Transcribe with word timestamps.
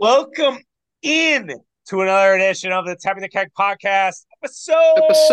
Welcome 0.00 0.58
in 1.02 1.50
to 1.88 2.02
another 2.02 2.34
edition 2.34 2.70
of 2.70 2.86
the 2.86 2.94
Tapping 2.94 3.22
the 3.22 3.28
Keg 3.28 3.48
podcast, 3.58 4.26
episode 4.40 4.94
Episode. 4.96 5.26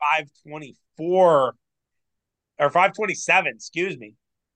524 0.00 1.54
or 2.58 2.70
527, 2.70 3.52
excuse 3.54 3.98
me. 3.98 4.14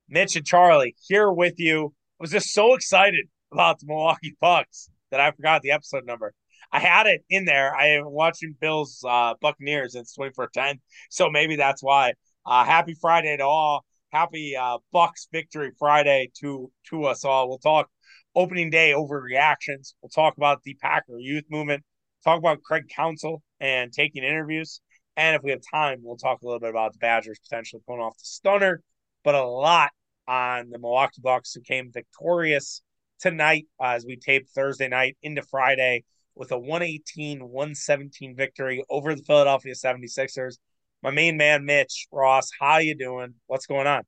Mitch 0.08 0.36
and 0.36 0.46
Charlie 0.46 0.96
here 1.06 1.30
with 1.30 1.56
you. 1.58 1.92
I 2.18 2.22
was 2.22 2.30
just 2.30 2.54
so 2.54 2.72
excited 2.72 3.26
about 3.52 3.78
the 3.78 3.88
Milwaukee 3.88 4.34
Bucks 4.40 4.88
that 5.10 5.20
I 5.20 5.30
forgot 5.30 5.60
the 5.60 5.72
episode 5.72 6.06
number. 6.06 6.32
I 6.72 6.80
had 6.80 7.06
it 7.08 7.26
in 7.28 7.44
there. 7.44 7.76
I 7.76 7.88
am 7.88 8.06
watching 8.06 8.56
Bills 8.58 9.04
uh, 9.06 9.34
Buccaneers. 9.42 9.94
It's 9.94 10.16
24-10. 10.16 10.76
So 11.10 11.28
maybe 11.28 11.56
that's 11.56 11.82
why. 11.82 12.14
Uh, 12.46 12.64
happy 12.64 12.94
Friday 12.98 13.36
to 13.36 13.44
all. 13.44 13.84
Happy 14.10 14.56
uh, 14.56 14.78
Bucks 14.92 15.28
victory 15.32 15.70
Friday 15.78 16.30
to 16.40 16.70
to 16.88 17.04
us 17.04 17.24
all. 17.24 17.48
We'll 17.48 17.58
talk 17.58 17.88
opening 18.34 18.70
day 18.70 18.92
overreactions. 18.92 19.94
We'll 20.02 20.10
talk 20.10 20.36
about 20.36 20.62
the 20.62 20.74
Packer 20.74 21.18
youth 21.18 21.44
movement. 21.48 21.84
Talk 22.24 22.38
about 22.38 22.62
Craig 22.62 22.84
Counsell 22.94 23.42
and 23.60 23.92
taking 23.92 24.24
interviews. 24.24 24.80
And 25.16 25.36
if 25.36 25.42
we 25.42 25.50
have 25.50 25.60
time, 25.70 26.00
we'll 26.02 26.16
talk 26.16 26.42
a 26.42 26.44
little 26.44 26.60
bit 26.60 26.70
about 26.70 26.92
the 26.92 26.98
Badgers 26.98 27.38
potentially 27.38 27.82
pulling 27.86 28.02
off 28.02 28.16
the 28.16 28.24
stunner, 28.24 28.82
but 29.22 29.34
a 29.34 29.44
lot 29.44 29.90
on 30.26 30.70
the 30.70 30.78
Milwaukee 30.78 31.20
Bucks 31.22 31.52
who 31.54 31.60
came 31.60 31.90
victorious 31.92 32.82
tonight 33.20 33.66
uh, 33.80 33.88
as 33.88 34.04
we 34.04 34.16
tape 34.16 34.48
Thursday 34.48 34.88
night 34.88 35.16
into 35.22 35.42
Friday 35.42 36.04
with 36.34 36.52
a 36.52 36.58
118 36.58 37.40
117 37.40 38.34
victory 38.34 38.82
over 38.88 39.14
the 39.14 39.22
Philadelphia 39.22 39.74
76ers. 39.74 40.58
My 41.02 41.10
main 41.10 41.36
man, 41.36 41.64
Mitch 41.64 42.06
Ross, 42.12 42.50
how 42.60 42.78
you 42.78 42.94
doing? 42.94 43.34
What's 43.46 43.66
going 43.66 43.86
on? 43.86 44.02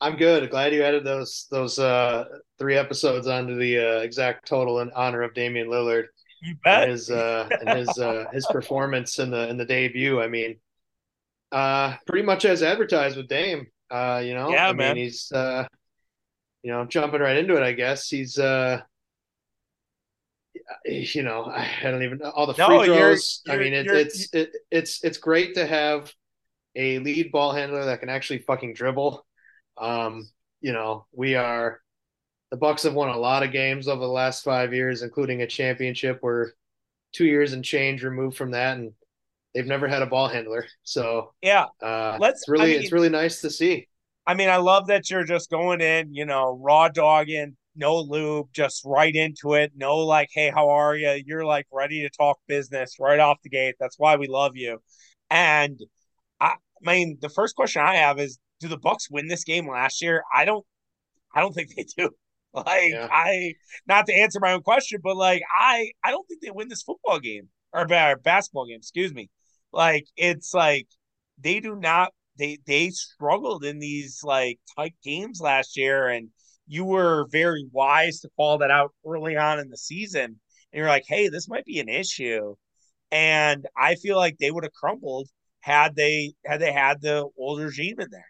I'm 0.00 0.16
good. 0.16 0.48
Glad 0.50 0.72
you 0.72 0.82
added 0.82 1.04
those 1.04 1.46
those 1.50 1.78
uh, 1.78 2.24
three 2.58 2.76
episodes 2.76 3.26
onto 3.26 3.58
the 3.58 3.78
uh, 3.78 4.00
exact 4.00 4.48
total 4.48 4.80
in 4.80 4.90
honor 4.92 5.22
of 5.22 5.34
Damian 5.34 5.68
Lillard. 5.68 6.04
You 6.42 6.56
bet. 6.64 6.84
And 6.84 6.92
his 6.92 7.10
uh, 7.10 7.48
and 7.60 7.78
his 7.78 7.98
uh, 7.98 8.24
his 8.32 8.46
performance 8.46 9.18
in 9.18 9.30
the 9.30 9.48
in 9.48 9.56
the 9.58 9.66
debut. 9.66 10.20
I 10.22 10.28
mean, 10.28 10.56
uh, 11.52 11.96
pretty 12.06 12.24
much 12.24 12.44
as 12.44 12.62
advertised 12.62 13.16
with 13.16 13.28
Dame. 13.28 13.66
Uh, 13.90 14.22
you 14.24 14.34
know, 14.34 14.50
Yeah, 14.50 14.68
I 14.68 14.72
man. 14.72 14.94
mean, 14.94 15.04
he's 15.04 15.30
uh, 15.32 15.66
you 16.62 16.70
know 16.72 16.84
jumping 16.86 17.20
right 17.20 17.36
into 17.36 17.56
it. 17.56 17.62
I 17.62 17.72
guess 17.72 18.08
he's 18.08 18.38
uh, 18.38 18.80
you 20.84 21.22
know, 21.22 21.44
I 21.44 21.68
don't 21.82 22.02
even 22.02 22.18
know 22.18 22.30
all 22.30 22.46
the 22.46 22.54
free 22.54 22.66
No, 22.68 22.82
you're- 22.82 22.98
throws. 22.98 23.42
I 23.48 23.54
you're- 23.54 23.64
mean, 23.64 23.74
it, 23.74 23.86
it's 23.90 24.34
it, 24.34 24.50
it's 24.70 25.04
it's 25.04 25.18
great 25.18 25.54
to 25.54 25.66
have 25.66 26.12
a 26.76 26.98
lead 27.00 27.32
ball 27.32 27.52
handler 27.52 27.84
that 27.86 28.00
can 28.00 28.08
actually 28.08 28.38
fucking 28.38 28.74
dribble. 28.74 29.26
Um, 29.76 30.28
you 30.60 30.72
know, 30.72 31.06
we 31.12 31.34
are 31.34 31.80
the 32.50 32.56
Bucks 32.56 32.82
have 32.82 32.94
won 32.94 33.08
a 33.10 33.16
lot 33.18 33.42
of 33.42 33.52
games 33.52 33.88
over 33.88 34.00
the 34.00 34.06
last 34.12 34.42
five 34.44 34.74
years, 34.74 35.02
including 35.02 35.42
a 35.42 35.46
championship. 35.46 36.18
We're 36.22 36.50
two 37.12 37.24
years 37.26 37.52
and 37.52 37.64
change 37.64 38.02
removed 38.04 38.36
from 38.36 38.52
that, 38.52 38.76
and 38.76 38.92
they've 39.54 39.66
never 39.66 39.88
had 39.88 40.02
a 40.02 40.06
ball 40.06 40.28
handler. 40.28 40.66
So 40.84 41.32
Yeah. 41.42 41.66
uh, 41.82 42.18
Let's- 42.20 42.48
really 42.48 42.64
I 42.64 42.66
mean- 42.74 42.82
it's 42.82 42.92
really 42.92 43.08
nice 43.08 43.40
to 43.42 43.50
see. 43.50 43.88
I 44.26 44.34
mean, 44.34 44.48
I 44.48 44.56
love 44.58 44.86
that 44.88 45.10
you're 45.10 45.24
just 45.24 45.50
going 45.50 45.80
in, 45.80 46.14
you 46.14 46.24
know, 46.24 46.56
raw 46.62 46.88
dogging, 46.88 47.56
no 47.80 47.98
lube, 48.00 48.48
just 48.52 48.82
right 48.86 49.14
into 49.14 49.54
it. 49.54 49.72
No, 49.76 49.98
like, 49.98 50.30
hey, 50.32 50.52
how 50.54 50.70
are 50.70 50.96
you? 50.96 51.22
You're 51.26 51.46
like 51.46 51.66
ready 51.72 52.02
to 52.02 52.10
talk 52.10 52.38
business 52.46 52.96
right 53.00 53.18
off 53.20 53.38
the 53.42 53.50
gate. 53.50 53.76
That's 53.80 53.98
why 53.98 54.16
we 54.16 54.28
love 54.28 54.52
you. 54.56 54.78
And 55.30 55.80
I, 56.40 56.54
I 56.86 56.92
mean, 56.92 57.18
the 57.20 57.28
first 57.30 57.56
question 57.56 57.82
I 57.82 57.96
have 57.96 58.20
is, 58.20 58.38
do 58.60 58.68
the 58.68 58.78
Bucks 58.78 59.10
win 59.10 59.28
this 59.28 59.44
game 59.44 59.68
last 59.68 60.02
year? 60.02 60.22
I 60.34 60.44
don't, 60.44 60.66
I 61.34 61.40
don't 61.40 61.54
think 61.54 61.70
they 61.76 61.86
do. 61.96 62.10
Like, 62.52 62.90
Yeah. 62.90 63.06
I, 63.08 63.54
not 63.86 64.06
to 64.06 64.12
answer 64.12 64.40
my 64.40 64.54
own 64.54 64.62
question, 64.62 64.98
but 65.04 65.16
like, 65.16 65.40
I, 65.56 65.92
I 66.02 66.10
don't 66.10 66.26
think 66.26 66.42
they 66.42 66.50
win 66.50 66.68
this 66.68 66.82
football 66.82 67.20
game 67.20 67.48
or 67.72 67.86
ba- 67.86 68.16
basketball 68.20 68.66
game. 68.66 68.78
Excuse 68.78 69.14
me. 69.14 69.30
Like, 69.72 70.06
it's 70.16 70.52
like 70.52 70.88
they 71.40 71.60
do 71.60 71.76
not 71.76 72.12
they 72.38 72.58
they 72.66 72.90
struggled 72.90 73.64
in 73.64 73.78
these 73.78 74.20
like 74.24 74.58
tight 74.76 74.94
games 75.04 75.40
last 75.40 75.76
year 75.76 76.08
and 76.08 76.30
you 76.70 76.84
were 76.84 77.26
very 77.30 77.66
wise 77.72 78.20
to 78.20 78.30
call 78.36 78.58
that 78.58 78.70
out 78.70 78.92
early 79.06 79.36
on 79.36 79.58
in 79.60 79.70
the 79.70 79.76
season 79.76 80.24
and 80.24 80.38
you're 80.74 80.88
like 80.88 81.04
hey 81.08 81.28
this 81.28 81.48
might 81.48 81.64
be 81.66 81.80
an 81.80 81.88
issue 81.90 82.54
and 83.12 83.66
i 83.76 83.94
feel 83.96 84.16
like 84.16 84.36
they 84.38 84.50
would 84.52 84.64
have 84.64 84.72
crumbled 84.74 85.28
had 85.60 85.96
they 85.96 86.32
had 86.46 86.60
they 86.60 86.72
had 86.72 87.00
the 87.02 87.28
old 87.38 87.60
regime 87.60 88.00
in 88.00 88.08
there 88.10 88.26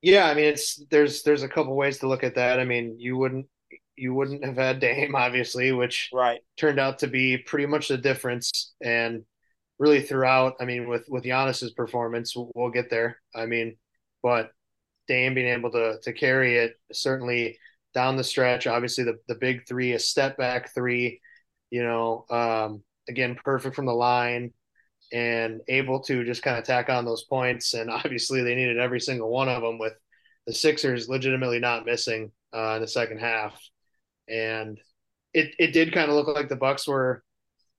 Yeah, 0.00 0.26
I 0.26 0.34
mean, 0.34 0.46
it's 0.46 0.82
there's 0.90 1.22
there's 1.22 1.42
a 1.42 1.48
couple 1.48 1.76
ways 1.76 1.98
to 1.98 2.08
look 2.08 2.24
at 2.24 2.34
that. 2.34 2.58
I 2.60 2.64
mean, 2.64 2.98
you 2.98 3.16
wouldn't 3.16 3.46
you 3.96 4.14
wouldn't 4.14 4.44
have 4.44 4.56
had 4.56 4.80
Dame, 4.80 5.14
obviously, 5.16 5.72
which 5.72 6.12
right 6.12 6.40
turned 6.56 6.80
out 6.80 6.98
to 7.00 7.06
be 7.08 7.38
pretty 7.38 7.66
much 7.66 7.88
the 7.88 7.98
difference. 7.98 8.74
And 8.82 9.24
really 9.78 10.02
throughout, 10.02 10.54
I 10.60 10.64
mean, 10.64 10.88
with 10.88 11.04
with 11.08 11.24
Giannis's 11.24 11.72
performance, 11.72 12.34
we'll, 12.36 12.50
we'll 12.54 12.70
get 12.70 12.90
there. 12.90 13.18
I 13.34 13.46
mean, 13.46 13.76
but 14.22 14.50
Dame 15.12 15.34
being 15.34 15.48
able 15.48 15.70
to 15.72 15.98
to 16.02 16.12
carry 16.14 16.56
it 16.56 16.80
certainly 16.90 17.58
down 17.92 18.16
the 18.16 18.24
stretch. 18.24 18.66
Obviously, 18.66 19.04
the 19.04 19.18
the 19.28 19.34
big 19.34 19.66
three, 19.68 19.92
a 19.92 19.98
step 19.98 20.38
back 20.38 20.74
three, 20.74 21.20
you 21.70 21.82
know, 21.82 22.24
um, 22.30 22.82
again, 23.08 23.36
perfect 23.44 23.76
from 23.76 23.84
the 23.84 23.92
line 23.92 24.52
and 25.12 25.60
able 25.68 26.00
to 26.00 26.24
just 26.24 26.42
kind 26.42 26.58
of 26.58 26.64
tack 26.64 26.88
on 26.88 27.04
those 27.04 27.24
points. 27.24 27.74
And 27.74 27.90
obviously, 27.90 28.42
they 28.42 28.54
needed 28.54 28.78
every 28.78 29.00
single 29.00 29.30
one 29.30 29.50
of 29.50 29.62
them 29.62 29.78
with 29.78 29.92
the 30.46 30.54
Sixers 30.54 31.10
legitimately 31.10 31.58
not 31.58 31.84
missing 31.84 32.32
uh, 32.54 32.76
in 32.76 32.80
the 32.80 32.88
second 32.88 33.18
half. 33.18 33.60
And 34.28 34.80
it 35.34 35.54
it 35.58 35.72
did 35.74 35.92
kind 35.92 36.08
of 36.08 36.16
look 36.16 36.28
like 36.28 36.48
the 36.48 36.56
Bucks 36.56 36.88
were 36.88 37.22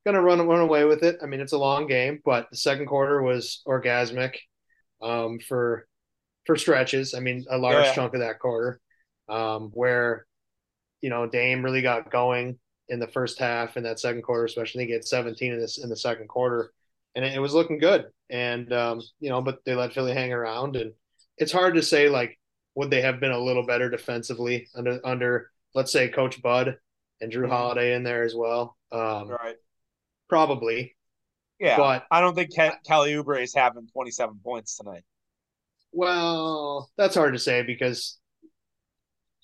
going 0.05 0.15
to 0.15 0.21
run 0.21 0.47
run 0.47 0.59
away 0.59 0.85
with 0.85 1.01
it. 1.01 1.17
I 1.23 1.25
mean, 1.25 1.39
it's 1.39 1.53
a 1.53 1.57
long 1.57 1.87
game, 1.87 2.21
but 2.23 2.47
the 2.51 2.57
second 2.57 2.85
quarter 2.85 3.23
was 3.23 3.63
orgasmic 3.67 4.35
um, 5.01 5.39
for 5.39 5.87
for 6.45 6.55
stretches. 6.55 7.13
I 7.13 7.19
mean, 7.19 7.45
a 7.49 7.57
large 7.57 7.85
yeah. 7.85 7.93
chunk 7.93 8.13
of 8.13 8.21
that 8.21 8.39
quarter 8.39 8.79
um, 9.29 9.71
where 9.73 10.25
you 11.01 11.09
know 11.09 11.27
Dame 11.27 11.63
really 11.63 11.81
got 11.81 12.11
going 12.11 12.57
in 12.89 12.99
the 12.99 13.07
first 13.07 13.39
half 13.39 13.75
and 13.75 13.85
that 13.85 13.99
second 13.99 14.23
quarter, 14.23 14.45
especially. 14.45 14.83
He 14.83 14.87
get 14.87 15.07
17 15.07 15.53
in 15.53 15.59
this 15.59 15.77
in 15.77 15.89
the 15.89 15.95
second 15.95 16.27
quarter, 16.27 16.71
and 17.15 17.23
it, 17.25 17.33
it 17.33 17.39
was 17.39 17.53
looking 17.53 17.79
good. 17.79 18.05
And 18.29 18.71
um, 18.73 19.01
you 19.19 19.29
know, 19.29 19.41
but 19.41 19.59
they 19.65 19.75
let 19.75 19.93
Philly 19.93 20.13
hang 20.13 20.33
around, 20.33 20.75
and 20.75 20.93
it's 21.37 21.51
hard 21.51 21.75
to 21.75 21.81
say 21.81 22.09
like 22.09 22.39
would 22.75 22.89
they 22.89 23.01
have 23.01 23.19
been 23.19 23.31
a 23.31 23.39
little 23.39 23.65
better 23.65 23.89
defensively 23.89 24.67
under 24.75 24.99
under 25.05 25.49
let's 25.75 25.91
say 25.91 26.09
Coach 26.09 26.41
Bud 26.41 26.77
and 27.21 27.31
Jrue 27.31 27.45
Mhm. 27.45 27.49
Holiday 27.49 27.95
in 27.95 28.03
there 28.03 28.23
as 28.23 28.35
well. 28.35 28.77
Um, 28.91 29.29
right 29.29 29.55
Probably, 30.29 30.95
yeah 31.59 31.77
but 31.77 32.05
i 32.11 32.19
don't 32.19 32.35
think 32.35 32.51
Ke- 32.51 32.83
kelly 32.85 33.13
Oubre 33.13 33.41
is 33.41 33.53
having 33.53 33.87
27 33.87 34.39
points 34.43 34.77
tonight 34.77 35.03
well, 35.93 36.89
that's 36.97 37.15
hard 37.15 37.33
to 37.33 37.39
say 37.39 37.63
because 37.63 38.17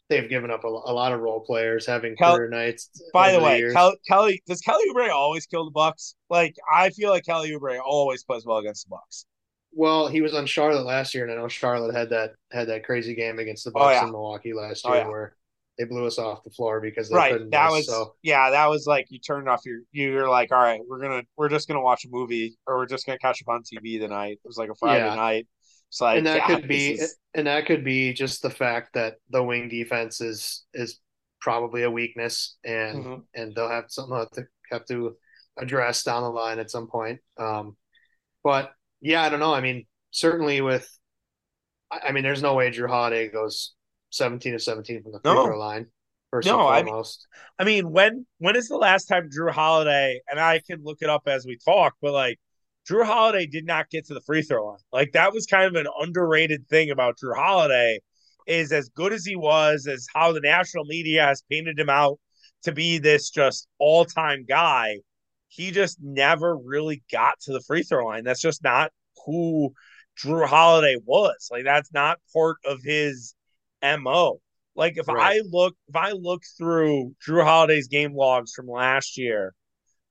they've 0.10 0.30
given 0.30 0.50
up 0.52 0.64
a, 0.64 0.68
a 0.68 0.94
lot 0.94 1.12
of 1.14 1.20
role 1.20 1.40
players 1.42 1.86
having 1.86 2.16
Kel- 2.16 2.36
career 2.38 2.50
nights. 2.50 2.90
by 3.14 3.32
over 3.36 3.40
the 3.40 3.46
way. 3.46 3.74
Kel- 3.74 3.96
kelly 4.08 4.42
does 4.48 4.60
kelly 4.62 4.84
Oubre 4.92 5.10
always 5.12 5.46
kill 5.46 5.66
the 5.66 5.72
bucks 5.72 6.16
like 6.32 6.56
i 6.74 6.90
feel 6.90 7.12
like 7.12 7.24
kelly 7.26 7.52
Oubre 7.52 7.80
always 7.80 8.24
plays 8.24 8.44
well 8.46 8.58
against 8.58 8.86
the 8.88 8.90
bucks 8.90 9.26
Well, 9.72 10.08
he 10.08 10.22
was 10.22 10.34
on 10.34 10.48
Charlotte 10.48 10.84
last 10.86 11.14
year, 11.14 11.26
and 11.26 11.32
I 11.32 11.36
know 11.36 11.48
Charlotte 11.48 11.94
had 11.96 12.10
that 12.10 12.32
had 12.52 12.68
that 12.70 12.84
crazy 12.84 13.14
game 13.14 13.38
against 13.38 13.64
the 13.66 13.70
Oh, 13.76 13.80
Bucks 13.82 13.94
yeah. 14.02 14.06
in 14.06 14.12
Milwaukee 14.12 14.54
last 14.54 14.84
Oh, 14.84 14.94
year, 14.94 15.04
yeah. 15.04 15.08
where 15.08 15.36
they 15.78 15.84
blew 15.86 16.08
us 16.08 16.18
off 16.18 16.44
the 16.44 16.50
floor 16.50 16.82
because 16.82 17.08
they 17.10 17.16
right 17.16 17.32
couldn't 17.34 17.52
that 17.52 17.68
miss. 17.68 17.86
was 17.86 17.88
so 17.88 18.16
yeah 18.24 18.50
that 18.50 18.68
was 18.68 18.88
like 18.88 19.06
you 19.12 19.20
turned 19.20 19.48
off 19.48 19.62
your 19.66 19.82
you're 19.92 20.28
like 20.28 20.52
all 20.52 20.58
right 20.62 20.82
we're 20.90 21.00
gonna 21.00 21.22
we're 21.38 21.48
just 21.50 21.68
gonna 21.70 21.80
watch 21.82 22.04
a 22.04 22.10
movie 22.10 22.58
or 22.68 22.78
we're 22.78 22.86
just 22.88 23.06
gonna 23.06 23.20
catch 23.20 23.42
up 23.44 23.48
on 23.54 23.62
tv 23.64 23.98
tonight 24.00 24.40
it 24.44 24.48
was 24.48 24.58
like 24.58 24.70
a 24.70 24.76
friday 24.76 25.06
Yeah. 25.06 25.16
night 25.16 25.48
it's 25.90 26.02
like 26.02 26.18
and 26.20 26.28
that 26.28 26.38
yeah, 26.38 26.48
could 26.48 26.68
be 26.68 26.92
is- 26.94 27.18
and 27.36 27.48
that 27.48 27.66
could 27.66 27.84
be 27.84 28.14
just 28.14 28.42
the 28.42 28.50
fact 28.50 28.94
that 28.94 29.16
the 29.30 29.44
wing 29.44 29.68
defense 29.70 30.22
is 30.22 30.66
is 30.74 31.00
probably 31.42 31.84
a 31.84 31.92
weakness, 31.92 32.58
and 32.64 33.06
Mhm. 33.06 33.24
and 33.36 33.56
they'll 33.56 33.70
have 33.70 33.86
something 33.90 34.18
have 34.18 34.32
to 34.32 34.48
have 34.72 34.86
to 34.86 35.18
address 35.58 36.04
down 36.04 36.24
the 36.24 36.30
line 36.30 36.60
at 36.60 36.72
some 36.72 36.88
point. 36.88 37.20
Um, 37.38 37.76
but 38.44 38.72
yeah, 39.02 39.22
I 39.24 39.30
don't 39.30 39.40
know. 39.40 39.54
I 39.54 39.62
mean, 39.62 39.86
certainly 40.12 40.62
with, 40.62 40.88
I 41.92 42.00
I 42.08 42.12
mean, 42.12 42.24
there's 42.24 42.42
no 42.42 42.56
way 42.56 42.70
Jrue 42.72 42.90
Holiday 42.90 43.30
goes 43.30 43.74
17 44.12 44.54
to 44.54 44.60
17 44.60 45.04
from 45.04 45.12
the 45.14 45.20
free 45.22 45.34
No. 45.34 45.46
throw 45.46 45.58
line. 45.60 45.88
First 46.32 46.48
No, 46.48 46.68
I 46.68 46.78
and 46.80 46.86
mean- 46.86 46.92
foremost. 46.94 47.28
I 47.58 47.64
mean, 47.64 47.92
when 47.92 48.26
when 48.38 48.56
is 48.56 48.68
the 48.68 48.78
last 48.78 49.06
time 49.06 49.30
Jrue 49.30 49.52
Holiday? 49.52 50.22
And 50.30 50.40
I 50.40 50.60
can 50.60 50.84
look 50.84 51.00
it 51.02 51.10
up 51.10 51.24
as 51.28 51.46
we 51.46 51.58
talk, 51.58 51.96
but 52.02 52.12
like 52.14 52.40
Jrue 52.90 53.06
Holiday 53.06 53.46
did 53.46 53.66
not 53.66 53.90
get 53.90 54.06
to 54.08 54.14
the 54.14 54.22
free 54.22 54.42
throw 54.42 54.66
line. 54.68 54.80
Like 54.92 55.12
that 55.14 55.34
was 55.34 55.46
kind 55.46 55.66
of 55.68 55.76
an 55.76 55.92
underrated 56.00 56.68
thing 56.68 56.90
about 56.92 57.18
Jrue 57.18 57.36
Holiday. 57.36 58.00
Is 58.48 58.72
as 58.72 58.90
good 58.90 59.14
as 59.14 59.24
he 59.26 59.36
was, 59.36 59.86
as 59.86 60.08
how 60.12 60.32
the 60.32 60.40
national 60.40 60.86
media 60.86 61.24
has 61.24 61.44
painted 61.52 61.78
him 61.78 61.90
out 61.90 62.20
to 62.64 62.72
be 62.72 62.98
this 62.98 63.30
just 63.30 63.68
all 63.78 64.06
time 64.06 64.44
guy. 64.48 64.98
He 65.50 65.70
just 65.70 66.00
never 66.02 66.58
really 66.58 67.04
got 67.12 67.40
to 67.42 67.54
the 67.54 67.62
free 67.62 67.84
throw 67.84 68.08
line. 68.08 68.24
That's 68.24 68.42
just 68.42 68.64
not 68.64 68.92
who 69.26 69.74
Jrue 70.18 70.48
Holiday 70.48 70.98
was. 71.06 71.50
Like 71.52 71.64
that's 71.64 71.94
not 71.94 72.18
part 72.34 72.58
of 72.66 72.80
his 72.84 73.36
mo. 73.84 74.42
Like 74.76 74.98
if 74.98 75.08
Right. 75.08 75.38
I 75.38 75.42
look 75.46 75.76
if 75.88 75.96
I 75.96 76.12
look 76.12 76.44
through 76.58 77.16
Jrue 77.26 77.44
Holiday's 77.44 77.88
game 77.88 78.16
logs 78.16 78.54
from 78.54 78.68
last 78.68 79.18
year, 79.18 79.54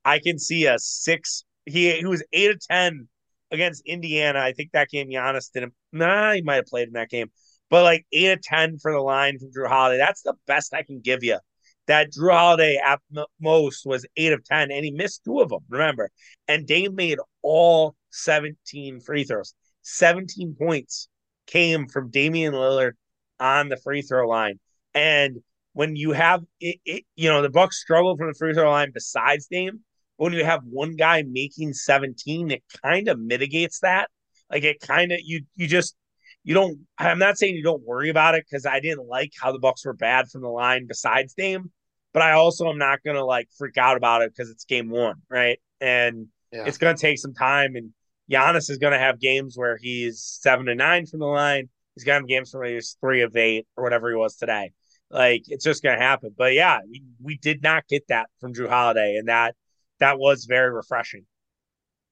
I 0.05 0.19
can 0.19 0.39
see 0.39 0.65
a 0.65 0.79
six. 0.79 1.43
He 1.71 1.91
he 1.93 2.05
was 2.05 2.23
eight 2.33 2.51
of 2.51 2.59
ten 2.59 3.07
against 3.51 3.83
Indiana. 3.85 4.39
I 4.39 4.53
think 4.53 4.71
that 4.71 4.89
game 4.89 5.09
Giannis 5.09 5.51
didn't. 5.51 5.73
Nah, 5.91 6.33
he 6.33 6.41
might 6.41 6.55
have 6.55 6.65
played 6.65 6.87
in 6.87 6.93
that 6.93 7.09
game, 7.09 7.31
but 7.69 7.83
like 7.83 8.05
eight 8.11 8.31
of 8.31 8.41
ten 8.41 8.77
for 8.77 8.91
the 8.91 8.99
line 8.99 9.39
from 9.39 9.51
Jrue 9.51 9.67
Holiday. 9.67 9.97
That's 9.97 10.21
the 10.21 10.35
best 10.47 10.73
I 10.73 10.83
can 10.83 11.01
give 11.01 11.23
you. 11.23 11.39
That 11.87 12.11
Jrue 12.11 12.31
Holiday 12.31 12.79
at 12.83 12.99
most 13.39 13.85
was 13.85 14.05
eight 14.17 14.33
of 14.33 14.43
ten, 14.43 14.71
and 14.71 14.85
he 14.85 14.91
missed 14.91 15.23
two 15.25 15.39
of 15.39 15.49
them. 15.49 15.61
Remember, 15.69 16.09
and 16.47 16.67
Dame 16.67 16.95
made 16.95 17.19
all 17.41 17.95
seventeen 18.11 18.99
free 18.99 19.23
throws. 19.23 19.53
Seventeen 19.81 20.55
points 20.57 21.09
came 21.47 21.87
from 21.87 22.11
Damian 22.11 22.53
Lillard 22.53 22.93
on 23.39 23.69
the 23.69 23.77
free 23.77 24.01
throw 24.01 24.27
line, 24.27 24.59
and 24.93 25.37
when 25.73 25.95
you 25.95 26.11
have 26.11 26.43
it, 26.59 26.77
it 26.85 27.03
you 27.15 27.29
know 27.29 27.41
the 27.41 27.49
Bucks 27.49 27.81
struggle 27.81 28.17
from 28.17 28.27
the 28.27 28.33
free 28.33 28.53
throw 28.53 28.69
line 28.69 28.91
besides 28.93 29.47
Dame 29.47 29.79
when 30.19 30.33
you 30.33 30.43
have 30.43 30.61
one 30.69 30.97
guy 30.97 31.23
making 31.23 31.73
17, 31.73 32.51
it 32.51 32.63
kind 32.83 33.07
of 33.07 33.17
mitigates 33.17 33.79
that. 33.79 34.09
Like 34.51 34.63
it 34.63 34.81
kind 34.81 35.13
of 35.13 35.19
you 35.23 35.43
you 35.55 35.65
just 35.65 35.95
you 36.43 36.53
don't 36.53 36.79
I'm 36.97 37.19
not 37.19 37.37
saying 37.37 37.55
you 37.55 37.63
don't 37.63 37.85
worry 37.85 38.09
about 38.09 38.35
it 38.35 38.43
because 38.45 38.65
I 38.65 38.81
didn't 38.81 39.07
like 39.07 39.31
how 39.39 39.53
the 39.53 39.59
Bucks 39.59 39.85
were 39.85 39.93
bad 39.93 40.27
from 40.29 40.41
the 40.41 40.49
line 40.49 40.87
besides 40.87 41.33
Dame, 41.35 41.71
but 42.13 42.21
I 42.21 42.33
also 42.33 42.67
am 42.67 42.77
not 42.77 42.99
gonna 43.05 43.23
like 43.23 43.47
freak 43.57 43.77
out 43.77 43.95
about 43.95 44.21
it 44.21 44.33
because 44.35 44.49
it's 44.49 44.65
game 44.65 44.89
one, 44.89 45.21
right? 45.29 45.59
And 45.79 46.27
Yeah. 46.51 46.65
it's 46.65 46.77
gonna 46.77 46.97
take 46.97 47.19
some 47.19 47.33
time 47.33 47.75
and 47.77 47.91
Giannis 48.29 48.69
is 48.69 48.77
gonna 48.77 48.99
have 48.99 49.21
games 49.21 49.57
where 49.57 49.77
he's 49.77 50.21
seven 50.21 50.65
to 50.65 50.75
nine 50.75 51.05
from 51.05 51.19
the 51.19 51.27
line. 51.27 51.69
He's 51.95 52.03
gonna 52.03 52.19
have 52.19 52.27
games 52.27 52.53
where 52.53 52.65
he's 52.65 52.97
three 52.99 53.21
of 53.21 53.37
eight 53.37 53.67
or 53.77 53.85
whatever 53.85 54.09
he 54.09 54.17
was 54.17 54.35
today. 54.35 54.73
Like 55.09 55.43
it's 55.47 55.63
just 55.63 55.81
gonna 55.81 55.97
happen. 56.01 56.35
But 56.37 56.55
yeah, 56.55 56.79
we, 56.89 57.03
we 57.21 57.37
did 57.37 57.63
not 57.63 57.87
get 57.87 58.07
that 58.09 58.29
from 58.41 58.53
Jrue 58.53 58.67
Holiday, 58.67 59.15
and 59.15 59.29
that 59.29 59.55
that 59.99 60.19
was 60.19 60.45
very 60.45 60.71
refreshing. 60.71 61.25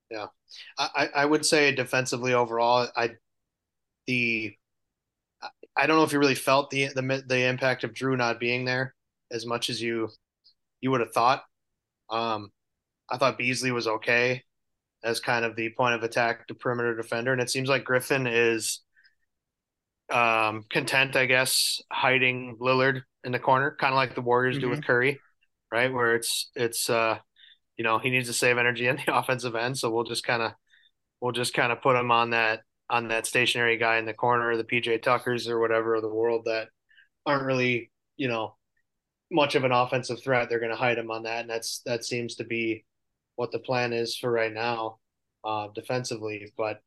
Yeah. 0.09 0.27
I, 0.77 1.09
I 1.13 1.25
would 1.25 1.45
say 1.45 1.73
defensively 1.73 2.33
overall, 2.33 2.87
I 2.95 3.11
the 4.05 4.55
I 5.75 5.85
don't 5.85 5.97
know 5.97 6.03
if 6.03 6.13
you 6.13 6.19
really 6.19 6.35
felt 6.35 6.69
the 6.69 6.87
the 6.87 7.23
the 7.27 7.45
impact 7.47 7.83
of 7.83 7.93
Jrue 7.93 8.17
not 8.17 8.39
being 8.39 8.65
there 8.65 8.95
as 9.31 9.45
much 9.45 9.69
as 9.69 9.81
you 9.81 10.09
you 10.81 10.91
would 10.91 11.01
have 11.01 11.11
thought. 11.11 11.43
Um, 12.09 12.51
I 13.09 13.17
thought 13.17 13.37
Beasley 13.37 13.71
was 13.71 13.87
okay 13.87 14.43
as 15.03 15.19
kind 15.19 15.45
of 15.45 15.55
the 15.55 15.69
point 15.77 15.95
of 15.95 16.03
attack, 16.03 16.47
the 16.47 16.55
perimeter 16.55 16.95
defender, 16.95 17.31
and 17.31 17.41
it 17.41 17.49
seems 17.49 17.69
like 17.69 17.83
Griffin 17.83 18.27
is 18.27 18.81
um, 20.09 20.63
content, 20.69 21.15
I 21.15 21.25
guess, 21.25 21.81
hiding 21.91 22.57
Lillard 22.59 23.01
in 23.23 23.31
the 23.31 23.39
corner, 23.39 23.75
kind 23.79 23.93
of 23.93 23.97
like 23.97 24.15
the 24.15 24.21
Warriors 24.21 24.55
mm-hmm. 24.55 24.65
do 24.65 24.69
with 24.69 24.85
Curry, 24.85 25.19
right? 25.71 25.93
Where 25.93 26.15
it's 26.15 26.49
it's 26.55 26.89
uh, 26.89 27.19
you 27.77 27.83
know 27.83 27.99
he 27.99 28.09
needs 28.09 28.27
to 28.27 28.33
save 28.33 28.57
energy 28.57 28.87
in 28.87 28.97
the 28.97 29.15
offensive 29.17 29.55
end, 29.55 29.77
so 29.77 29.89
we'll 29.89 30.03
just 30.03 30.23
kind 30.23 30.41
of 30.41 30.53
we'll 31.21 31.31
just 31.31 31.53
kind 31.53 31.71
of 31.71 31.81
put 31.81 31.95
him 31.95 32.11
on 32.11 32.31
that 32.31 32.61
on 32.89 33.09
that 33.09 33.25
stationary 33.25 33.77
guy 33.77 33.97
in 33.97 34.05
the 34.05 34.13
corner, 34.13 34.55
the 34.55 34.63
PJ 34.63 35.01
Tuckers 35.01 35.47
or 35.47 35.59
whatever 35.59 35.95
of 35.95 36.01
the 36.01 36.09
world 36.09 36.43
that 36.45 36.69
aren't 37.25 37.43
really 37.43 37.91
you 38.15 38.27
know 38.27 38.55
much 39.31 39.55
of 39.55 39.63
an 39.63 39.71
offensive 39.71 40.21
threat. 40.21 40.49
They're 40.49 40.59
going 40.59 40.71
to 40.71 40.77
hide 40.77 40.97
him 40.97 41.11
on 41.11 41.23
that, 41.23 41.41
and 41.41 41.49
that's 41.49 41.81
that 41.85 42.05
seems 42.05 42.35
to 42.35 42.43
be 42.43 42.85
what 43.35 43.51
the 43.51 43.59
plan 43.59 43.93
is 43.93 44.15
for 44.17 44.31
right 44.31 44.53
now 44.53 44.99
uh, 45.43 45.67
defensively. 45.73 46.51
But 46.57 46.81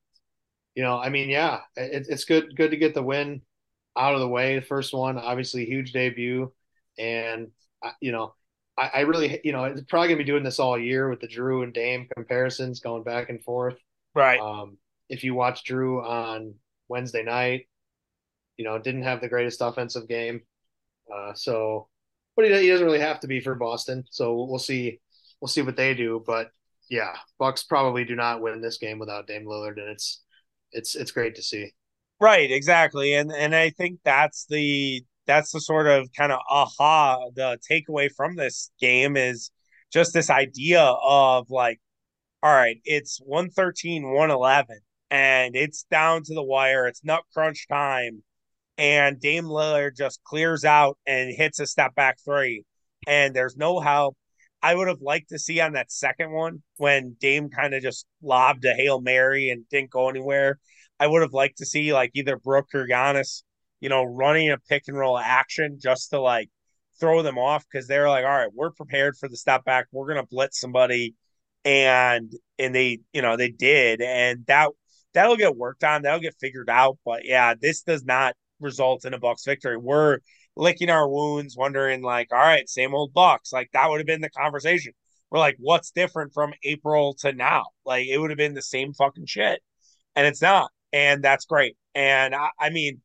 you 0.74 0.82
know, 0.82 0.98
I 0.98 1.08
mean, 1.08 1.28
yeah, 1.28 1.60
it, 1.76 2.06
it's 2.08 2.24
good 2.24 2.56
good 2.56 2.70
to 2.70 2.76
get 2.76 2.94
the 2.94 3.02
win 3.02 3.42
out 3.96 4.14
of 4.14 4.20
the 4.20 4.28
way. 4.28 4.56
The 4.56 4.66
first 4.66 4.94
one, 4.94 5.18
obviously, 5.18 5.64
huge 5.64 5.92
debut, 5.92 6.52
and 6.98 7.48
you 8.00 8.12
know, 8.12 8.34
I, 8.80 8.90
I 8.94 9.00
really, 9.00 9.40
you 9.44 9.52
know, 9.52 9.64
it's 9.64 9.82
probably 9.82 10.08
gonna 10.08 10.18
be 10.18 10.24
doing 10.24 10.42
this 10.42 10.58
all 10.58 10.78
year 10.78 11.10
with 11.10 11.20
the 11.20 11.28
Jrue 11.28 11.62
and 11.62 11.74
Dame 11.74 12.08
comparisons 12.16 12.80
going 12.80 13.02
back 13.02 13.28
and 13.28 13.42
forth. 13.44 13.76
Right. 14.14 14.40
Um, 14.40 14.78
if 15.10 15.22
you 15.22 15.34
watch 15.34 15.64
Jrue 15.64 16.02
on 16.02 16.54
Wednesday 16.88 17.22
night, 17.22 17.68
you 18.56 18.64
know, 18.64 18.78
didn't 18.78 19.02
have 19.02 19.20
the 19.20 19.28
greatest 19.28 19.60
offensive 19.60 20.08
game. 20.08 20.40
Uh, 21.12 21.34
so, 21.34 21.88
but 22.36 22.46
he, 22.46 22.54
he 22.62 22.68
doesn't 22.68 22.86
really 22.86 23.00
have 23.00 23.20
to 23.20 23.26
be 23.26 23.40
for 23.40 23.54
Boston. 23.54 24.04
So 24.10 24.44
we'll 24.44 24.58
see, 24.58 25.00
we'll 25.40 25.48
see 25.48 25.62
what 25.62 25.76
they 25.76 25.94
do. 25.94 26.22
But 26.26 26.50
yeah, 26.88 27.16
Bucks 27.38 27.62
probably 27.62 28.04
do 28.04 28.16
not 28.16 28.40
win 28.40 28.60
this 28.60 28.78
game 28.78 28.98
without 28.98 29.26
Dame 29.26 29.44
Lillard, 29.44 29.78
and 29.78 29.90
it's 29.90 30.22
it's 30.72 30.94
it's 30.94 31.12
great 31.12 31.36
to 31.36 31.42
see. 31.42 31.72
Right, 32.20 32.50
exactly, 32.50 33.14
and 33.14 33.32
and 33.32 33.54
I 33.54 33.70
think 33.70 34.00
that's 34.04 34.46
the 34.46 35.04
that's 35.30 35.52
the 35.52 35.60
sort 35.60 35.86
of 35.86 36.08
kind 36.12 36.32
of 36.32 36.40
aha 36.50 37.28
the 37.36 37.56
takeaway 37.70 38.10
from 38.10 38.34
this 38.34 38.72
game 38.80 39.16
is 39.16 39.52
just 39.92 40.12
this 40.12 40.28
idea 40.28 40.82
of 40.82 41.48
like, 41.50 41.78
all 42.42 42.52
right, 42.52 42.78
it's 42.84 43.20
113, 43.24 44.02
111, 44.02 44.78
and 45.10 45.54
it's 45.54 45.84
down 45.88 46.24
to 46.24 46.34
the 46.34 46.42
wire. 46.42 46.88
It's 46.88 47.04
nut 47.04 47.22
crunch 47.32 47.68
time. 47.68 48.24
And 48.76 49.20
Dame 49.20 49.44
Lillard 49.44 49.96
just 49.96 50.24
clears 50.24 50.64
out 50.64 50.98
and 51.06 51.32
hits 51.32 51.60
a 51.60 51.66
step 51.66 51.94
back 51.94 52.18
three. 52.24 52.64
And 53.06 53.34
there's 53.34 53.56
no 53.56 53.78
help. 53.78 54.16
I 54.62 54.74
would 54.74 54.88
have 54.88 55.00
liked 55.00 55.28
to 55.28 55.38
see 55.38 55.60
on 55.60 55.74
that 55.74 55.92
second 55.92 56.32
one 56.32 56.62
when 56.76 57.16
Dame 57.20 57.50
kind 57.50 57.74
of 57.74 57.82
just 57.82 58.04
lobbed 58.20 58.64
a 58.64 58.74
Hail 58.74 59.00
Mary 59.00 59.50
and 59.50 59.68
didn't 59.68 59.90
go 59.90 60.08
anywhere. 60.08 60.58
I 60.98 61.06
would 61.06 61.22
have 61.22 61.32
liked 61.32 61.58
to 61.58 61.66
see 61.66 61.92
like 61.92 62.10
either 62.14 62.36
Brook 62.36 62.68
or 62.74 62.86
Giannis, 62.88 63.42
you 63.80 63.88
know, 63.88 64.04
running 64.04 64.50
a 64.50 64.58
pick 64.58 64.84
and 64.88 64.96
roll 64.96 65.18
action 65.18 65.78
just 65.80 66.10
to 66.10 66.20
like 66.20 66.50
throw 67.00 67.22
them 67.22 67.38
off 67.38 67.64
because 67.70 67.86
they're 67.86 68.08
like, 68.08 68.24
all 68.24 68.30
right, 68.30 68.52
we're 68.54 68.70
prepared 68.70 69.16
for 69.16 69.28
the 69.28 69.36
step 69.36 69.64
back. 69.64 69.86
We're 69.92 70.08
gonna 70.08 70.26
blitz 70.26 70.60
somebody. 70.60 71.14
And 71.64 72.32
and 72.58 72.74
they, 72.74 73.00
you 73.12 73.22
know, 73.22 73.36
they 73.36 73.50
did. 73.50 74.00
And 74.00 74.46
that 74.46 74.70
that'll 75.14 75.36
get 75.36 75.56
worked 75.56 75.84
on, 75.84 76.02
that'll 76.02 76.20
get 76.20 76.36
figured 76.40 76.70
out. 76.70 76.98
But 77.04 77.24
yeah, 77.24 77.54
this 77.60 77.82
does 77.82 78.04
not 78.04 78.34
result 78.60 79.04
in 79.04 79.14
a 79.14 79.18
Bucks 79.18 79.44
victory. 79.44 79.76
We're 79.76 80.18
licking 80.56 80.90
our 80.90 81.08
wounds, 81.08 81.56
wondering 81.56 82.02
like, 82.02 82.28
all 82.32 82.38
right, 82.38 82.68
same 82.68 82.94
old 82.94 83.12
Bucks. 83.12 83.52
Like 83.52 83.70
that 83.72 83.88
would 83.88 84.00
have 84.00 84.06
been 84.06 84.20
the 84.20 84.30
conversation. 84.30 84.92
We're 85.30 85.38
like, 85.38 85.56
what's 85.58 85.90
different 85.92 86.32
from 86.34 86.52
April 86.64 87.14
to 87.20 87.32
now? 87.32 87.66
Like 87.84 88.06
it 88.06 88.18
would 88.18 88.30
have 88.30 88.38
been 88.38 88.54
the 88.54 88.62
same 88.62 88.92
fucking 88.94 89.26
shit, 89.26 89.60
and 90.16 90.26
it's 90.26 90.42
not, 90.42 90.70
and 90.92 91.22
that's 91.22 91.46
great. 91.46 91.76
And 91.94 92.34
I, 92.34 92.48
I 92.58 92.70
mean, 92.70 93.00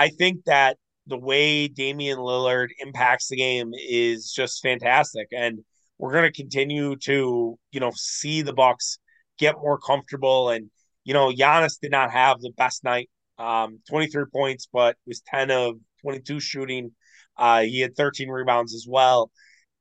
I 0.00 0.08
think 0.08 0.44
that 0.46 0.78
the 1.06 1.18
way 1.18 1.68
Damian 1.68 2.16
Lillard 2.16 2.68
impacts 2.78 3.28
the 3.28 3.36
game 3.36 3.72
is 3.74 4.32
just 4.32 4.62
fantastic, 4.62 5.28
and 5.30 5.58
we're 5.98 6.12
going 6.12 6.24
to 6.24 6.32
continue 6.32 6.96
to, 7.04 7.58
you 7.70 7.80
know, 7.80 7.92
see 7.94 8.40
the 8.40 8.54
Bucks 8.54 8.98
get 9.38 9.56
more 9.56 9.78
comfortable. 9.78 10.48
And 10.48 10.70
you 11.04 11.12
know, 11.12 11.30
Giannis 11.30 11.78
did 11.78 11.90
not 11.90 12.12
have 12.12 12.40
the 12.40 12.50
best 12.56 12.82
night. 12.82 13.10
Um, 13.36 13.80
23 13.90 14.24
points, 14.34 14.68
but 14.72 14.96
was 15.06 15.20
10 15.26 15.50
of 15.50 15.74
22 16.00 16.40
shooting. 16.40 16.92
Uh, 17.36 17.60
he 17.60 17.80
had 17.80 17.94
13 17.94 18.30
rebounds 18.30 18.74
as 18.74 18.86
well. 18.88 19.30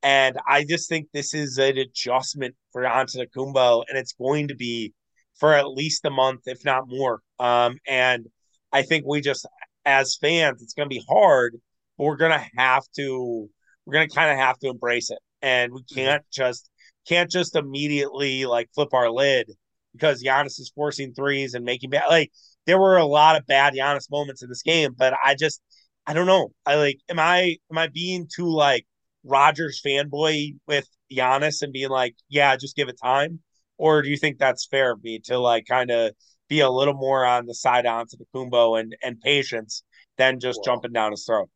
And 0.03 0.37
I 0.45 0.65
just 0.65 0.89
think 0.89 1.07
this 1.13 1.33
is 1.33 1.57
an 1.57 1.77
adjustment 1.77 2.55
for 2.73 2.83
Antetokounmpo, 2.83 3.85
and 3.87 3.97
it's 3.97 4.13
going 4.13 4.49
to 4.49 4.55
be 4.55 4.93
for 5.39 5.53
at 5.53 5.69
least 5.69 6.03
a 6.03 6.09
month, 6.09 6.41
if 6.45 6.65
not 6.65 6.83
more. 6.87 7.21
Um, 7.39 7.77
and 7.87 8.27
I 8.73 8.81
think 8.81 9.05
we 9.07 9.21
just, 9.21 9.45
as 9.89 10.17
fans, 10.21 10.61
it's 10.61 10.73
going 10.73 10.89
to 10.89 10.93
be 10.93 11.03
hard, 11.09 11.57
but 11.97 12.05
we're 12.05 12.17
going 12.17 12.31
to 12.31 12.45
have 12.57 12.83
to, 12.97 13.49
we're 13.85 13.93
going 13.93 14.07
to 14.07 14.15
kind 14.15 14.31
of 14.31 14.37
have 14.37 14.57
to 14.59 14.69
embrace 14.69 15.09
it, 15.09 15.19
and 15.41 15.73
we 15.73 15.81
mm-hmm. 15.81 15.95
can't 15.95 16.23
just 16.31 16.69
can't 17.07 17.31
just 17.31 17.55
immediately 17.55 18.45
like 18.45 18.69
flip 18.75 18.93
our 18.93 19.09
lid 19.09 19.51
because 19.93 20.23
Giannis 20.23 20.59
is 20.59 20.71
forcing 20.75 21.13
threes 21.13 21.53
and 21.53 21.65
making 21.65 21.89
bad. 21.89 22.03
Like 22.09 22.31
there 22.65 22.79
were 22.79 22.97
a 22.97 23.05
lot 23.05 23.35
of 23.35 23.47
bad 23.47 23.73
Giannis 23.73 24.11
moments 24.11 24.43
in 24.43 24.49
this 24.49 24.61
game, 24.61 24.93
but 24.97 25.13
I 25.23 25.35
just 25.35 25.61
I 26.05 26.13
don't 26.13 26.27
know. 26.27 26.49
I 26.65 26.75
like 26.75 26.99
am 27.09 27.19
I 27.19 27.57
am 27.71 27.77
I 27.77 27.87
being 27.87 28.27
too 28.33 28.49
like 28.49 28.85
Rodgers 29.23 29.81
fanboy 29.85 30.55
with 30.67 30.87
Giannis 31.11 31.61
and 31.61 31.73
being 31.73 31.89
like, 31.89 32.15
yeah, 32.29 32.55
just 32.55 32.75
give 32.75 32.89
it 32.89 32.99
time? 33.01 33.39
Or 33.77 34.01
do 34.01 34.09
you 34.09 34.17
think 34.17 34.37
that's 34.37 34.67
fair 34.67 34.93
of 34.93 35.03
me 35.03 35.19
to 35.25 35.39
like 35.39 35.65
kind 35.65 35.89
of 35.91 36.11
be 36.49 36.59
a 36.61 36.69
little 36.69 36.93
more 36.93 37.25
on 37.25 37.45
the 37.45 37.53
side 37.53 37.85
Antetokounmpo 37.85 38.79
and 38.79 38.95
and 39.03 39.19
patience 39.21 39.83
than 40.17 40.39
just 40.39 40.59
well, 40.59 40.75
jumping 40.75 40.91
down 40.91 41.11
his 41.11 41.25
throat? 41.25 41.49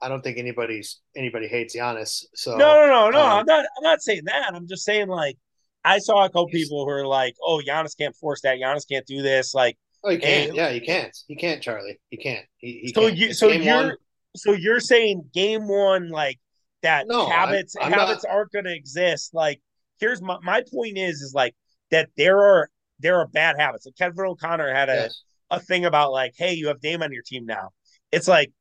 I 0.00 0.08
don't 0.08 0.22
think 0.22 0.38
anybody's 0.38 1.00
anybody 1.14 1.48
hates 1.48 1.76
Giannis. 1.76 2.24
So 2.34 2.56
no, 2.56 2.86
no, 2.86 2.86
no, 2.86 3.10
no. 3.10 3.20
Um, 3.20 3.38
I'm 3.40 3.46
not. 3.46 3.66
I'm 3.76 3.82
not 3.82 4.02
saying 4.02 4.22
that. 4.24 4.54
I'm 4.54 4.66
just 4.66 4.84
saying 4.84 5.08
like 5.08 5.36
I 5.84 5.98
saw 5.98 6.24
a 6.24 6.28
couple 6.28 6.48
people 6.48 6.84
who 6.84 6.90
are 6.90 7.06
like, 7.06 7.34
"Oh, 7.42 7.62
Giannis 7.66 7.96
can't 7.96 8.14
force 8.16 8.42
that. 8.42 8.58
Giannis 8.58 8.88
can't 8.90 9.06
do 9.06 9.22
this." 9.22 9.54
Like, 9.54 9.78
oh, 10.04 10.10
he 10.10 10.18
can't. 10.18 10.54
yeah, 10.54 10.70
he 10.70 10.80
can't. 10.80 11.16
He 11.26 11.36
can't, 11.36 11.62
Charlie. 11.62 11.98
He 12.10 12.16
can't. 12.16 12.44
He, 12.58 12.80
he 12.84 12.92
so 12.92 13.02
can't. 13.02 13.16
you, 13.16 13.32
so 13.34 13.48
you're, 13.48 13.74
one. 13.74 13.96
so 14.36 14.52
you're 14.52 14.80
saying 14.80 15.24
game 15.32 15.68
one, 15.68 16.10
like 16.10 16.38
that 16.82 17.06
no, 17.06 17.28
habits 17.28 17.76
I'm 17.80 17.92
habits 17.92 18.24
not... 18.24 18.34
aren't 18.34 18.52
going 18.52 18.66
to 18.66 18.74
exist. 18.74 19.34
Like, 19.34 19.60
here's 19.98 20.20
my 20.20 20.38
my 20.42 20.62
point 20.72 20.98
is 20.98 21.20
is 21.20 21.32
like 21.34 21.54
that 21.90 22.10
there 22.16 22.38
are 22.38 22.70
there 23.00 23.18
are 23.18 23.26
bad 23.26 23.56
habits. 23.58 23.86
Like 23.86 23.96
Kevin 23.96 24.24
O'Connor 24.24 24.72
had 24.74 24.88
a 24.88 24.94
yes. 24.94 25.22
a 25.50 25.60
thing 25.60 25.84
about 25.84 26.12
like, 26.12 26.34
hey, 26.36 26.54
you 26.54 26.68
have 26.68 26.80
Dame 26.80 27.02
on 27.02 27.12
your 27.12 27.22
team 27.24 27.46
now. 27.46 27.70
It's 28.12 28.28
like 28.28 28.52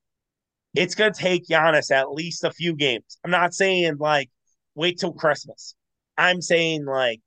it's 0.76 0.96
going 0.96 1.14
to 1.14 1.20
take 1.20 1.48
Giannis 1.48 1.92
at 1.92 2.12
least 2.12 2.44
a 2.44 2.52
few 2.52 2.76
games. 2.76 3.18
I'm 3.24 3.32
not 3.32 3.54
saying 3.54 3.98
like 3.98 4.30
wait 4.76 5.00
till 5.00 5.14
Christmas. 5.14 5.76
I'm 6.18 6.42
saying 6.42 6.86
like 6.86 7.22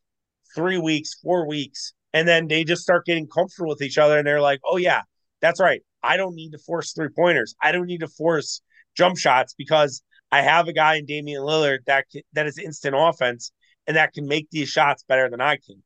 three 0.55 0.79
weeks, 0.79 1.15
four 1.15 1.47
weeks, 1.47 1.93
and 2.13 2.29
then 2.29 2.49
they 2.49 2.65
just 2.65 2.83
start 2.83 3.07
getting 3.07 3.27
comfortable 3.27 3.71
with 3.71 3.83
each 3.83 3.99
other 3.99 4.19
and 4.19 4.27
they're 4.27 4.41
like, 4.41 4.61
oh, 4.65 4.77
yeah, 4.77 5.03
that's 5.41 5.61
right. 5.61 5.83
I 6.03 6.17
don't 6.17 6.35
need 6.35 6.51
to 6.53 6.59
force 6.59 6.93
three 6.93 7.09
pointers. 7.09 7.55
I 7.63 7.73
don't 7.73 7.87
need 7.87 8.01
to 8.01 8.09
force 8.09 8.61
jump 8.97 9.17
shots 9.17 9.55
because 9.57 10.03
I 10.31 10.43
have 10.43 10.69
a 10.69 10.73
guy 10.73 10.97
in 10.97 11.07
Damian 11.07 11.43
Lillard 11.43 11.81
that 11.87 12.07
that 12.33 12.47
is 12.47 12.59
instant 12.59 12.95
offense 12.99 13.53
and 13.87 13.97
that 13.97 14.13
can 14.13 14.27
make 14.27 14.49
these 14.51 14.69
shots 14.69 15.05
better 15.07 15.29
than 15.31 15.41
I 15.41 15.57
can. 15.57 15.83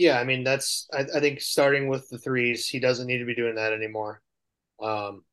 Yeah, 0.00 0.18
I 0.18 0.24
mean 0.24 0.44
that's 0.44 0.88
I, 0.94 1.00
I 1.00 1.20
think 1.20 1.42
starting 1.42 1.86
with 1.86 2.08
the 2.08 2.16
threes, 2.16 2.66
he 2.66 2.80
doesn't 2.80 3.06
need 3.06 3.18
to 3.18 3.26
be 3.26 3.34
doing 3.34 3.56
that 3.56 3.74
anymore. 3.74 4.22
Um, 4.80 5.24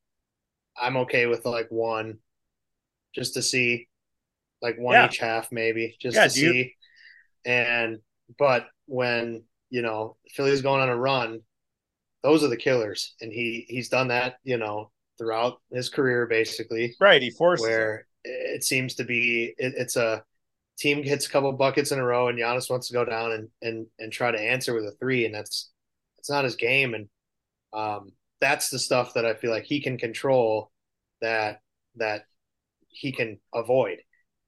I'm 0.78 0.98
okay 0.98 1.24
with 1.24 1.46
like 1.46 1.68
one, 1.70 2.18
just 3.14 3.32
to 3.32 3.42
see, 3.42 3.88
like 4.60 4.76
one 4.76 4.92
yeah. 4.92 5.06
each 5.06 5.16
half 5.16 5.50
maybe, 5.50 5.96
just 5.98 6.16
yeah, 6.16 6.24
to 6.24 6.30
see. 6.30 6.74
And 7.46 8.00
but 8.38 8.66
when 8.84 9.44
you 9.70 9.80
know 9.80 10.18
Philly's 10.32 10.60
going 10.60 10.82
on 10.82 10.90
a 10.90 10.96
run, 10.96 11.40
those 12.22 12.44
are 12.44 12.48
the 12.48 12.56
killers, 12.58 13.14
and 13.22 13.32
he 13.32 13.64
he's 13.70 13.88
done 13.88 14.08
that 14.08 14.34
you 14.44 14.58
know 14.58 14.90
throughout 15.16 15.62
his 15.72 15.88
career 15.88 16.26
basically. 16.26 16.94
Right, 17.00 17.22
he 17.22 17.30
forced 17.30 17.62
where 17.62 18.06
it, 18.22 18.56
it 18.56 18.64
seems 18.64 18.96
to 18.96 19.04
be 19.04 19.54
it, 19.56 19.72
it's 19.78 19.96
a 19.96 20.22
team 20.78 21.02
hits 21.02 21.26
a 21.26 21.30
couple 21.30 21.52
buckets 21.52 21.92
in 21.92 21.98
a 21.98 22.04
row, 22.04 22.28
and 22.28 22.38
Giannis 22.38 22.70
wants 22.70 22.88
to 22.88 22.94
go 22.94 23.04
down 23.04 23.32
and 23.32 23.48
and 23.62 23.86
and 23.98 24.12
try 24.12 24.30
to 24.30 24.40
answer 24.40 24.74
with 24.74 24.84
a 24.84 24.92
three, 25.00 25.26
and 25.26 25.34
that's 25.34 25.70
that's 26.16 26.30
not 26.30 26.44
his 26.44 26.56
game, 26.56 26.94
and 26.94 27.08
um, 27.72 28.12
that's 28.40 28.70
the 28.70 28.78
stuff 28.78 29.14
that 29.14 29.26
I 29.26 29.34
feel 29.34 29.50
like 29.50 29.64
he 29.64 29.80
can 29.80 29.98
control 29.98 30.70
that 31.20 31.60
that 31.96 32.24
he 32.88 33.12
can 33.12 33.38
avoid. 33.54 33.98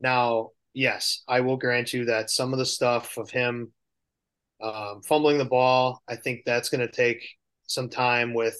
Now, 0.00 0.50
yes, 0.72 1.22
I 1.28 1.40
will 1.40 1.56
grant 1.56 1.92
you 1.92 2.06
that 2.06 2.30
some 2.30 2.52
of 2.52 2.58
the 2.58 2.66
stuff 2.66 3.16
of 3.18 3.30
him 3.30 3.72
um, 4.60 5.02
fumbling 5.02 5.38
the 5.38 5.44
ball, 5.44 6.02
I 6.08 6.16
think 6.16 6.42
that's 6.44 6.68
going 6.68 6.86
to 6.86 6.92
take 6.92 7.26
some 7.66 7.88
time 7.88 8.34
with 8.34 8.56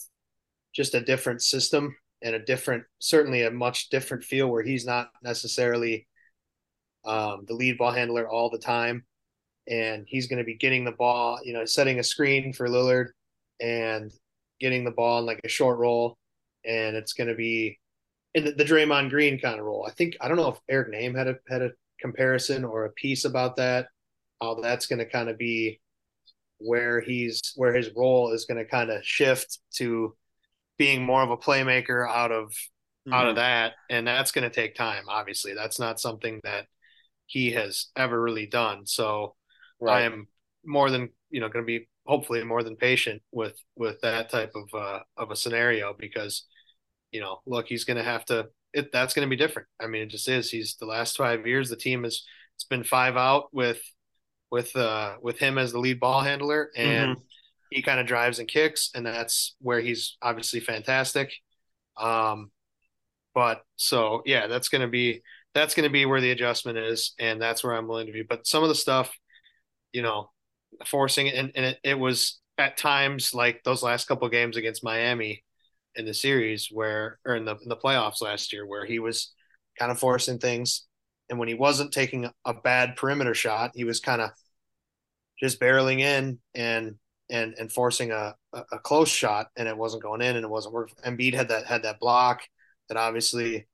just 0.74 0.94
a 0.94 1.00
different 1.00 1.42
system 1.42 1.96
and 2.22 2.34
a 2.34 2.38
different, 2.38 2.84
certainly 2.98 3.42
a 3.42 3.50
much 3.50 3.88
different 3.90 4.24
feel 4.24 4.48
where 4.48 4.62
he's 4.62 4.86
not 4.86 5.10
necessarily 5.22 6.06
um, 7.04 7.45
the 7.47 7.54
lead 7.54 7.78
ball 7.78 7.92
handler 7.92 8.28
all 8.28 8.50
the 8.50 8.59
time. 8.59 9.04
And 9.69 10.04
he's 10.09 10.26
going 10.26 10.38
to 10.38 10.45
be 10.45 10.57
getting 10.57 10.85
the 10.85 10.92
ball, 10.92 11.38
you 11.45 11.52
know, 11.52 11.64
setting 11.64 12.00
a 12.00 12.02
screen 12.02 12.52
for 12.52 12.66
Lillard 12.69 13.09
and 13.61 14.11
getting 14.59 14.85
the 14.85 14.90
ball 14.90 15.21
in 15.21 15.26
like 15.26 15.40
a 15.45 15.49
short 15.49 15.78
roll. 15.78 16.16
And 16.64 16.97
it's 16.97 17.12
going 17.12 17.28
to 17.28 17.37
be 17.37 17.78
in 18.35 18.45
the, 18.47 18.52
the 18.52 18.64
Draymond 18.64 19.11
Green 19.11 19.38
kind 19.38 19.61
of 19.61 19.66
role. 19.66 19.87
I 19.87 19.92
think, 19.92 20.16
I 20.21 20.26
don't 20.26 20.38
know 20.38 20.49
if 20.49 20.59
Eric 20.69 20.92
Nehm 20.92 21.16
had 21.16 21.28
a, 21.28 21.37
had 21.49 21.62
a 21.62 21.71
comparison 22.00 22.64
or 22.64 22.87
a 22.87 22.92
piece 22.92 23.25
about 23.25 23.57
that, 23.57 23.88
how 24.40 24.54
that's 24.54 24.87
going 24.87 24.99
to 24.99 25.04
kind 25.04 25.28
of 25.28 25.38
be 25.38 25.78
where 26.59 27.00
he's, 27.00 27.52
where 27.54 27.73
his 27.73 27.90
role 27.95 28.33
is 28.33 28.47
going 28.47 28.59
to 28.59 28.69
kind 28.69 28.90
of 28.90 29.04
shift 29.04 29.59
to 29.75 30.16
being 30.78 31.04
more 31.04 31.23
of 31.23 31.30
a 31.30 31.37
playmaker 31.37 32.09
out 32.09 32.33
of, 32.33 32.49
mm-hmm. 32.49 33.12
out 33.12 33.26
of 33.28 33.37
mm-hmm. 33.37 33.42
that. 33.42 33.75
And 33.88 34.04
that's 34.04 34.33
going 34.33 34.50
to 34.50 34.54
take 34.54 34.75
time. 34.75 35.04
Obviously 35.09 35.54
that's 35.54 35.78
not 35.78 36.00
something 36.00 36.40
that, 36.42 36.66
he 37.30 37.52
has 37.52 37.87
ever 37.96 38.20
really 38.20 38.46
done. 38.46 38.84
So 38.87 39.37
right. 39.80 39.99
I 39.99 40.02
am 40.02 40.26
more 40.64 40.90
than 40.90 41.10
you 41.30 41.40
know 41.40 41.49
going 41.49 41.64
to 41.64 41.66
be 41.66 41.88
hopefully 42.06 42.42
more 42.42 42.64
than 42.64 42.75
patient 42.75 43.22
with 43.30 43.56
with 43.76 44.00
that 44.00 44.30
type 44.30 44.52
of 44.56 44.68
uh, 44.75 44.99
of 45.16 45.30
a 45.30 45.37
scenario 45.37 45.94
because 45.96 46.46
you 47.12 47.20
know 47.20 47.38
look 47.46 47.68
he's 47.68 47.84
going 47.84 47.96
to 47.96 48.02
have 48.02 48.25
to 48.25 48.49
it, 48.72 48.90
that's 48.92 49.14
going 49.14 49.25
to 49.25 49.30
be 49.30 49.37
different. 49.37 49.68
I 49.80 49.87
mean 49.87 50.02
it 50.02 50.10
just 50.10 50.28
is. 50.28 50.50
He's 50.50 50.75
the 50.75 50.87
last 50.87 51.16
five 51.16 51.46
years 51.46 51.70
the 51.70 51.76
team 51.76 52.02
has 52.02 52.25
it's 52.56 52.64
been 52.64 52.82
five 52.82 53.16
out 53.16 53.44
with 53.52 53.80
with 54.50 54.75
uh 54.75 55.14
with 55.22 55.38
him 55.38 55.56
as 55.56 55.70
the 55.70 55.78
lead 55.78 56.00
ball 56.00 56.22
handler 56.22 56.70
and 56.76 57.16
mm-hmm. 57.16 57.22
he 57.70 57.80
kind 57.80 58.00
of 58.00 58.08
drives 58.08 58.40
and 58.40 58.49
kicks 58.49 58.90
and 58.92 59.06
that's 59.06 59.54
where 59.60 59.80
he's 59.80 60.16
obviously 60.20 60.58
fantastic. 60.58 61.32
Um, 61.96 62.50
but 63.37 63.62
so 63.76 64.22
yeah, 64.26 64.49
that's 64.49 64.68
going 64.68 64.82
to 64.82 64.88
be 64.88 65.22
that's 65.54 65.75
going 65.75 65.85
to 65.85 65.92
be 65.92 66.07
where 66.07 66.21
the 66.21 66.30
adjustment 66.30 66.78
is, 66.78 67.14
and 67.19 67.40
that's 67.40 67.64
where 67.64 67.75
I'm 67.75 67.88
willing 67.88 68.07
to 68.07 68.12
be. 68.12 68.23
But 68.23 68.47
some 68.47 68.62
of 68.62 68.69
the 68.69 68.75
stuff, 68.75 69.12
you 69.92 70.02
know, 70.02 70.30
forcing 70.87 71.26
it, 71.26 71.35
and, 71.35 71.52
and 71.54 71.64
it, 71.66 71.78
it 71.83 71.99
was 71.99 72.40
at 72.59 72.76
times 72.76 73.35
like 73.35 73.62
those 73.64 73.83
last 73.83 74.07
couple 74.07 74.28
games 74.28 74.57
against 74.57 74.85
Miami 74.85 75.45
in 75.97 76.04
the 76.04 76.14
series 76.14 76.69
where, 76.71 77.19
or 77.26 77.35
in 77.35 77.45
the 77.45 77.57
in 77.57 77.69
the 77.69 77.76
playoffs 77.76 78.23
last 78.23 78.52
year, 78.52 78.66
where 78.66 78.85
he 78.85 78.99
was 78.99 79.33
kind 79.78 79.90
of 79.90 79.99
forcing 79.99 80.38
things, 80.38 80.87
and 81.28 81.38
when 81.38 81.49
he 81.49 81.54
wasn't 81.54 81.92
taking 81.92 82.30
a 82.45 82.54
bad 82.54 82.97
perimeter 82.97 83.35
shot, 83.35 83.73
he 83.75 83.85
was 83.85 84.00
kind 84.00 84.21
of 84.21 84.30
just 85.40 85.61
barreling 85.61 86.00
in 86.00 86.38
and 86.54 86.95
and 87.28 87.54
and 87.59 87.73
forcing 87.73 88.12
a, 88.12 88.35
a 88.52 88.78
close 88.78 89.09
shot, 89.09 89.49
and 89.57 89.66
it 89.66 89.76
wasn't 89.76 90.02
going 90.02 90.21
in, 90.21 90.37
and 90.37 90.45
it 90.45 90.50
wasn't 90.50 90.75
working. 90.75 90.97
Embiid 91.04 91.35
had 91.35 91.49
that 91.49 91.66
had 91.66 91.83
that 91.83 91.99
block 91.99 92.42
that 92.88 92.97
obviously 92.97 93.66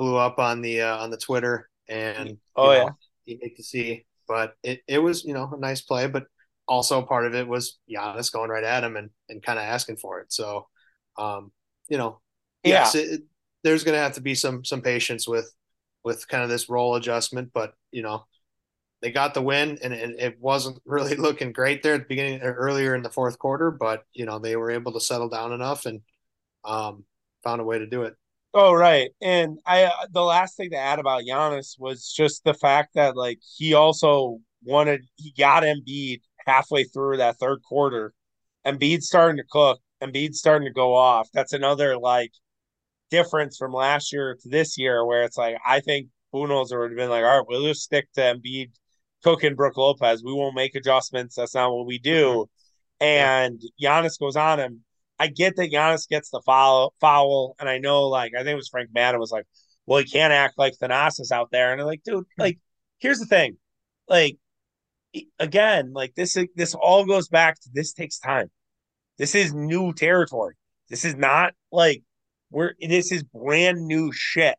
blew 0.00 0.16
up 0.16 0.38
on 0.38 0.62
the 0.62 0.80
uh, 0.80 0.96
on 0.96 1.10
the 1.10 1.18
Twitter, 1.18 1.68
and 1.86 2.38
oh 2.56 2.66
know, 2.66 2.72
yeah, 2.72 2.88
you 3.26 3.38
hate 3.40 3.56
to 3.58 3.62
see, 3.62 4.06
but 4.26 4.54
it 4.62 4.80
it 4.88 4.98
was 4.98 5.24
you 5.24 5.34
know 5.34 5.52
a 5.52 5.60
nice 5.60 5.82
play, 5.82 6.08
but 6.08 6.24
also 6.66 7.02
part 7.02 7.26
of 7.26 7.34
it 7.34 7.46
was 7.46 7.78
Giannis 7.88 8.32
going 8.32 8.48
right 8.48 8.64
at 8.64 8.82
him 8.82 8.96
and 8.96 9.10
and 9.28 9.42
kind 9.42 9.58
of 9.58 9.64
asking 9.66 9.98
for 9.98 10.20
it. 10.20 10.32
So, 10.32 10.68
um, 11.18 11.52
you 11.88 11.98
know, 11.98 12.22
yes, 12.64 12.94
yeah. 12.94 13.02
it, 13.02 13.20
there's 13.62 13.84
going 13.84 13.94
to 13.94 14.00
have 14.00 14.14
to 14.14 14.22
be 14.22 14.34
some 14.34 14.64
some 14.64 14.80
patience 14.80 15.28
with 15.28 15.52
with 16.02 16.26
kind 16.26 16.42
of 16.42 16.48
this 16.48 16.70
role 16.70 16.94
adjustment, 16.94 17.50
but 17.52 17.74
you 17.92 18.02
know, 18.02 18.24
they 19.02 19.12
got 19.12 19.34
the 19.34 19.42
win, 19.42 19.78
and, 19.82 19.92
and 19.92 20.18
it 20.18 20.40
wasn't 20.40 20.78
really 20.86 21.14
looking 21.14 21.52
great 21.52 21.82
there 21.82 21.92
at 21.92 22.02
the 22.02 22.08
beginning 22.08 22.40
or 22.40 22.54
earlier 22.54 22.94
in 22.94 23.02
the 23.02 23.10
fourth 23.10 23.38
quarter, 23.38 23.70
but 23.70 24.04
you 24.14 24.24
know 24.24 24.38
they 24.38 24.56
were 24.56 24.70
able 24.70 24.92
to 24.92 25.00
settle 25.00 25.28
down 25.28 25.52
enough 25.52 25.84
and 25.84 26.00
um, 26.64 27.04
found 27.44 27.60
a 27.60 27.64
way 27.64 27.78
to 27.78 27.86
do 27.86 28.04
it. 28.04 28.16
Oh 28.52 28.72
right, 28.72 29.10
and 29.22 29.60
I 29.64 29.84
uh, 29.84 30.06
the 30.10 30.22
last 30.22 30.56
thing 30.56 30.70
to 30.70 30.76
add 30.76 30.98
about 30.98 31.22
Giannis 31.22 31.78
was 31.78 32.12
just 32.12 32.42
the 32.42 32.54
fact 32.54 32.94
that 32.94 33.16
like 33.16 33.38
he 33.56 33.74
also 33.74 34.40
wanted 34.64 35.02
he 35.16 35.32
got 35.38 35.62
Embiid 35.62 36.20
halfway 36.46 36.82
through 36.84 37.18
that 37.18 37.38
third 37.38 37.62
quarter. 37.62 38.12
Embiid 38.66 39.02
starting 39.02 39.36
to 39.36 39.44
cook. 39.48 39.80
Embiid 40.02 40.34
starting 40.34 40.66
to 40.66 40.72
go 40.72 40.94
off. 40.94 41.28
That's 41.32 41.52
another 41.52 41.96
like 41.96 42.32
difference 43.10 43.56
from 43.56 43.72
last 43.72 44.12
year 44.12 44.36
to 44.42 44.48
this 44.48 44.76
year, 44.76 45.04
where 45.06 45.22
it's 45.22 45.38
like 45.38 45.56
I 45.64 45.80
think 45.80 46.08
Budenholzer 46.34 46.80
would 46.80 46.90
have 46.90 46.98
been 46.98 47.10
like, 47.10 47.24
all 47.24 47.38
right, 47.38 47.46
we'll 47.48 47.62
just 47.68 47.82
stick 47.82 48.08
to 48.14 48.20
Embiid 48.20 48.72
cooking 49.22 49.54
Brook 49.54 49.76
Lopez. 49.76 50.24
We 50.24 50.32
won't 50.32 50.56
make 50.56 50.74
adjustments. 50.74 51.36
That's 51.36 51.54
not 51.54 51.72
what 51.72 51.86
we 51.86 51.98
do. 52.00 52.46
And 53.00 53.62
Giannis 53.80 54.18
goes 54.18 54.36
on 54.36 54.58
him 54.58 54.84
I 55.20 55.26
get 55.26 55.56
that 55.56 55.70
Giannis 55.70 56.08
gets 56.08 56.30
the 56.30 56.40
foul, 56.46 56.94
foul, 56.98 57.54
and 57.60 57.68
I 57.68 57.76
know, 57.76 58.08
like, 58.08 58.32
I 58.34 58.38
think 58.38 58.48
it 58.48 58.54
was 58.54 58.70
Frank 58.70 58.88
Madden 58.94 59.20
was 59.20 59.30
like, 59.30 59.44
well, 59.84 59.98
he 59.98 60.06
can't 60.06 60.32
act 60.32 60.56
like 60.56 60.72
Thanasis 60.80 61.30
out 61.30 61.50
there. 61.52 61.72
And 61.72 61.80
I'm 61.80 61.86
like, 61.86 62.02
dude, 62.02 62.14
hmm. 62.14 62.22
like, 62.38 62.58
here's 63.00 63.18
the 63.18 63.26
thing. 63.26 63.58
Like, 64.08 64.38
again, 65.38 65.92
like, 65.92 66.14
this, 66.14 66.38
this 66.56 66.74
all 66.74 67.04
goes 67.04 67.28
back 67.28 67.60
to 67.60 67.68
this 67.70 67.92
takes 67.92 68.18
time. 68.18 68.50
This 69.18 69.34
is 69.34 69.52
new 69.52 69.92
territory. 69.92 70.54
This 70.88 71.04
is 71.04 71.16
not 71.16 71.52
like 71.70 72.02
we're, 72.50 72.72
this 72.80 73.12
is 73.12 73.22
brand 73.22 73.86
new 73.86 74.12
shit. 74.12 74.56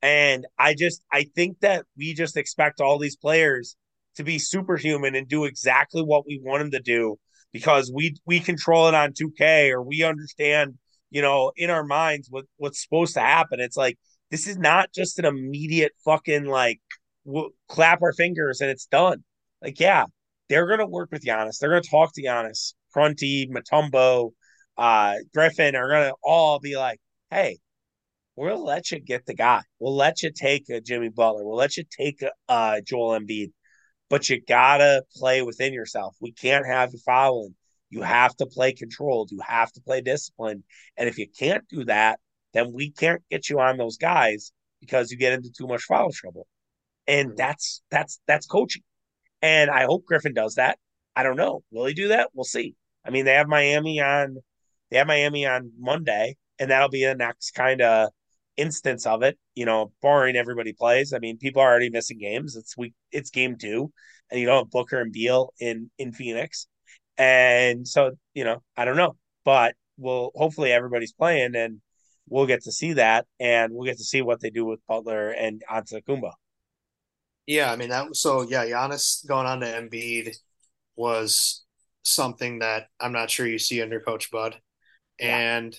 And 0.00 0.46
I 0.58 0.72
just, 0.72 1.02
I 1.12 1.24
think 1.34 1.60
that 1.60 1.84
we 1.98 2.14
just 2.14 2.38
expect 2.38 2.80
all 2.80 2.98
these 2.98 3.16
players 3.16 3.76
to 4.16 4.24
be 4.24 4.38
superhuman 4.38 5.14
and 5.14 5.28
do 5.28 5.44
exactly 5.44 6.02
what 6.02 6.26
we 6.26 6.40
want 6.42 6.62
them 6.62 6.70
to 6.70 6.80
do 6.80 7.18
because 7.52 7.90
we 7.94 8.16
we 8.26 8.40
control 8.40 8.88
it 8.88 8.94
on 8.94 9.12
2K 9.12 9.70
or 9.70 9.82
we 9.82 10.02
understand, 10.02 10.74
you 11.10 11.22
know, 11.22 11.52
in 11.56 11.70
our 11.70 11.84
minds 11.84 12.28
what 12.30 12.44
what's 12.56 12.82
supposed 12.82 13.14
to 13.14 13.20
happen. 13.20 13.60
It's 13.60 13.76
like 13.76 13.98
this 14.30 14.46
is 14.46 14.58
not 14.58 14.92
just 14.94 15.18
an 15.18 15.24
immediate 15.24 15.92
fucking 16.04 16.46
like 16.46 16.80
we'll 17.24 17.50
clap 17.68 18.02
our 18.02 18.12
fingers 18.12 18.60
and 18.60 18.70
it's 18.70 18.86
done. 18.86 19.24
Like, 19.62 19.80
yeah, 19.80 20.04
they're 20.48 20.66
gonna 20.66 20.86
work 20.86 21.10
with 21.12 21.24
Giannis. 21.24 21.58
They're 21.58 21.70
gonna 21.70 21.82
talk 21.82 22.12
to 22.14 22.22
Giannis, 22.22 22.74
Prunty, 22.92 23.48
Mutombo, 23.48 24.32
uh, 24.76 25.14
Griffin 25.34 25.74
are 25.76 25.88
gonna 25.88 26.12
all 26.22 26.58
be 26.60 26.76
like, 26.76 27.00
hey, 27.30 27.58
we'll 28.36 28.64
let 28.64 28.90
you 28.90 29.00
get 29.00 29.26
the 29.26 29.34
guy. 29.34 29.62
We'll 29.80 29.96
let 29.96 30.22
you 30.22 30.30
take 30.32 30.68
a 30.70 30.80
Jimmy 30.80 31.08
Butler. 31.08 31.44
We'll 31.44 31.56
let 31.56 31.76
you 31.76 31.84
take 31.90 32.22
a 32.22 32.30
uh, 32.48 32.80
Joel 32.86 33.18
Embiid 33.18 33.50
but 34.08 34.28
you 34.28 34.40
gotta 34.40 35.04
play 35.14 35.42
within 35.42 35.72
yourself. 35.72 36.16
We 36.20 36.32
can't 36.32 36.66
have 36.66 36.92
you 36.92 36.98
fouling. 36.98 37.54
You 37.90 38.02
have 38.02 38.36
to 38.36 38.46
play 38.46 38.72
controlled. 38.72 39.30
You 39.30 39.40
have 39.46 39.72
to 39.72 39.80
play 39.80 40.00
disciplined. 40.00 40.64
And 40.96 41.08
if 41.08 41.18
you 41.18 41.26
can't 41.28 41.66
do 41.68 41.84
that, 41.84 42.20
then 42.52 42.72
we 42.72 42.90
can't 42.90 43.22
get 43.30 43.48
you 43.48 43.60
on 43.60 43.76
those 43.76 43.96
guys 43.96 44.52
because 44.80 45.10
you 45.10 45.18
get 45.18 45.32
into 45.32 45.50
too 45.50 45.66
much 45.66 45.82
foul 45.84 46.10
trouble. 46.12 46.46
And 47.06 47.28
mm-hmm. 47.28 47.36
that's 47.36 47.82
that's 47.90 48.20
that's 48.26 48.46
coaching. 48.46 48.82
And 49.40 49.70
I 49.70 49.84
hope 49.84 50.04
Griffin 50.04 50.34
does 50.34 50.56
that. 50.56 50.78
I 51.14 51.22
don't 51.22 51.36
know. 51.36 51.62
Will 51.70 51.86
he 51.86 51.94
do 51.94 52.08
that? 52.08 52.30
We'll 52.34 52.44
see. 52.44 52.74
I 53.04 53.10
mean, 53.10 53.24
they 53.24 53.34
have 53.34 53.48
Miami 53.48 54.00
on 54.00 54.38
they 54.90 54.98
have 54.98 55.06
Miami 55.06 55.46
on 55.46 55.72
Monday, 55.78 56.36
and 56.58 56.70
that'll 56.70 56.88
be 56.88 57.04
the 57.04 57.14
next 57.14 57.52
kind 57.52 57.80
of 57.80 58.10
instance 58.58 59.06
of 59.06 59.22
it, 59.22 59.38
you 59.54 59.64
know, 59.64 59.92
barring 60.02 60.36
everybody 60.36 60.74
plays. 60.74 61.14
I 61.14 61.18
mean, 61.18 61.38
people 61.38 61.62
are 61.62 61.70
already 61.70 61.88
missing 61.88 62.18
games. 62.18 62.56
It's 62.56 62.76
week 62.76 62.94
it's 63.10 63.30
game 63.30 63.56
two, 63.56 63.90
and 64.30 64.38
you 64.38 64.46
don't 64.46 64.64
have 64.64 64.70
Booker 64.70 65.00
and 65.00 65.12
Beal 65.12 65.54
in 65.58 65.90
in 65.98 66.12
Phoenix. 66.12 66.66
And 67.16 67.88
so, 67.88 68.12
you 68.34 68.44
know, 68.44 68.62
I 68.76 68.84
don't 68.84 68.96
know. 68.96 69.16
But 69.44 69.74
we'll 69.96 70.32
hopefully 70.34 70.72
everybody's 70.72 71.12
playing 71.12 71.56
and 71.56 71.80
we'll 72.28 72.46
get 72.46 72.62
to 72.64 72.72
see 72.72 72.94
that 72.94 73.26
and 73.40 73.72
we'll 73.72 73.86
get 73.86 73.98
to 73.98 74.04
see 74.04 74.22
what 74.22 74.40
they 74.40 74.50
do 74.50 74.64
with 74.64 74.80
Butler 74.86 75.30
and 75.30 75.62
Antetokounmpo. 75.70 76.32
Yeah, 77.46 77.72
I 77.72 77.76
mean 77.76 77.88
that 77.88 78.14
so 78.14 78.42
yeah, 78.42 78.66
Giannis 78.66 79.26
going 79.26 79.46
on 79.46 79.60
to 79.60 79.66
Embiid 79.66 80.36
was 80.96 81.64
something 82.02 82.58
that 82.58 82.88
I'm 83.00 83.12
not 83.12 83.30
sure 83.30 83.46
you 83.46 83.58
see 83.58 83.80
under 83.80 84.00
Coach 84.00 84.30
Bud. 84.30 84.56
Yeah. 85.18 85.36
And 85.36 85.76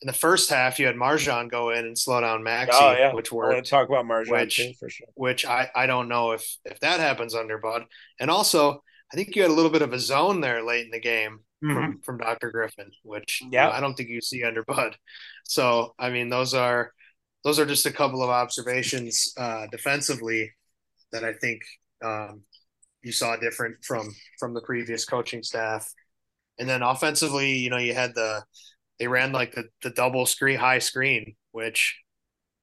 in 0.00 0.06
the 0.06 0.12
first 0.12 0.50
half, 0.50 0.78
you 0.78 0.86
had 0.86 0.96
MarJon 0.96 1.50
go 1.50 1.70
in 1.70 1.86
and 1.86 1.98
slow 1.98 2.20
down 2.20 2.42
Maxey, 2.42 2.76
oh, 2.78 2.92
yeah. 2.92 3.14
which 3.14 3.32
worked. 3.32 3.52
I 3.52 3.54
want 3.54 3.64
to 3.64 3.70
talk 3.70 3.88
about 3.88 4.04
MarJon 4.04 4.30
which, 4.30 4.56
too, 4.56 4.72
for 4.78 4.90
sure. 4.90 5.06
Which 5.14 5.46
I, 5.46 5.70
I 5.74 5.86
don't 5.86 6.08
know 6.08 6.32
if 6.32 6.56
if 6.64 6.80
that 6.80 7.00
happens 7.00 7.34
under 7.34 7.58
Bud. 7.58 7.84
And 8.20 8.30
also, 8.30 8.82
I 9.12 9.16
think 9.16 9.34
you 9.34 9.42
had 9.42 9.50
a 9.50 9.54
little 9.54 9.70
bit 9.70 9.82
of 9.82 9.92
a 9.92 9.98
zone 9.98 10.40
there 10.40 10.62
late 10.62 10.84
in 10.84 10.90
the 10.90 11.00
game 11.00 11.40
mm-hmm. 11.64 11.74
from, 11.74 12.00
from 12.00 12.18
Dr. 12.18 12.50
Griffin, 12.50 12.90
which 13.02 13.42
yeah, 13.50 13.64
you 13.64 13.70
know, 13.70 13.76
I 13.76 13.80
don't 13.80 13.94
think 13.94 14.08
you 14.08 14.20
see 14.20 14.44
under 14.44 14.64
Bud. 14.64 14.96
So 15.44 15.94
I 15.98 16.10
mean, 16.10 16.28
those 16.28 16.54
are 16.54 16.92
those 17.44 17.58
are 17.58 17.66
just 17.66 17.86
a 17.86 17.92
couple 17.92 18.22
of 18.22 18.30
observations 18.30 19.32
uh, 19.38 19.66
defensively 19.70 20.52
that 21.12 21.24
I 21.24 21.32
think 21.34 21.62
um, 22.04 22.42
you 23.02 23.12
saw 23.12 23.36
different 23.36 23.84
from 23.84 24.14
from 24.38 24.54
the 24.54 24.62
previous 24.62 25.04
coaching 25.04 25.42
staff. 25.42 25.90
And 26.58 26.68
then 26.68 26.82
offensively, 26.82 27.54
you 27.54 27.68
know, 27.70 27.78
you 27.78 27.94
had 27.94 28.14
the 28.14 28.44
they 28.98 29.08
ran 29.08 29.32
like 29.32 29.52
the 29.54 29.64
the 29.82 29.90
double 29.90 30.26
screen 30.26 30.58
high 30.58 30.78
screen, 30.78 31.36
which 31.52 32.00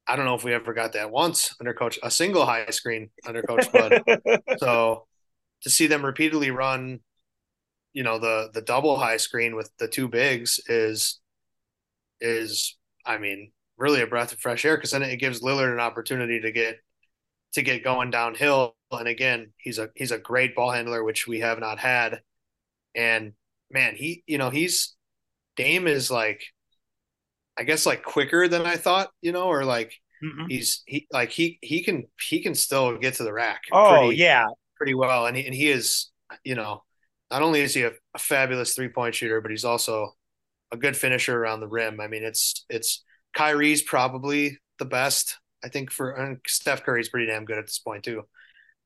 I 0.08 0.16
don't 0.16 0.26
know 0.26 0.36
if 0.36 0.44
we 0.44 0.54
ever 0.54 0.74
got 0.74 0.94
that 0.94 1.12
once 1.12 1.56
under 1.60 1.74
coach 1.74 2.00
a 2.04 2.12
single 2.12 2.46
high 2.46 2.66
screen 2.70 3.10
under 3.26 3.42
coach 3.42 3.72
Bud. 3.72 4.02
so 4.58 5.08
to 5.62 5.70
see 5.70 5.88
them 5.88 6.06
repeatedly 6.06 6.52
run, 6.52 7.00
you 7.94 8.04
know, 8.04 8.20
the 8.20 8.50
the 8.54 8.62
double 8.62 8.98
high 8.98 9.18
screen 9.18 9.56
with 9.56 9.72
the 9.78 9.88
two 9.88 10.08
bigs 10.08 10.60
is 10.68 11.20
is 12.20 12.78
I 13.06 13.18
mean, 13.18 13.52
really 13.78 14.02
a 14.02 14.08
breath 14.08 14.32
of 14.32 14.40
fresh 14.40 14.64
air 14.66 14.78
because 14.78 14.92
then 14.92 15.04
it 15.04 15.18
gives 15.18 15.42
Lillard 15.42 15.74
an 15.74 15.80
opportunity 15.80 16.40
to 16.42 16.52
get 16.52 16.80
to 17.54 17.62
get 17.62 17.84
going 17.84 18.12
downhill. 18.12 18.76
And 18.92 19.08
again, 19.08 19.54
he's 19.58 19.80
a 19.80 19.90
he's 19.96 20.12
a 20.12 20.18
great 20.18 20.56
ball 20.56 20.72
handler, 20.72 21.04
which 21.04 21.28
we 21.28 21.40
have 21.42 21.60
not 21.60 21.80
had. 21.80 22.22
And 22.96 23.34
man, 23.72 23.96
he 23.96 24.24
you 24.28 24.38
know 24.38 24.50
he's 24.50 24.96
Dame 25.62 25.88
is 25.88 26.10
like, 26.10 26.44
I 27.58 27.64
guess 27.64 27.86
like 27.86 28.04
quicker 28.04 28.48
than 28.48 28.66
I 28.66 28.76
thought, 28.76 29.10
you 29.22 29.32
know, 29.32 29.46
or 29.46 29.64
like 29.64 29.94
mm 30.24 30.46
he's 30.50 30.84
he 30.86 31.08
like 31.12 31.32
he 31.32 31.58
he 31.62 31.84
can 31.84 32.06
he 32.20 32.42
can 32.42 32.56
still 32.56 32.98
get 32.98 33.16
to 33.16 33.24
the 33.24 33.34
rack. 33.34 33.62
Oh 33.72 34.06
pretty, 34.06 34.18
yeah, 34.18 34.46
pretty 34.78 34.94
well, 34.94 35.26
and 35.26 35.36
he 35.36 35.46
and 35.46 35.56
he 35.56 35.70
is 35.70 36.12
you 36.44 36.56
know 36.56 36.84
not 37.32 37.42
only 37.42 37.62
is 37.62 37.74
he 37.74 37.84
a, 37.84 37.92
a 38.14 38.20
fabulous 38.20 38.76
three 38.76 38.90
point 38.90 39.16
shooter, 39.16 39.42
but 39.42 39.52
he's 39.52 39.66
also 39.66 40.14
a 40.72 40.78
good 40.78 40.96
finisher 40.96 41.38
around 41.38 41.60
the 41.60 41.68
rim. 41.68 42.00
I 42.00 42.08
mean, 42.08 42.24
it's 42.24 42.66
it's 42.70 43.04
Kyrie's 43.36 43.82
probably 43.82 44.58
the 44.80 44.86
best 44.86 45.38
I 45.64 45.70
think 45.70 45.92
for 45.92 46.12
and 46.12 46.38
Steph 46.48 46.84
Curry's 46.84 47.10
pretty 47.10 47.28
damn 47.28 47.46
good 47.46 47.58
at 47.58 47.66
this 47.68 47.80
point 47.80 48.04
too. 48.04 48.24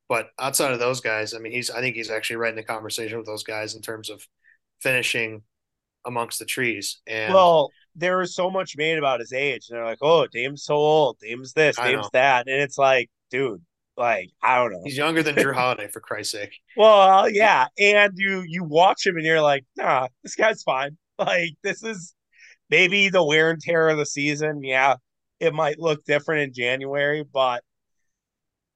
But 0.08 0.30
outside 0.38 0.72
of 0.72 0.78
those 0.78 1.00
guys, 1.00 1.34
I 1.34 1.38
mean, 1.38 1.52
he's 1.52 1.70
I 1.70 1.80
think 1.80 1.96
he's 1.96 2.10
actually 2.10 2.36
right 2.36 2.50
in 2.50 2.56
the 2.56 2.62
conversation 2.62 3.18
with 3.18 3.26
those 3.26 3.42
guys 3.42 3.74
in 3.74 3.82
terms 3.82 4.10
of 4.10 4.26
finishing 4.80 5.42
amongst 6.06 6.38
the 6.38 6.44
trees. 6.46 7.00
And 7.06 7.34
well, 7.34 7.70
there 7.94 8.18
was 8.18 8.34
so 8.34 8.50
much 8.50 8.76
made 8.76 8.96
about 8.96 9.20
his 9.20 9.32
age, 9.32 9.66
and 9.68 9.76
they're 9.76 9.84
like, 9.84 9.98
"Oh, 10.00 10.26
Dame's 10.26 10.64
so 10.64 10.74
old. 10.74 11.18
Dame's 11.20 11.52
this. 11.52 11.76
Dame's 11.76 12.08
that," 12.12 12.48
and 12.48 12.62
it's 12.62 12.78
like, 12.78 13.10
dude, 13.30 13.62
like 13.96 14.30
I 14.42 14.56
don't 14.56 14.72
know. 14.72 14.82
He's 14.84 14.96
younger 14.96 15.22
than 15.22 15.34
Jrue 15.34 15.54
Holiday, 15.54 15.88
for 15.88 16.00
Christ's 16.00 16.32
sake. 16.32 16.60
Well, 16.76 17.28
yeah, 17.28 17.66
and 17.78 18.12
you 18.16 18.44
you 18.46 18.64
watch 18.64 19.06
him, 19.06 19.16
and 19.16 19.24
you're 19.24 19.42
like, 19.42 19.64
nah, 19.76 20.08
this 20.22 20.36
guy's 20.36 20.62
fine. 20.62 20.96
Like 21.18 21.54
this 21.62 21.82
is 21.82 22.14
maybe 22.68 23.08
the 23.08 23.24
wear 23.24 23.48
and 23.48 23.58
tear 23.58 23.88
of 23.88 23.96
the 23.96 24.04
season. 24.04 24.62
Yeah, 24.62 24.96
it 25.40 25.54
might 25.54 25.78
look 25.78 26.04
different 26.04 26.42
in 26.42 26.52
January, 26.52 27.24
but 27.24 27.64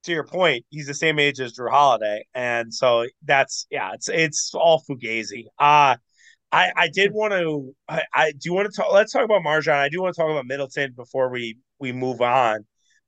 to 0.05 0.13
your 0.13 0.25
point, 0.25 0.65
he's 0.71 0.87
the 0.87 0.95
same 0.95 1.19
age 1.19 1.39
as 1.39 1.53
Jrue 1.53 1.71
Holiday, 1.71 2.25
and 2.35 2.73
so 2.73 3.05
that's 3.25 3.67
yeah, 3.71 3.93
it's 3.93 4.09
it's 4.09 4.53
all 4.55 4.83
fugazi. 4.89 5.45
Uh 5.59 5.97
I 6.53 6.73
I 6.77 6.89
did 6.89 7.13
want 7.13 7.33
to 7.33 7.75
I, 7.89 8.03
I 8.13 8.33
do 8.33 8.53
want 8.53 8.71
to 8.71 8.77
talk. 8.77 8.93
Let's 8.93 9.13
talk 9.13 9.25
about 9.25 9.43
MarJon. 9.43 9.75
I 9.75 9.89
do 9.89 10.03
want 10.03 10.15
to 10.15 10.21
talk 10.21 10.31
about 10.31 10.47
Middleton 10.47 10.93
before 10.97 11.31
we 11.31 11.59
we 11.79 11.93
move 11.93 12.21
on. 12.21 12.67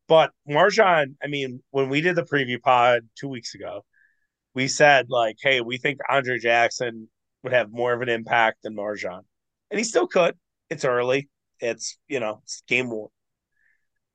But 0.08 0.32
MarJon, 0.48 1.14
I 1.22 1.26
mean, 1.28 1.62
when 1.70 1.88
we 1.88 2.00
did 2.00 2.16
the 2.16 2.22
preview 2.24 2.60
pod 2.60 3.02
two 3.18 3.28
weeks 3.28 3.54
ago, 3.54 3.84
we 4.54 4.68
said 4.68 5.06
like, 5.10 5.36
hey, 5.42 5.60
we 5.60 5.78
think 5.78 5.98
Andre 6.08 6.38
Jackson 6.38 7.08
would 7.42 7.52
have 7.52 7.72
more 7.72 7.92
of 7.92 8.02
an 8.02 8.08
impact 8.08 8.62
than 8.62 8.76
MarJon. 8.76 9.22
and 9.70 9.78
he 9.78 9.84
still 9.84 10.06
could. 10.06 10.36
It's 10.70 10.84
early. 10.84 11.28
It's 11.60 11.98
you 12.08 12.20
know, 12.20 12.40
it's 12.44 12.62
game 12.68 12.90
one. 12.90 13.08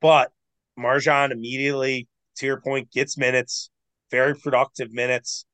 But 0.01 0.31
MarJon 0.79 1.31
immediately, 1.31 2.07
to 2.37 2.45
your 2.45 2.61
point, 2.61 2.91
gets 2.91 3.17
minutes, 3.17 3.69
very 4.11 4.35
productive 4.35 4.91
minutes, 4.91 5.45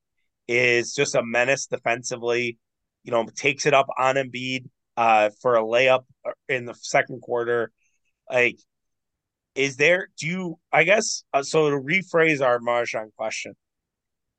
is 0.48 0.94
just 0.94 1.14
a 1.14 1.22
menace 1.24 1.66
defensively. 1.66 2.58
You 3.04 3.12
know, 3.12 3.26
takes 3.36 3.66
it 3.66 3.74
up 3.74 3.86
on 3.98 4.16
Embiid 4.16 4.66
uh, 4.96 5.30
for 5.40 5.56
a 5.56 5.62
layup 5.62 6.04
in 6.48 6.64
the 6.64 6.74
second 6.74 7.20
quarter. 7.20 7.70
Like, 8.30 8.58
is 9.54 9.76
there, 9.76 10.08
do 10.18 10.26
you, 10.26 10.58
I 10.72 10.84
guess, 10.84 11.24
uh, 11.32 11.42
so 11.42 11.70
to 11.70 11.76
rephrase 11.76 12.44
our 12.44 12.58
MarJon 12.58 13.14
question, 13.16 13.54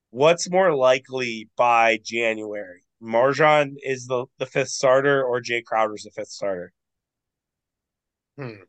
what's 0.10 0.50
more 0.50 0.76
likely 0.76 1.50
by 1.56 2.00
January? 2.04 2.82
MarJon 3.02 3.76
is 3.84 4.08
the, 4.08 4.26
the 4.40 4.46
fifth 4.46 4.70
starter 4.70 5.24
or 5.24 5.42
Jae 5.42 5.64
Crowder's 5.64 6.04
the 6.04 6.12
fifth 6.12 6.30
starter? 6.30 6.74
Hmm 8.38 8.64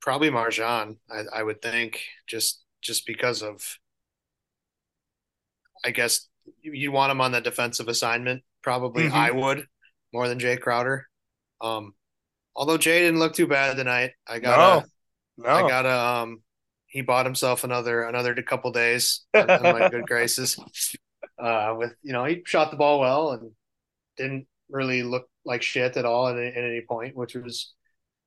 probably 0.00 0.30
MarJon, 0.30 0.96
I, 1.10 1.24
I 1.32 1.42
would 1.42 1.60
think 1.60 2.00
just 2.26 2.64
just 2.80 3.06
because 3.06 3.42
of, 3.42 3.78
I 5.84 5.90
guess 5.90 6.27
you 6.62 6.92
want 6.92 7.12
him 7.12 7.20
on 7.20 7.32
the 7.32 7.40
defensive 7.40 7.88
assignment. 7.88 8.42
Probably 8.62 9.04
mm-hmm. 9.04 9.16
I 9.16 9.30
would 9.30 9.66
more 10.12 10.28
than 10.28 10.38
Jae 10.38 10.60
Crowder. 10.60 11.06
Um, 11.60 11.94
although 12.54 12.78
Jay 12.78 13.00
didn't 13.00 13.18
look 13.18 13.34
too 13.34 13.46
bad 13.46 13.76
tonight. 13.76 14.12
I 14.26 14.38
got 14.38 14.84
no, 15.38 15.44
no. 15.44 15.50
I 15.50 15.68
got 15.68 15.86
a 15.86 16.22
um. 16.22 16.42
He 16.86 17.02
bought 17.02 17.26
himself 17.26 17.64
another 17.64 18.02
another 18.02 18.34
couple 18.42 18.72
days 18.72 19.26
on, 19.34 19.50
on 19.50 19.62
my 19.62 19.88
good 19.88 20.06
graces. 20.06 20.58
Uh, 21.38 21.74
with 21.76 21.94
you 22.02 22.12
know 22.12 22.24
he 22.24 22.42
shot 22.46 22.70
the 22.70 22.76
ball 22.76 23.00
well 23.00 23.32
and 23.32 23.52
didn't 24.16 24.46
really 24.70 25.02
look 25.02 25.28
like 25.44 25.62
shit 25.62 25.96
at 25.96 26.04
all 26.04 26.28
at, 26.28 26.36
at 26.36 26.56
any 26.56 26.80
point, 26.80 27.14
which 27.14 27.34
was 27.34 27.74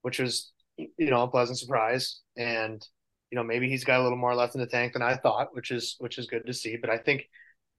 which 0.03 0.19
was 0.19 0.51
you 0.97 1.09
know, 1.09 1.23
a 1.23 1.27
pleasant 1.27 1.57
surprise. 1.57 2.19
And, 2.37 2.85
you 3.29 3.35
know, 3.35 3.43
maybe 3.43 3.69
he's 3.69 3.83
got 3.83 3.99
a 3.99 4.03
little 4.03 4.17
more 4.17 4.35
left 4.35 4.55
in 4.55 4.61
the 4.61 4.67
tank 4.67 4.93
than 4.93 5.01
I 5.01 5.15
thought, 5.15 5.49
which 5.53 5.71
is 5.71 5.95
which 5.99 6.17
is 6.17 6.27
good 6.27 6.45
to 6.45 6.53
see. 6.53 6.77
But 6.77 6.89
I 6.89 6.97
think 6.97 7.27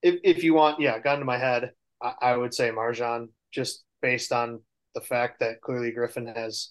if 0.03 0.21
if 0.25 0.45
you 0.45 0.55
want, 0.55 0.81
yeah, 0.81 0.99
gun 0.99 1.19
to 1.21 1.25
my 1.25 1.39
head, 1.39 1.73
I, 2.03 2.15
I 2.21 2.37
would 2.37 2.55
say 2.55 2.71
MarJon, 2.71 3.29
just 3.53 3.85
based 4.01 4.33
on 4.33 4.61
the 4.95 5.01
fact 5.01 5.41
that 5.41 5.61
clearly 5.61 5.93
Griffin 5.93 6.27
has 6.27 6.71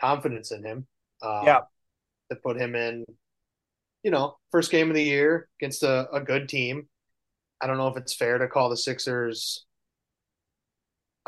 confidence 0.00 0.50
in 0.50 0.64
him. 0.64 0.86
Um, 1.22 1.46
yeah. 1.46 1.60
To 2.30 2.36
put 2.36 2.56
him 2.56 2.74
in, 2.74 3.04
you 4.02 4.10
know, 4.10 4.36
first 4.50 4.70
game 4.70 4.88
of 4.88 4.94
the 4.96 5.02
year 5.02 5.48
against 5.60 5.82
a, 5.82 6.08
a 6.10 6.20
good 6.20 6.48
team. 6.48 6.88
I 7.60 7.66
don't 7.66 7.76
know 7.76 7.88
if 7.88 7.96
it's 7.96 8.14
fair 8.14 8.38
to 8.38 8.48
call 8.48 8.70
the 8.70 8.76
Sixers 8.76 9.66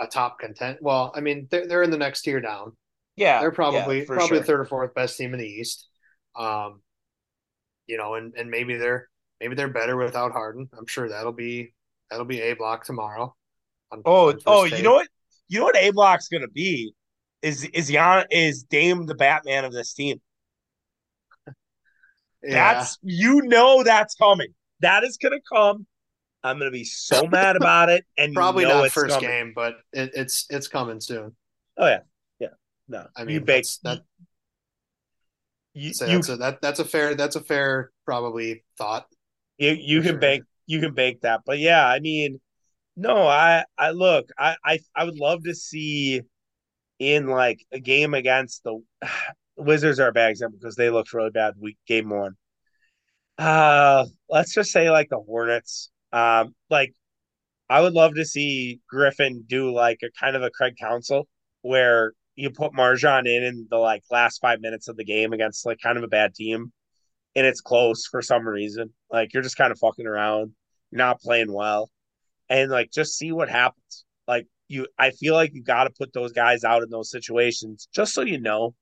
a 0.01 0.07
top 0.07 0.39
content. 0.41 0.79
Well, 0.81 1.13
I 1.15 1.21
mean, 1.21 1.47
they're, 1.51 1.69
they're 1.69 1.83
in 1.83 1.91
the 1.91 1.99
next 1.99 2.23
tier 2.23 2.41
down. 2.41 2.73
Yeah, 3.17 3.41
they're 3.41 3.53
probably 3.53 4.01
yeah, 4.01 4.07
probably 4.07 4.39
sure. 4.39 4.43
third 4.43 4.61
or 4.61 4.65
fourth 4.65 4.95
best 4.95 5.17
team 5.17 5.35
in 5.35 5.39
the 5.39 5.47
East. 5.47 5.89
Um, 6.35 6.81
you 7.87 7.97
know, 7.97 8.15
and 8.15 8.35
and 8.35 8.51
maybe 8.51 8.77
they're 8.77 9.09
maybe 9.41 9.55
they're 9.55 9.69
better 9.69 9.97
without 9.97 10.33
Harden. 10.33 10.69
I'm 10.77 10.87
sure 10.87 11.09
that'll 11.09 11.33
be 11.33 11.75
that'll 12.11 12.27
be 12.27 12.41
a 12.41 12.55
block 12.55 12.85
tomorrow. 12.85 13.35
On, 13.91 14.03
oh, 14.05 14.31
on 14.31 14.41
oh, 14.47 14.65
you 14.65 14.83
know 14.83 14.95
what? 14.95 15.09
You 15.49 15.61
know 15.61 15.65
what 15.67 15.77
a 15.77 15.91
block's 15.91 16.29
gonna 16.29 16.49
be 16.49 16.95
is 17.43 17.65
is 17.65 17.89
Jan 17.89 18.25
is 18.31 18.65
Dame 18.65 19.07
the 19.07 19.15
Batman 19.15 19.65
of 19.65 19.73
this 19.73 19.93
team. 19.93 20.21
yeah. 22.43 22.75
That's 22.75 22.99
you 23.03 23.43
know 23.43 23.85
that's 23.85 24.15
coming. 24.15 24.55
That 24.81 25.05
is 25.05 25.19
gonna 25.19 25.41
come. 25.53 25.87
I'm 26.43 26.59
gonna 26.59 26.71
be 26.71 26.85
so 26.85 27.27
mad 27.31 27.57
about 27.57 27.91
it, 27.91 28.05
and 28.17 28.35
probably 28.35 28.63
you 28.63 28.69
know 28.69 28.83
not 28.83 28.91
first 28.91 29.15
coming. 29.15 29.31
game, 29.31 29.53
but 29.55 29.77
it, 29.93 30.13
it's 30.15 30.47
it's 30.51 30.69
coming 30.69 31.01
soon. 31.01 31.37
Oh 31.77 31.87
yeah, 31.87 32.01
yeah, 32.39 32.49
no, 32.89 33.07
I 33.17 33.25
mean 33.25 33.35
you 33.35 33.41
bake 33.41 33.67
that. 33.85 34.03
You, 35.75 35.93
so 35.93 36.07
you, 36.07 36.13
that's 36.13 36.29
a, 36.29 36.37
that 36.37 36.63
that's 36.63 36.81
a 36.81 36.85
fair 36.85 37.15
that's 37.15 37.37
a 37.37 37.41
fair 37.41 37.91
probably 38.05 38.65
thought. 38.79 39.07
You 39.59 39.71
you 39.73 40.03
can 40.03 40.19
sure. 40.19 40.19
bank 40.19 40.45
you 40.67 40.81
can 40.81 40.95
bank 40.95 41.21
that, 41.23 41.43
but 41.47 41.59
yeah, 41.59 41.87
I 41.87 42.01
mean, 42.01 42.41
no, 42.97 43.27
I 43.29 43.65
I 43.79 43.91
look, 43.93 44.31
I 44.39 44.57
I 44.65 44.81
I 44.97 45.05
would 45.05 45.19
love 45.19 45.45
to 45.45 45.55
see 45.55 46.23
in 47.01 47.29
like 47.29 47.61
a 47.73 47.81
game 47.81 48.15
against 48.15 48.65
the 48.65 48.83
Wizards 49.59 50.01
are 50.01 50.09
a 50.09 50.13
bad 50.13 50.31
example 50.33 50.59
because 50.61 50.77
they 50.77 50.91
looked 50.91 51.13
really 51.15 51.31
bad 51.31 51.55
week 51.61 51.79
game 51.87 52.11
one. 52.11 52.37
Uh 53.39 54.05
let's 54.29 54.55
just 54.55 54.71
say 54.71 54.91
like 54.91 55.09
the 55.11 55.19
Hornets. 55.21 55.91
Um, 56.13 56.55
like 56.71 56.93
I 57.71 57.81
would 57.83 57.95
love 57.95 58.15
to 58.17 58.25
see 58.27 58.81
Griffin 58.89 59.45
do 59.49 59.73
like 59.73 60.01
a 60.05 60.11
kind 60.21 60.37
of 60.37 60.43
a 60.43 60.51
Craig 60.51 60.75
Counsell 60.81 61.29
where 61.63 62.13
you 62.37 62.51
put 62.51 62.73
MarJon 62.75 63.27
in 63.29 63.45
in 63.45 63.69
the 63.71 63.79
like 63.79 64.05
last 64.11 64.41
five 64.41 64.61
minutes 64.61 64.89
of 64.89 64.97
the 64.97 65.05
game 65.05 65.33
against 65.33 65.67
like 65.67 65.81
kind 65.83 65.99
of 65.99 66.05
a 66.05 66.09
bad 66.09 66.35
team 66.35 66.73
and 67.37 67.47
it's 67.47 67.61
close 67.61 68.07
for 68.07 68.23
some 68.23 68.47
reason. 68.47 68.93
Like 69.11 69.33
you're 69.33 69.43
just 69.43 69.57
kind 69.57 69.73
of 69.73 69.79
fucking 69.79 70.07
around, 70.07 70.53
not 70.93 71.21
playing 71.21 71.53
well, 71.53 71.91
and 72.49 72.71
like 72.71 72.91
just 72.91 73.17
see 73.17 73.33
what 73.33 73.49
happens. 73.49 74.05
Like 74.27 74.47
you, 74.69 74.87
I 74.99 75.11
feel 75.11 75.35
like 75.35 75.55
you 75.55 75.63
got 75.63 75.85
to 75.85 75.91
put 75.91 76.13
those 76.13 76.33
guys 76.33 76.65
out 76.65 76.83
in 76.83 76.91
those 76.91 77.11
situations 77.11 77.89
just 77.95 78.15
so 78.15 78.23
you 78.23 78.41
know. 78.41 78.75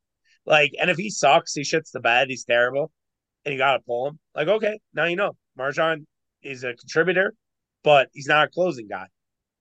Like, 0.44 0.72
and 0.80 0.90
if 0.90 0.96
he 0.96 1.08
sucks, 1.08 1.54
he 1.54 1.62
shits 1.62 1.92
the 1.92 2.00
bed, 2.00 2.28
he's 2.28 2.44
terrible, 2.44 2.90
and 3.44 3.52
you 3.52 3.58
got 3.58 3.74
to 3.74 3.80
pull 3.80 4.08
him. 4.08 4.18
Like, 4.34 4.48
okay, 4.48 4.80
now 4.92 5.04
you 5.04 5.16
know 5.16 5.36
MarJon 5.58 6.04
is 6.42 6.64
a 6.64 6.74
contributor, 6.74 7.34
but 7.84 8.08
he's 8.12 8.26
not 8.26 8.48
a 8.48 8.50
closing 8.50 8.88
guy. 8.88 9.06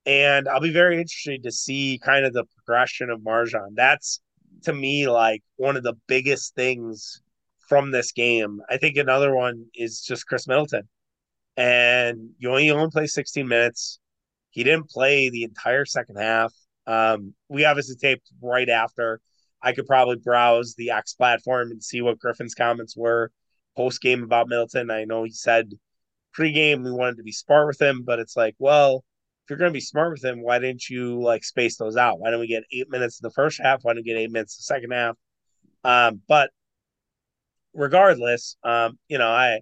And 0.05 0.47
I'll 0.47 0.61
be 0.61 0.71
very 0.71 0.97
interested 0.97 1.43
to 1.43 1.51
see 1.51 1.99
kind 2.03 2.25
of 2.25 2.33
the 2.33 2.45
progression 2.55 3.11
of 3.11 3.21
MarJon. 3.21 3.75
That's 3.75 4.19
to 4.63 4.73
me 4.73 5.07
like 5.07 5.43
one 5.57 5.77
of 5.77 5.83
the 5.83 5.93
biggest 6.07 6.55
things 6.55 7.21
from 7.71 7.89
this 7.89 8.11
game. 8.11 8.59
I 8.69 8.75
think 8.75 8.97
another 8.97 9.33
one 9.33 9.67
is 9.73 10.01
just 10.01 10.27
Khris 10.27 10.45
Middleton. 10.45 10.89
And 11.55 12.31
you 12.37 12.49
only, 12.49 12.65
you 12.65 12.73
only 12.73 12.89
play 12.91 13.07
16 13.07 13.47
minutes. 13.47 13.97
He 14.49 14.65
didn't 14.65 14.89
play 14.89 15.29
the 15.29 15.45
entire 15.45 15.85
second 15.85 16.17
half. 16.17 16.53
Um, 16.85 17.33
we 17.47 17.63
obviously 17.63 17.95
taped 17.95 18.29
right 18.41 18.67
after. 18.67 19.21
I 19.61 19.71
could 19.71 19.85
probably 19.85 20.17
browse 20.17 20.75
the 20.75 20.91
X 20.91 21.13
platform 21.13 21.71
and 21.71 21.81
see 21.81 22.01
what 22.01 22.19
Griffin's 22.19 22.55
comments 22.55 22.97
were 22.97 23.31
post 23.77 24.01
game 24.01 24.21
about 24.21 24.49
Middleton. 24.49 24.91
I 24.91 25.05
know 25.05 25.23
he 25.23 25.31
said 25.31 25.71
pre-game 26.33 26.83
we 26.83 26.91
wanted 26.91 27.15
to 27.17 27.23
be 27.23 27.31
smart 27.31 27.67
with 27.67 27.81
him, 27.81 28.03
but 28.03 28.19
it's 28.19 28.35
like, 28.35 28.55
well, 28.59 29.05
if 29.45 29.49
you're 29.49 29.59
going 29.59 29.71
to 29.71 29.73
be 29.73 29.79
smart 29.79 30.11
with 30.11 30.25
him, 30.25 30.43
why 30.43 30.59
didn't 30.59 30.89
you 30.89 31.21
like 31.21 31.45
space 31.45 31.77
those 31.77 31.95
out? 31.95 32.19
Why 32.19 32.31
don't 32.31 32.41
we 32.41 32.47
get 32.47 32.63
eight 32.73 32.89
minutes 32.89 33.21
in 33.21 33.23
the 33.25 33.33
first 33.33 33.61
half? 33.63 33.79
Why 33.83 33.93
don't 33.93 34.03
we 34.03 34.11
get 34.11 34.19
eight 34.19 34.29
minutes 34.29 34.57
in 34.57 34.59
the 34.59 34.75
second 34.75 34.91
half? 34.91 35.15
Um, 35.85 36.19
but 36.27 36.49
regardless, 37.73 38.57
um, 38.63 38.97
you 39.07 39.17
know, 39.17 39.27
I, 39.27 39.61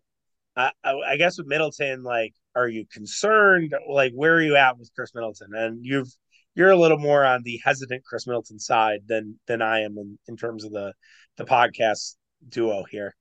I, 0.56 0.72
I 0.84 1.18
guess 1.18 1.38
with 1.38 1.48
Middleton, 1.48 2.04
like, 2.04 2.34
are 2.56 2.68
you 2.68 2.86
concerned? 2.92 3.74
Like, 3.88 4.12
where 4.14 4.36
are 4.36 4.42
you 4.42 4.56
at 4.56 4.78
with 4.78 4.92
Khris 4.96 5.14
Middleton? 5.16 5.50
And 5.54 5.86
you've 5.86 6.10
you're 6.56 6.72
a 6.72 6.78
little 6.78 6.98
more 6.98 7.24
on 7.24 7.44
the 7.44 7.62
hesitant 7.64 8.04
Khris 8.04 8.28
Middleton 8.28 8.60
side 8.60 9.02
than 9.08 9.40
than 9.48 9.62
I 9.62 9.82
am 9.82 9.98
in, 9.98 10.20
in 10.28 10.36
terms 10.36 10.66
of 10.66 10.72
the 10.72 10.94
the 11.38 11.46
podcast 11.46 12.16
duo 12.48 12.84
here. 12.84 13.16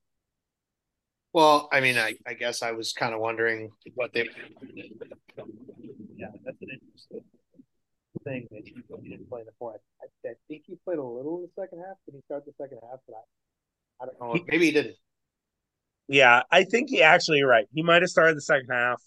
Well, 1.33 1.69
I 1.71 1.81
mean, 1.81 1.99
I, 1.99 2.17
I 2.27 2.35
guess 2.35 2.63
I 2.63 2.73
was 2.73 2.93
kind 2.93 3.15
of 3.15 3.21
wondering 3.21 3.71
what 3.95 4.13
they. 4.13 4.29
Yeah, 6.17 6.29
that's 6.45 6.61
an 6.63 6.69
interesting 6.73 7.21
thing 8.25 8.49
that 8.51 8.63
he, 8.65 8.75
didn't 9.09 9.29
play 9.29 9.41
in 9.41 9.47
the 9.47 9.53
fourth. 9.59 9.81
I, 10.03 10.29
I, 10.29 10.33
think 10.49 10.65
he 10.67 10.77
played 10.85 10.99
a 10.99 11.05
little 11.05 11.37
in 11.37 11.43
the 11.43 11.63
second 11.63 11.79
half. 11.79 11.97
Did 12.07 12.17
he 12.17 12.23
start 12.23 12.45
the 12.45 12.53
second 12.61 12.79
half? 12.91 12.99
But 13.07 13.17
I, 13.17 13.21
I 14.01 14.07
don't 14.07 14.21
know. 14.21 14.35
He, 14.35 14.45
Maybe 14.47 14.67
he 14.67 14.73
didn't. 14.73 14.97
Yeah, 16.09 16.43
I 16.51 16.65
think 16.65 16.89
he 16.89 17.03
actually 17.03 17.43
right. 17.43 17.67
He 17.73 17.83
might 17.83 18.03
have 18.03 18.11
started 18.11 18.37
the 18.37 18.43
second 18.43 18.69
half, 18.71 19.03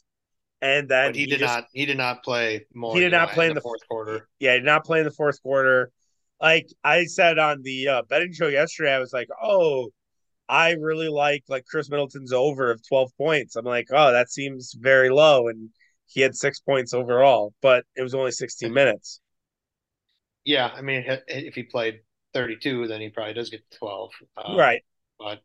and 0.62 0.88
then 0.88 1.10
but 1.10 1.16
he, 1.16 1.22
he 1.22 1.28
did 1.28 1.40
just, 1.40 1.54
not. 1.54 1.66
He 1.74 1.86
did 1.86 1.98
not 1.98 2.24
play 2.24 2.66
more. 2.74 2.94
He 2.94 3.00
did 3.00 3.12
not 3.12 3.32
play 3.32 3.48
in 3.48 3.56
the, 3.56 3.62
fourth 3.62 3.82
quarter. 3.90 4.28
Yeah, 4.40 4.54
he 4.54 4.60
did 4.60 4.66
not 4.66 4.86
play 4.86 5.00
in 5.00 5.06
the 5.06 5.12
fourth 5.12 5.42
quarter. 5.42 5.92
Like 6.40 6.68
I 6.84 7.06
said 7.06 7.40
on 7.40 7.62
the 7.64 7.88
uh, 7.88 8.02
betting 8.08 8.34
show 8.34 8.48
yesterday, 8.48 8.94
I 8.94 9.00
was 9.00 9.14
like, 9.14 9.30
"Oh, 9.42 9.90
I 10.52 10.72
really 10.72 11.08
like 11.08 11.46
like 11.48 11.66
Khris 11.66 11.90
Middleton's 11.90 12.34
over 12.34 12.72
of 12.72 12.86
12 12.86 13.12
points. 13.18 13.56
I'm 13.56 13.64
like, 13.64 13.88
oh, 13.90 14.12
that 14.12 14.30
seems 14.30 14.76
very 14.78 15.10
low. 15.10 15.48
And 15.48 15.70
he 16.08 16.20
had 16.20 16.36
six 16.36 16.60
points 16.60 16.94
overall, 16.94 17.54
but 17.62 17.86
it 17.96 18.02
was 18.02 18.14
only 18.14 18.32
16 18.32 18.74
minutes. 18.74 19.22
Yeah. 20.44 20.70
I 20.76 20.82
mean, 20.82 21.06
if 21.30 21.56
he 21.56 21.64
played 21.64 22.02
32, 22.34 22.88
then 22.88 23.02
he 23.02 23.10
probably 23.10 23.34
does 23.34 23.50
get 23.50 23.64
12. 23.78 24.12
Uh, 24.38 24.56
right. 24.58 24.84
But 25.20 25.40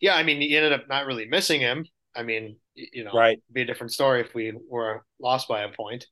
yeah, 0.00 0.14
I 0.14 0.22
mean, 0.22 0.40
he 0.40 0.56
ended 0.56 0.72
up 0.72 0.88
not 0.88 1.06
really 1.06 1.26
missing 1.26 1.60
him. 1.60 1.86
I 2.14 2.22
mean, 2.22 2.56
you 2.74 3.04
know, 3.04 3.12
right. 3.12 3.38
be 3.52 3.62
a 3.62 3.66
different 3.66 3.92
story 3.92 4.20
if 4.20 4.34
we 4.34 4.52
were 4.68 5.04
lost 5.20 5.48
by 5.48 5.62
a 5.62 5.72
point. 5.72 6.06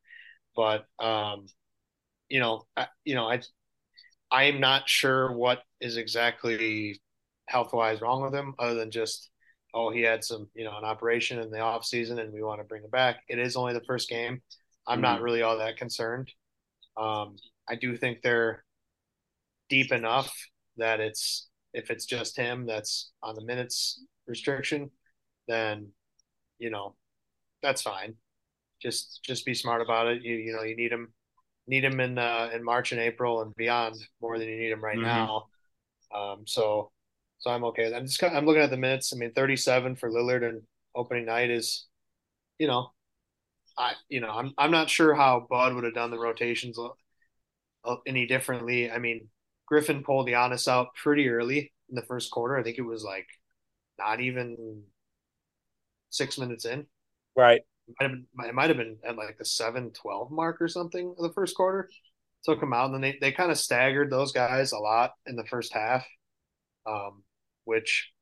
But, 0.54 0.84
um, 0.98 1.46
you 2.28 2.40
know, 2.40 2.62
I, 2.76 2.86
you 3.04 3.14
know, 3.14 3.28
I, 3.28 3.40
I'm 4.30 4.60
not 4.60 4.88
sure 4.88 5.32
what 5.32 5.62
is 5.80 5.96
exactly 5.96 7.00
health 7.46 7.72
wise 7.72 8.00
wrong 8.00 8.22
with 8.22 8.34
him 8.34 8.54
other 8.58 8.74
than 8.74 8.90
just 8.90 9.30
oh 9.74 9.90
he 9.90 10.00
had 10.00 10.24
some 10.24 10.48
you 10.54 10.64
know 10.64 10.76
an 10.76 10.84
operation 10.84 11.38
in 11.38 11.50
the 11.50 11.60
off 11.60 11.84
season 11.84 12.18
and 12.18 12.32
we 12.32 12.42
want 12.42 12.60
to 12.60 12.64
bring 12.64 12.82
him 12.82 12.90
back. 12.90 13.20
It 13.28 13.38
is 13.38 13.56
only 13.56 13.74
the 13.74 13.84
first 13.86 14.08
game. 14.08 14.42
I'm 14.86 14.96
mm-hmm. 14.96 15.02
not 15.02 15.22
really 15.22 15.42
all 15.42 15.58
that 15.58 15.76
concerned. 15.76 16.32
Um, 16.96 17.36
I 17.68 17.74
do 17.76 17.96
think 17.96 18.22
they're 18.22 18.64
deep 19.74 19.90
enough 19.90 20.32
that 20.76 21.00
it's 21.00 21.48
if 21.72 21.90
it's 21.90 22.06
just 22.06 22.36
him 22.36 22.64
that's 22.64 23.10
on 23.24 23.34
the 23.34 23.44
minutes 23.44 24.04
restriction, 24.28 24.88
then 25.48 25.88
you 26.60 26.70
know 26.70 26.94
that's 27.60 27.82
fine. 27.82 28.14
Just 28.80 29.20
just 29.24 29.44
be 29.44 29.52
smart 29.52 29.82
about 29.82 30.06
it. 30.06 30.22
You 30.22 30.36
you 30.36 30.52
know 30.52 30.62
you 30.62 30.76
need 30.76 30.92
him 30.92 31.12
need 31.66 31.84
him 31.84 31.98
in 31.98 32.18
uh, 32.18 32.50
in 32.54 32.62
March 32.62 32.92
and 32.92 33.00
April 33.00 33.42
and 33.42 33.52
beyond 33.56 33.96
more 34.20 34.38
than 34.38 34.48
you 34.48 34.56
need 34.56 34.70
him 34.70 34.84
right 34.84 34.96
mm-hmm. 34.96 35.06
now. 35.06 35.46
Um, 36.14 36.44
so 36.46 36.92
so 37.38 37.50
I'm 37.50 37.64
okay. 37.64 37.92
I'm 37.92 38.06
just 38.06 38.22
I'm 38.22 38.46
looking 38.46 38.62
at 38.62 38.70
the 38.70 38.76
minutes. 38.76 39.12
I 39.12 39.16
mean, 39.16 39.32
37 39.32 39.96
for 39.96 40.08
Lillard 40.08 40.48
and 40.48 40.62
opening 40.94 41.26
night 41.26 41.50
is, 41.50 41.86
you 42.60 42.68
know, 42.68 42.92
I 43.76 43.94
you 44.08 44.20
know 44.20 44.30
I'm 44.30 44.52
I'm 44.56 44.70
not 44.70 44.88
sure 44.88 45.14
how 45.14 45.48
Bud 45.50 45.74
would 45.74 45.84
have 45.84 45.94
done 45.94 46.12
the 46.12 46.18
rotations 46.18 46.78
any 48.06 48.26
differently. 48.26 48.90
I 48.90 48.98
mean, 48.98 49.28
Griffin 49.66 50.02
pulled 50.02 50.28
Giannis 50.28 50.68
out 50.68 50.94
pretty 50.94 51.28
early 51.28 51.72
in 51.88 51.94
the 51.94 52.02
first 52.02 52.30
quarter. 52.30 52.56
I 52.56 52.62
think 52.62 52.78
it 52.78 52.82
was 52.82 53.04
like 53.04 53.26
not 53.98 54.20
even 54.20 54.82
six 56.10 56.38
minutes 56.38 56.64
in. 56.64 56.86
Right. 57.36 57.62
It 57.88 57.94
might 58.00 58.08
have 58.08 58.12
been, 58.12 58.48
it 58.48 58.54
might 58.54 58.68
have 58.68 58.76
been 58.76 58.98
at 59.06 59.16
like 59.16 59.38
the 59.38 59.44
7 59.44 59.90
12 59.90 60.30
mark 60.30 60.60
or 60.60 60.68
something 60.68 61.14
of 61.18 61.22
the 61.22 61.34
first 61.34 61.56
quarter. 61.56 61.88
Took 62.44 62.60
them 62.60 62.74
out, 62.74 62.86
and 62.86 62.94
then 62.94 63.00
they, 63.00 63.18
they 63.20 63.32
kind 63.32 63.50
of 63.50 63.58
staggered 63.58 64.10
those 64.10 64.32
guys 64.32 64.72
a 64.72 64.78
lot 64.78 65.12
in 65.26 65.34
the 65.34 65.46
first 65.46 65.72
half. 65.72 66.06
Um, 66.86 67.22
which 67.64 68.12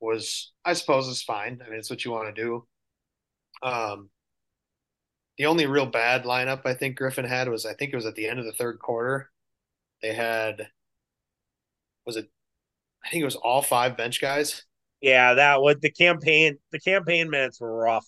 was, 0.00 0.52
I 0.64 0.72
suppose, 0.72 1.08
is 1.08 1.22
fine. 1.22 1.60
I 1.64 1.68
mean, 1.68 1.78
it's 1.78 1.90
what 1.90 2.04
you 2.04 2.10
want 2.10 2.34
to 2.34 2.42
do. 2.42 2.66
Um, 3.62 4.08
the 5.36 5.46
only 5.46 5.66
real 5.66 5.86
bad 5.86 6.24
lineup 6.24 6.64
I 6.64 6.74
think 6.74 6.96
Griffin 6.96 7.24
had 7.24 7.48
was 7.48 7.66
I 7.66 7.74
think 7.74 7.92
it 7.92 7.96
was 7.96 8.06
at 8.06 8.14
the 8.14 8.28
end 8.28 8.38
of 8.38 8.46
the 8.46 8.52
third 8.52 8.78
quarter. 8.78 9.30
They 10.04 10.12
had 10.12 10.68
was 12.04 12.16
it 12.16 12.28
I 13.02 13.08
think 13.08 13.22
it 13.22 13.24
was 13.24 13.36
all 13.36 13.62
five 13.62 13.96
bench 13.96 14.20
guys. 14.20 14.62
Yeah, 15.00 15.32
that 15.32 15.62
was 15.62 15.76
the 15.80 15.90
Cam 15.90 16.18
Payne 16.18 16.58
the 16.72 16.78
Cam 16.78 17.04
Payne 17.04 17.30
minutes 17.30 17.58
were 17.58 17.74
rough. 17.74 18.06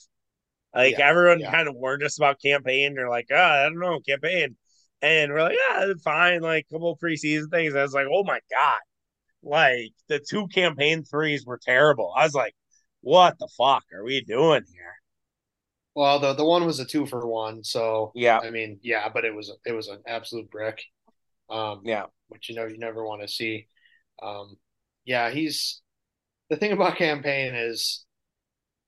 Like 0.74 0.98
yeah, 0.98 1.09
everyone 1.09 1.40
yeah. 1.40 1.50
kind 1.50 1.68
of 1.68 1.74
warned 1.74 2.02
us 2.02 2.18
about 2.18 2.42
Cam 2.42 2.62
Payne. 2.62 2.94
They're 2.94 3.09
like, 3.09 3.28
oh, 3.30 3.35
I 3.35 3.62
don't 3.62 3.78
know, 3.78 3.98
Cam 4.06 4.20
Payne. 4.20 4.56
And 5.00 5.32
we're 5.32 5.40
like, 5.40 5.56
yeah, 5.70 5.92
fine, 6.04 6.42
like 6.42 6.66
a 6.70 6.74
couple 6.74 6.98
preseason 7.02 7.50
things. 7.50 7.74
I 7.74 7.80
was 7.80 7.94
like, 7.94 8.09
oh 8.12 8.24
my 8.24 8.40
God. 8.50 8.78
Like 9.42 9.92
the 10.09 10.18
two 10.18 10.48
Cam 10.48 10.76
Payne 10.76 11.02
threes 11.02 11.46
were 11.46 11.61
terrible. 11.62 12.12
I 12.14 12.24
was 12.24 12.35
like, 12.35 12.54
what 13.00 13.38
the 13.38 13.48
fuck 13.56 13.85
are 13.94 14.04
we 14.04 14.20
doing 14.20 14.64
here? 14.70 14.96
Well, 15.94 16.18
the 16.18 16.35
the 16.35 16.44
one 16.44 16.66
was 16.66 16.78
a 16.78 16.85
two 16.85 17.06
for 17.06 17.26
one, 17.26 17.64
so 17.64 18.12
yeah. 18.14 18.38
I 18.38 18.50
mean, 18.50 18.80
yeah, 18.82 19.09
but 19.09 19.24
it 19.24 19.35
was 19.35 19.50
it 19.64 19.72
was 19.72 19.88
an 19.88 20.02
absolute 20.06 20.50
brick. 20.50 20.82
Um, 21.48 21.82
yeah, 21.85 22.04
which 22.28 22.48
you 22.48 22.54
know 22.54 22.66
you 22.66 22.78
never 22.78 23.04
want 23.04 23.22
to 23.22 23.28
see. 23.28 23.68
Um, 24.22 24.56
yeah, 25.04 25.30
he's 25.30 25.80
the 26.50 26.56
thing 26.56 26.72
about 26.72 26.96
Cam 26.96 27.22
Payne 27.22 27.54
is 27.54 28.04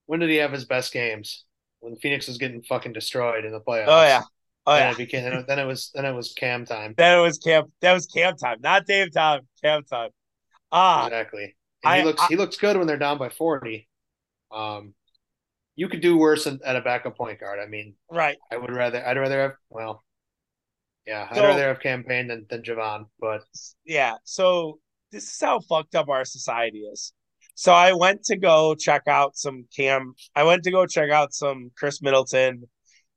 when 0.06 0.20
did 0.20 0.30
he 0.30 0.36
have 0.36 0.52
his 0.52 0.64
best 0.64 0.92
games? 0.92 1.44
When 1.80 1.96
Phoenix 1.96 2.26
was 2.26 2.38
getting 2.38 2.62
fucking 2.62 2.92
destroyed 2.92 3.44
in 3.44 3.52
the 3.52 3.60
playoffs. 3.60 3.86
Oh 3.88 4.02
yeah. 4.02 4.22
Oh 4.66 4.74
then 4.74 4.82
yeah. 4.82 4.90
It 4.90 4.96
became, 4.98 5.44
then 5.46 5.58
it 5.58 5.64
was 5.64 5.90
then 5.94 6.04
it 6.04 6.12
was 6.12 6.32
Cam 6.32 6.64
time. 6.64 6.94
Then 6.96 7.18
it 7.18 7.22
was 7.22 7.38
Cam. 7.38 7.64
That 7.80 7.92
was 7.92 8.06
Cam 8.06 8.36
time, 8.36 8.58
not 8.60 8.86
Dame 8.86 9.10
time. 9.10 9.42
Cam 9.62 9.84
time. 9.84 10.10
Ah, 10.72 11.06
exactly. 11.06 11.56
And 11.84 11.92
I, 11.92 11.98
he 12.00 12.04
looks 12.04 12.22
I, 12.22 12.26
he 12.26 12.36
looks 12.36 12.56
good 12.56 12.76
when 12.76 12.86
they're 12.86 12.98
down 12.98 13.18
by 13.18 13.28
forty. 13.28 13.88
Um, 14.50 14.94
you 15.76 15.88
could 15.88 16.00
do 16.00 16.16
worse 16.16 16.46
at 16.46 16.76
a 16.76 16.80
backup 16.80 17.16
point 17.16 17.38
guard. 17.38 17.60
I 17.60 17.66
mean, 17.66 17.94
right. 18.10 18.36
I 18.50 18.56
would 18.56 18.74
rather 18.74 19.06
I'd 19.06 19.16
rather 19.16 19.40
have 19.40 19.52
well, 19.70 20.04
yeah, 21.08 21.32
so, 21.32 21.42
I'd 21.42 21.46
rather 21.48 21.68
have 21.68 21.80
Cam 21.80 22.04
Payne 22.04 22.28
than 22.28 22.46
than 22.48 22.62
Jevon, 22.62 23.06
But 23.18 23.42
yeah, 23.84 24.14
so 24.24 24.78
this 25.10 25.24
is 25.24 25.40
how 25.40 25.60
fucked 25.60 25.94
up 25.94 26.08
our 26.08 26.24
society 26.24 26.80
is. 26.80 27.12
So 27.54 27.72
I 27.72 27.92
went 27.94 28.24
to 28.24 28.36
go 28.36 28.74
check 28.74 29.02
out 29.08 29.36
some 29.36 29.64
Cam. 29.74 30.14
I 30.36 30.44
went 30.44 30.62
to 30.64 30.70
go 30.70 30.86
check 30.86 31.10
out 31.10 31.32
some 31.32 31.70
Khris 31.76 32.02
Middleton, 32.02 32.64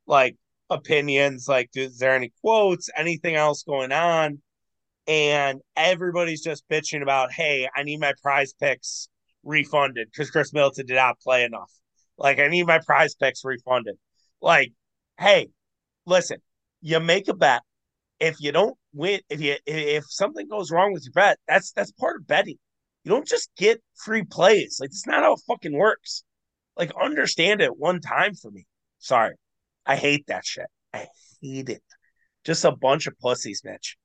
like 0.07 0.35
opinions. 0.69 1.47
Like, 1.47 1.69
is 1.75 1.97
there 1.97 2.15
any 2.15 2.31
quotes? 2.41 2.89
Anything 2.95 3.35
else 3.35 3.63
going 3.63 3.91
on? 3.91 4.41
and 5.07 5.61
everybody's 5.75 6.41
just 6.41 6.67
bitching 6.69 7.01
about, 7.01 7.31
hey, 7.31 7.67
I 7.75 7.83
need 7.83 7.99
my 7.99 8.13
PrizePicks 8.23 9.07
refunded 9.43 10.09
because 10.11 10.29
Khris 10.29 10.53
Middleton 10.53 10.85
did 10.85 10.95
not 10.95 11.19
play 11.19 11.43
enough. 11.43 11.71
Like, 12.17 12.39
I 12.39 12.47
need 12.47 12.67
my 12.67 12.79
PrizePicks 12.79 13.43
refunded. 13.43 13.95
Like, 14.41 14.73
hey, 15.19 15.49
listen, 16.05 16.37
you 16.81 16.99
make 16.99 17.27
a 17.27 17.33
bet. 17.33 17.63
If 18.21 18.37
you 18.39 18.51
don't 18.51 18.77
win, 18.93 19.19
if 19.29 19.41
you 19.41 19.55
if 19.65 20.05
something 20.07 20.47
goes 20.47 20.71
wrong 20.71 20.93
with 20.93 21.03
your 21.03 21.13
bet, 21.13 21.39
that's 21.47 21.71
that's 21.71 21.91
part 21.91 22.17
of 22.17 22.27
betting. 22.27 22.57
You 23.03 23.09
don't 23.09 23.27
just 23.27 23.49
get 23.57 23.81
free 24.05 24.23
plays. 24.23 24.77
Like, 24.79 24.91
that's 24.91 25.07
not 25.07 25.23
how 25.23 25.33
it 25.33 25.41
fucking 25.47 25.75
works. 25.75 26.23
Like, 26.77 26.91
understand 27.01 27.59
it 27.61 27.75
one 27.75 27.99
time 27.99 28.35
for 28.35 28.51
me. 28.51 28.67
Sorry. 28.99 29.33
I 29.87 29.95
hate 29.95 30.27
that 30.27 30.45
shit. 30.45 30.67
I 30.93 31.07
hate 31.41 31.69
it. 31.69 31.81
Just 32.45 32.63
a 32.63 32.71
bunch 32.71 33.07
of 33.07 33.17
pussies, 33.19 33.63
Mitch. 33.65 33.97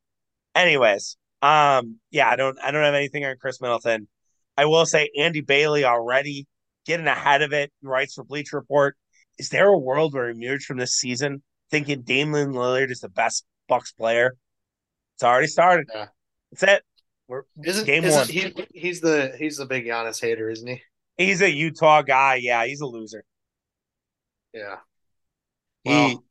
Anyways, 0.54 1.18
um, 1.42 1.96
yeah, 2.10 2.30
I 2.30 2.36
don't 2.36 2.58
I 2.62 2.70
don't 2.70 2.84
have 2.84 2.94
anything 2.94 3.24
on 3.26 3.36
Khris 3.38 3.60
Middleton. 3.60 4.08
I 4.56 4.64
will 4.64 4.86
say 4.86 5.10
Andy 5.18 5.42
Bailey 5.42 5.84
already 5.84 6.46
getting 6.86 7.06
ahead 7.06 7.42
of 7.42 7.52
it. 7.52 7.70
Writes 7.82 8.14
for 8.14 8.24
Bleacher 8.24 8.56
Report. 8.56 8.96
Is 9.38 9.50
there 9.50 9.68
a 9.68 9.78
world 9.78 10.14
where 10.14 10.32
he 10.32 10.42
emerged 10.42 10.64
from 10.64 10.78
this 10.78 10.94
season 10.94 11.42
thinking 11.70 12.02
Damian 12.02 12.52
Lillard 12.52 12.90
is 12.90 13.00
the 13.00 13.10
best 13.10 13.44
Bucks 13.68 13.92
player? 13.92 14.36
It's 15.14 15.22
already 15.24 15.46
started. 15.46 15.88
Yeah. 15.94 16.06
That's 16.52 16.62
it. 16.62 16.82
We're 17.28 17.42
isn't, 17.64 17.86
game 17.86 18.04
isn't, 18.04 18.20
one. 18.20 18.28
He, 18.28 18.54
he's 18.72 19.00
the 19.00 19.34
he's 19.38 19.56
the 19.56 19.66
big 19.66 19.84
Giannis 19.84 20.20
hater, 20.20 20.48
isn't 20.48 20.68
he? 20.68 20.82
He's 21.16 21.40
a 21.42 21.50
Utah 21.50 22.02
guy. 22.02 22.36
Yeah, 22.36 22.64
he's 22.66 22.80
a 22.80 22.86
loser. 22.86 23.24
Yeah. 24.52 24.76
He 25.82 25.90
Well- 25.90 26.24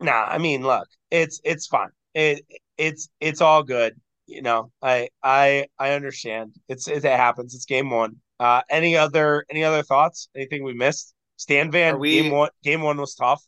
nah, 0.00 0.24
I 0.24 0.38
mean, 0.38 0.62
look, 0.62 0.88
it's 1.10 1.40
it's 1.44 1.66
fun. 1.66 1.90
It 2.14 2.44
it's 2.78 3.08
it's 3.20 3.40
all 3.40 3.62
good. 3.62 4.00
You 4.26 4.42
know, 4.42 4.70
I 4.80 5.08
I 5.22 5.66
I 5.78 5.90
understand. 5.92 6.54
It's 6.68 6.88
it 6.88 7.04
happens. 7.04 7.54
It's 7.54 7.64
game 7.66 7.90
one. 7.90 8.16
Uh 8.38 8.62
any 8.70 8.96
other 8.96 9.44
any 9.50 9.64
other 9.64 9.82
thoughts? 9.82 10.28
Anything 10.34 10.64
we 10.64 10.72
missed? 10.72 11.14
Stan 11.36 11.70
Van 11.70 11.98
we- 11.98 12.22
game 12.22 12.32
one 12.32 12.50
game 12.62 12.82
one 12.82 12.96
was 12.98 13.14
tough. 13.14 13.42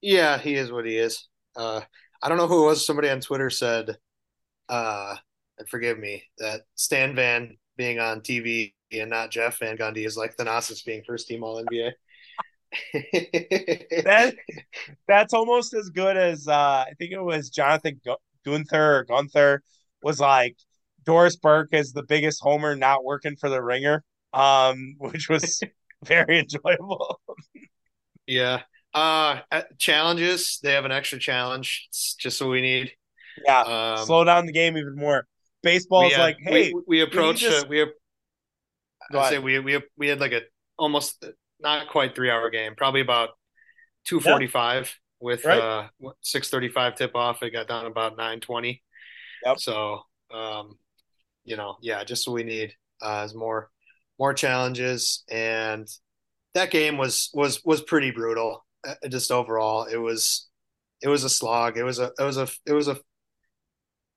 Yeah, 0.00 0.38
he 0.38 0.54
is 0.54 0.70
what 0.70 0.86
he 0.86 0.96
is. 0.96 1.28
Uh, 1.56 1.80
I 2.22 2.28
don't 2.28 2.38
know 2.38 2.46
who 2.46 2.64
it 2.64 2.66
was. 2.66 2.86
Somebody 2.86 3.08
on 3.08 3.20
Twitter 3.20 3.50
said, 3.50 3.96
uh, 4.68 5.16
and 5.58 5.68
forgive 5.68 5.98
me, 5.98 6.24
that 6.38 6.62
Stan 6.74 7.14
Van 7.14 7.56
being 7.76 7.98
on 7.98 8.20
TV 8.20 8.74
and 8.92 9.10
not 9.10 9.30
Jeff 9.30 9.58
Van 9.58 9.76
Gundy 9.76 10.06
is 10.06 10.16
like 10.16 10.36
Thanasis 10.36 10.84
being 10.84 11.02
first 11.06 11.28
team 11.28 11.42
All 11.42 11.62
NBA. 11.64 11.92
That 14.04 14.34
that's 15.08 15.32
almost 15.32 15.72
as 15.72 15.88
good 15.90 16.16
as 16.16 16.48
uh 16.48 16.84
I 16.88 16.92
think 16.98 17.12
it 17.12 17.22
was 17.22 17.48
Jonathan 17.48 18.00
Gunther 18.44 18.96
or 18.98 19.04
Gunther 19.04 19.62
was 20.02 20.20
like 20.20 20.56
Doris 21.04 21.36
Burke 21.36 21.72
is 21.72 21.92
the 21.92 22.02
biggest 22.02 22.42
homer 22.42 22.74
not 22.76 23.04
working 23.04 23.36
for 23.36 23.48
the 23.48 23.62
ringer. 23.62 24.04
Um, 24.32 24.96
which 24.98 25.28
was 25.28 25.62
very 26.04 26.40
enjoyable. 26.40 27.20
yeah. 28.26 28.62
Uh, 28.96 29.62
challenges. 29.78 30.58
They 30.62 30.72
have 30.72 30.86
an 30.86 30.92
extra 30.92 31.18
challenge. 31.18 31.86
It's 31.90 32.14
just 32.14 32.40
what 32.40 32.50
we 32.50 32.62
need. 32.62 32.92
Yeah. 33.44 33.96
Um, 33.98 34.06
slow 34.06 34.24
down 34.24 34.46
the 34.46 34.52
game 34.52 34.76
even 34.78 34.96
more. 34.96 35.26
Baseball's 35.62 36.12
we, 36.12 36.14
uh, 36.14 36.20
like, 36.20 36.36
hey, 36.40 36.72
we, 36.72 36.82
we 36.86 37.00
approached 37.02 37.42
just- 37.42 37.66
uh, 37.66 37.68
we 37.68 37.86
I 39.12 39.30
say 39.30 39.38
we 39.38 39.58
we 39.60 39.80
we 39.96 40.08
had 40.08 40.20
like 40.20 40.32
a 40.32 40.42
almost 40.78 41.24
not 41.60 41.88
quite 41.88 42.14
three 42.14 42.30
hour 42.30 42.50
game, 42.50 42.74
probably 42.74 43.00
about 43.00 43.30
two 44.04 44.20
forty 44.20 44.46
five 44.46 44.92
with 45.20 45.44
Right. 45.44 45.60
uh 45.60 45.88
six 46.22 46.48
thirty 46.48 46.68
five 46.68 46.96
tip 46.96 47.14
off. 47.14 47.42
It 47.42 47.50
got 47.50 47.68
down 47.68 47.86
about 47.86 48.16
nine 48.16 48.40
twenty. 48.40 48.82
Yep. 49.44 49.60
So 49.60 50.02
um, 50.32 50.78
you 51.44 51.56
know, 51.56 51.76
yeah, 51.82 52.02
just 52.04 52.26
what 52.26 52.34
we 52.34 52.42
need 52.42 52.74
uh, 53.00 53.22
is 53.26 53.34
more 53.34 53.70
more 54.18 54.34
challenges, 54.34 55.22
and 55.30 55.86
that 56.54 56.70
game 56.70 56.96
was 56.96 57.30
was 57.32 57.62
was 57.64 57.82
pretty 57.82 58.10
brutal. 58.10 58.65
Uh, 58.86 59.08
just 59.08 59.30
overall, 59.30 59.84
it 59.84 59.96
was 59.96 60.48
it 61.02 61.08
was 61.08 61.24
a 61.24 61.30
slog. 61.30 61.76
It 61.76 61.84
was 61.84 61.98
a 61.98 62.12
it 62.18 62.22
was 62.22 62.38
a 62.38 62.48
it 62.66 62.72
was 62.72 62.88
a 62.88 62.92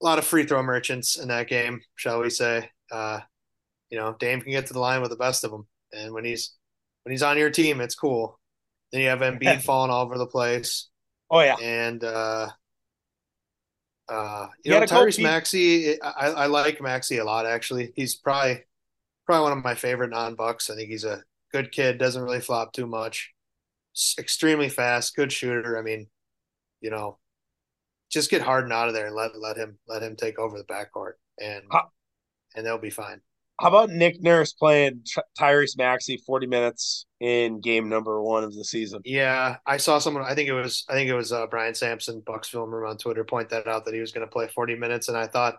a 0.01 0.05
lot 0.05 0.19
of 0.19 0.25
free 0.25 0.45
throw 0.45 0.63
merchants 0.63 1.17
in 1.17 1.27
that 1.27 1.47
game, 1.47 1.82
shall 1.95 2.21
we 2.21 2.29
say? 2.29 2.69
Uh, 2.91 3.19
you 3.89 3.97
know, 3.97 4.15
Dame 4.19 4.41
can 4.41 4.51
get 4.51 4.67
to 4.67 4.73
the 4.73 4.79
line 4.79 5.01
with 5.01 5.12
the 5.12 5.17
best 5.17 5.43
of 5.43 5.51
them, 5.51 5.67
and 5.91 6.13
when 6.13 6.25
he's 6.25 6.53
when 7.03 7.12
he's 7.12 7.23
on 7.23 7.38
your 7.38 7.49
team, 7.49 7.82
it's 7.82 7.95
cool. 7.95 8.39
Then 8.91 9.01
you 9.01 9.08
have 9.08 9.19
Embiid 9.19 9.62
falling 9.63 9.91
all 9.91 10.03
over 10.05 10.17
the 10.17 10.27
place, 10.27 10.89
oh 11.29 11.41
yeah, 11.41 11.58
and 11.62 12.03
uh, 12.03 12.49
uh, 14.08 14.47
You 14.63 14.73
you 14.73 14.79
know, 14.79 14.86
Tyrese 14.86 15.21
Maxey. 15.21 16.01
I, 16.01 16.29
I 16.29 16.45
like 16.47 16.82
Maxey 16.82 17.17
a 17.17 17.25
lot. 17.25 17.45
Actually, 17.45 17.93
he's 17.95 18.15
probably 18.15 18.63
probably 19.25 19.43
one 19.43 19.58
of 19.58 19.63
my 19.63 19.75
favorite 19.75 20.10
non-bucks. 20.10 20.69
I 20.69 20.75
think 20.75 20.89
he's 20.89 21.03
a 21.03 21.23
good 21.51 21.71
kid. 21.71 21.97
Doesn't 21.97 22.23
really 22.23 22.41
flop 22.41 22.73
too 22.73 22.88
much. 22.88 23.32
Extremely 24.17 24.69
fast, 24.69 25.15
good 25.15 25.31
shooter. 25.31 25.77
I 25.77 25.81
mean, 25.81 26.07
you 26.81 26.89
know, 26.89 27.17
just 28.12 28.29
get 28.31 28.41
Harden 28.41 28.71
out 28.71 28.88
of 28.88 28.93
there 28.93 29.07
and 29.07 29.15
let 29.15 29.38
let 29.38 29.57
him 29.57 29.77
let 29.88 30.01
him 30.03 30.15
take 30.15 30.39
over 30.39 30.57
the 30.57 30.63
backcourt, 30.63 31.13
and 31.39 31.63
How- 31.71 31.91
and 32.55 32.65
they'll 32.65 32.77
be 32.77 32.89
fine. 32.89 33.21
how 33.59 33.67
about 33.67 33.89
Nick 33.89 34.21
Nurse 34.21 34.53
playing 34.53 35.03
Tyrese 35.39 35.77
Maxey 35.77 36.17
forty 36.25 36.47
minutes 36.47 37.05
in 37.19 37.59
game 37.62 37.89
number 37.89 38.21
one 38.21 38.43
of 38.43 38.55
the 38.55 38.63
season? 38.63 39.01
Yeah, 39.05 39.57
I 39.65 39.77
saw 39.77 39.99
someone. 39.99 40.23
I 40.23 40.33
think 40.33 40.49
it 40.49 40.53
was. 40.53 40.85
I 40.89 40.93
think 40.93 41.09
it 41.09 41.13
was 41.15 41.31
uh, 41.31 41.45
Brian 41.47 41.75
Sampson, 41.75 42.21
Bucks 42.25 42.47
film 42.49 42.73
room 42.73 42.89
on 42.89 42.97
Twitter, 42.97 43.23
point 43.23 43.49
that 43.49 43.67
out 43.67 43.85
that 43.85 43.93
he 43.93 43.99
was 43.99 44.12
going 44.12 44.25
to 44.25 44.31
play 44.31 44.47
40 44.47 44.75
minutes, 44.75 45.07
and 45.09 45.17
I 45.17 45.27
thought, 45.27 45.57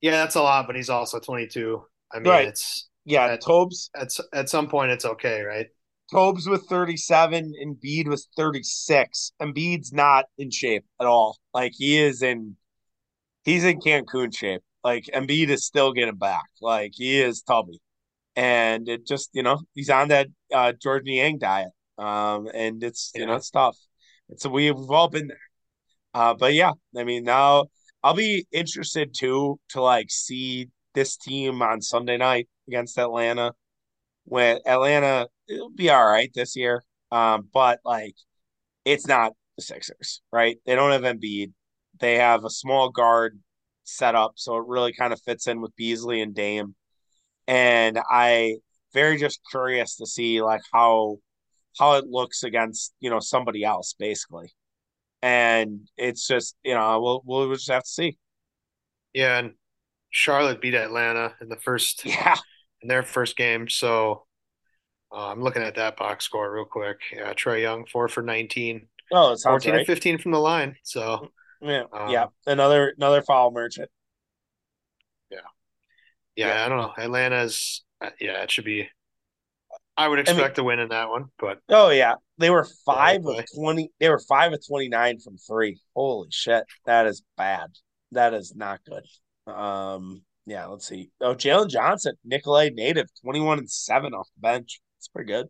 yeah, 0.00 0.12
that's 0.12 0.34
a 0.36 0.42
lot, 0.42 0.66
but 0.66 0.76
he's 0.76 0.90
also 0.90 1.18
22. 1.18 1.82
I 2.12 2.18
mean, 2.20 2.28
Right. 2.28 2.48
it's 2.48 2.88
Yeah, 3.04 3.28
That- 3.28 3.40
Tobes 3.40 3.90
at 3.96 4.10
at 4.34 4.48
some 4.50 4.68
point 4.68 4.92
it's 4.92 5.04
okay, 5.06 5.40
right? 5.40 5.68
Tobes 6.10 6.48
with 6.48 6.66
thirty 6.66 6.96
seven, 6.96 7.52
Embiid 7.62 8.08
with 8.08 8.26
thirty 8.36 8.62
six. 8.62 9.32
Embiid's 9.40 9.92
not 9.92 10.26
in 10.38 10.50
shape 10.50 10.84
at 11.00 11.06
all. 11.06 11.38
Like 11.52 11.72
he 11.76 11.98
is 11.98 12.22
in, 12.22 12.56
he's 13.44 13.64
in 13.64 13.80
Cancun 13.80 14.36
shape. 14.36 14.62
Like 14.84 15.04
Embiid 15.14 15.48
is 15.50 15.64
still 15.66 15.92
getting 15.92 16.16
back. 16.16 16.46
Like 16.62 16.92
he 16.94 17.20
is 17.20 17.42
tubby, 17.42 17.80
and 18.36 18.88
it 18.88 19.06
just 19.06 19.30
you 19.34 19.42
know 19.42 19.60
he's 19.74 19.90
on 19.90 20.08
that 20.08 20.28
uh, 20.54 20.72
Jordan 20.72 21.12
Yang 21.14 21.38
diet. 21.38 21.70
Um, 21.98 22.48
and 22.54 22.82
it's 22.84 23.12
you 23.14 23.26
know 23.26 23.32
Yeah. 23.32 23.38
it's 23.38 23.50
tough. 23.50 23.78
It's 24.30 24.46
we've 24.46 24.76
all 24.90 25.08
been 25.08 25.28
there. 25.28 25.38
Uh, 26.14 26.34
but 26.34 26.54
yeah, 26.54 26.72
I 26.96 27.04
mean 27.04 27.24
now 27.24 27.66
I'll 28.02 28.14
be 28.14 28.46
interested 28.52 29.14
too 29.16 29.60
to 29.70 29.82
like 29.82 30.10
see 30.10 30.68
this 30.94 31.16
team 31.16 31.62
on 31.62 31.82
Sunday 31.82 32.16
night 32.16 32.48
against 32.68 32.98
Atlanta. 32.98 33.52
When 34.24 34.60
Atlanta, 34.66 35.28
it'll 35.48 35.70
be 35.70 35.90
all 35.90 36.06
right 36.06 36.30
this 36.34 36.56
year. 36.56 36.84
Um, 37.10 37.48
but 37.52 37.80
like 37.84 38.14
it's 38.84 39.06
not 39.06 39.34
the 39.56 39.62
Sixers, 39.62 40.22
right? 40.32 40.58
They 40.66 40.74
don't 40.74 40.92
have 40.92 41.02
Embiid. 41.02 41.52
They 42.00 42.16
have 42.16 42.44
a 42.44 42.50
small 42.50 42.90
guard 42.90 43.38
set 43.84 44.14
up, 44.14 44.34
so 44.36 44.56
it 44.56 44.66
really 44.66 44.92
kind 44.92 45.12
of 45.12 45.20
fits 45.22 45.46
in 45.46 45.60
with 45.60 45.76
Beasley 45.76 46.20
and 46.20 46.34
Dame. 46.34 46.74
And 47.46 47.98
I 48.10 48.56
very 48.94 49.18
just 49.18 49.40
curious 49.50 49.96
to 49.96 50.06
see 50.06 50.42
like 50.42 50.62
how 50.72 51.18
how 51.78 51.94
it 51.94 52.06
looks 52.06 52.42
against 52.44 52.94
you 53.00 53.10
know 53.10 53.20
somebody 53.20 53.64
else 53.64 53.94
basically. 53.98 54.52
And 55.22 55.88
it's 55.96 56.26
just 56.26 56.56
you 56.64 56.74
know 56.74 57.00
we'll 57.00 57.22
we'll 57.26 57.54
just 57.54 57.70
have 57.70 57.84
to 57.84 57.90
see. 57.90 58.18
Yeah, 59.14 59.38
and 59.38 59.54
Charlotte 60.10 60.60
beat 60.60 60.74
Atlanta 60.74 61.34
in 61.40 61.48
the 61.48 61.56
first 61.56 62.04
Yeah, 62.06 62.36
in 62.82 62.88
their 62.88 63.02
first 63.02 63.36
game, 63.36 63.68
so 63.68 64.27
uh, 65.12 65.28
I'm 65.28 65.42
looking 65.42 65.62
at 65.62 65.74
that 65.76 65.96
box 65.96 66.24
score 66.24 66.52
real 66.52 66.64
quick. 66.64 66.98
Yeah, 67.14 67.32
Trae 67.34 67.62
Young 67.62 67.86
four 67.86 68.08
for 68.08 68.22
19, 68.22 68.86
oh, 69.12 69.32
it 69.32 69.38
sounds 69.38 69.64
14 69.64 69.70
right. 69.72 69.78
and 69.78 69.86
15 69.86 70.18
from 70.18 70.32
the 70.32 70.38
line. 70.40 70.76
So 70.82 71.30
Yeah, 71.60 71.84
Um, 71.92 72.10
yeah, 72.10 72.26
another 72.46 72.94
another 72.96 73.22
foul 73.22 73.50
merchant. 73.50 73.90
yeah, 75.30 75.38
Yeah. 76.36 76.64
I 76.64 76.68
don't 76.68 76.78
know. 76.78 76.92
Atlanta's 76.96 77.84
uh, 78.00 78.10
yeah, 78.20 78.42
it 78.42 78.50
should 78.50 78.64
be. 78.64 78.88
I 79.96 80.06
would 80.06 80.18
mean- 80.18 80.28
expect 80.28 80.58
a 80.58 80.62
win 80.64 80.78
in 80.78 80.90
that 80.90 81.08
one, 81.08 81.26
but 81.40 81.58
Oh 81.68 81.90
yeah, 81.90 82.14
they 82.38 82.50
were 82.50 82.66
five 82.86 83.22
of 83.26 83.44
twenty. 83.56 83.90
They 83.98 84.08
were 84.08 84.20
five 84.28 84.52
of 84.52 84.60
twenty 84.66 84.88
nine 84.88 85.18
from 85.18 85.36
three. 85.38 85.80
Holy 85.96 86.28
shit, 86.30 86.64
that 86.86 87.06
is 87.06 87.22
bad. 87.36 87.70
That 88.12 88.32
is 88.34 88.54
not 88.54 88.80
good. 88.84 89.04
Um, 89.52 90.22
yeah, 90.46 90.66
let's 90.66 90.86
see. 90.86 91.10
Oh, 91.20 91.34
Jalen 91.34 91.68
Johnson, 91.70 92.14
Nicolet 92.24 92.74
native, 92.74 93.06
twenty 93.22 93.40
one 93.40 93.58
and 93.58 93.68
seven 93.70 94.14
off 94.14 94.28
the 94.36 94.40
bench. 94.40 94.80
It's 94.98 95.08
pretty 95.08 95.28
good. 95.32 95.48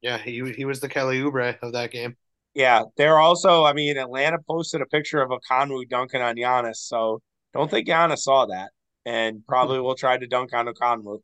yeah, 0.00 0.18
he 0.18 0.52
he 0.52 0.64
was 0.64 0.80
the 0.80 0.88
Kelly 0.88 1.20
Oubre 1.20 1.58
of 1.62 1.72
that 1.72 1.90
game. 1.90 2.16
Yeah, 2.54 2.84
they're 2.96 3.18
also. 3.18 3.64
I 3.64 3.72
mean, 3.72 3.96
Atlanta 3.98 4.38
posted 4.46 4.82
a 4.82 4.86
picture 4.86 5.22
of 5.22 5.30
Okongwu 5.30 5.88
dunking 5.88 6.20
on 6.22 6.36
Giannis, 6.36 6.76
so 6.76 7.22
don't 7.54 7.70
think 7.70 7.88
Giannis 7.88 8.18
saw 8.20 8.46
that, 8.46 8.72
and 9.06 9.46
probably 9.46 9.80
will 9.80 9.94
try 9.94 10.18
to 10.18 10.26
dunk 10.26 10.52
on 10.52 10.72
Conway. 10.74 11.18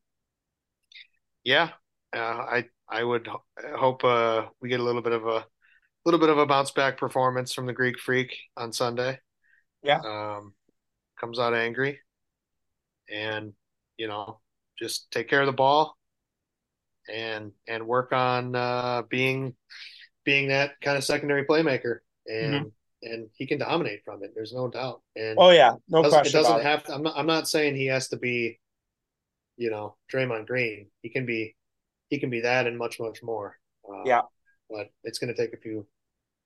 Yeah, 1.45 1.71
uh, 2.15 2.19
I 2.19 2.65
I 2.89 3.03
would 3.05 3.27
ho- 3.27 3.45
hope 3.77 4.05
uh, 4.05 4.49
we 4.61 4.69
get 4.69 4.81
a 4.81 4.83
little 4.85 5.03
bit 5.03 5.13
of 5.13 5.27
a 5.27 5.47
little 6.05 6.21
bit 6.21 6.31
of 6.31 6.39
a 6.39 6.47
bounce 6.47 6.71
back 6.73 6.99
performance 6.99 7.53
from 7.53 7.67
the 7.67 7.73
Greek 7.75 7.99
Freak 7.99 8.37
on 8.57 8.73
Sunday. 8.73 9.21
Yeah. 9.83 10.01
Um, 10.05 10.55
comes 11.21 11.39
out 11.39 11.55
angry, 11.55 12.01
and 13.11 13.53
you 13.97 14.09
know, 14.09 14.41
just 14.79 15.11
take 15.11 15.29
care 15.29 15.41
of 15.41 15.47
the 15.47 15.53
ball, 15.53 15.98
and 17.13 17.53
and 17.67 17.87
work 17.87 18.13
on 18.13 18.55
uh, 18.55 19.03
being 19.09 19.55
being 20.25 20.49
that 20.49 20.81
kind 20.83 20.97
of 20.97 21.05
secondary 21.05 21.45
playmaker, 21.45 21.99
and 22.27 22.55
mm-hmm. 22.55 22.69
and 23.03 23.29
he 23.35 23.47
can 23.47 23.59
dominate 23.59 24.03
from 24.05 24.23
it. 24.23 24.33
There's 24.35 24.53
no 24.53 24.69
doubt. 24.69 25.01
And 25.17 25.37
oh 25.39 25.51
yeah, 25.51 25.75
no 25.89 26.05
it 26.05 26.11
question. 26.11 26.39
It 26.39 26.43
doesn't 26.43 26.63
have 26.63 26.85
to. 26.85 26.95
I'm 26.95 27.03
not. 27.03 27.17
I'm 27.17 27.27
not 27.27 27.49
saying 27.49 27.77
he 27.77 27.87
has 27.87 28.09
to 28.09 28.17
be, 28.17 28.61
you 29.57 29.71
know, 29.71 29.97
Draymond 30.13 30.47
Green. 30.47 30.89
He 31.03 31.09
can 31.09 31.27
be, 31.27 31.57
he 32.09 32.19
can 32.19 32.31
be 32.31 32.41
that 32.41 32.67
and 32.67 32.77
much 32.77 33.01
much 33.01 33.23
more. 33.23 33.57
Uh, 33.89 34.03
yeah. 34.05 34.23
But 34.71 34.91
it's 35.03 35.19
going 35.19 35.35
to 35.35 35.41
take 35.41 35.55
a 35.55 35.61
few, 35.61 35.87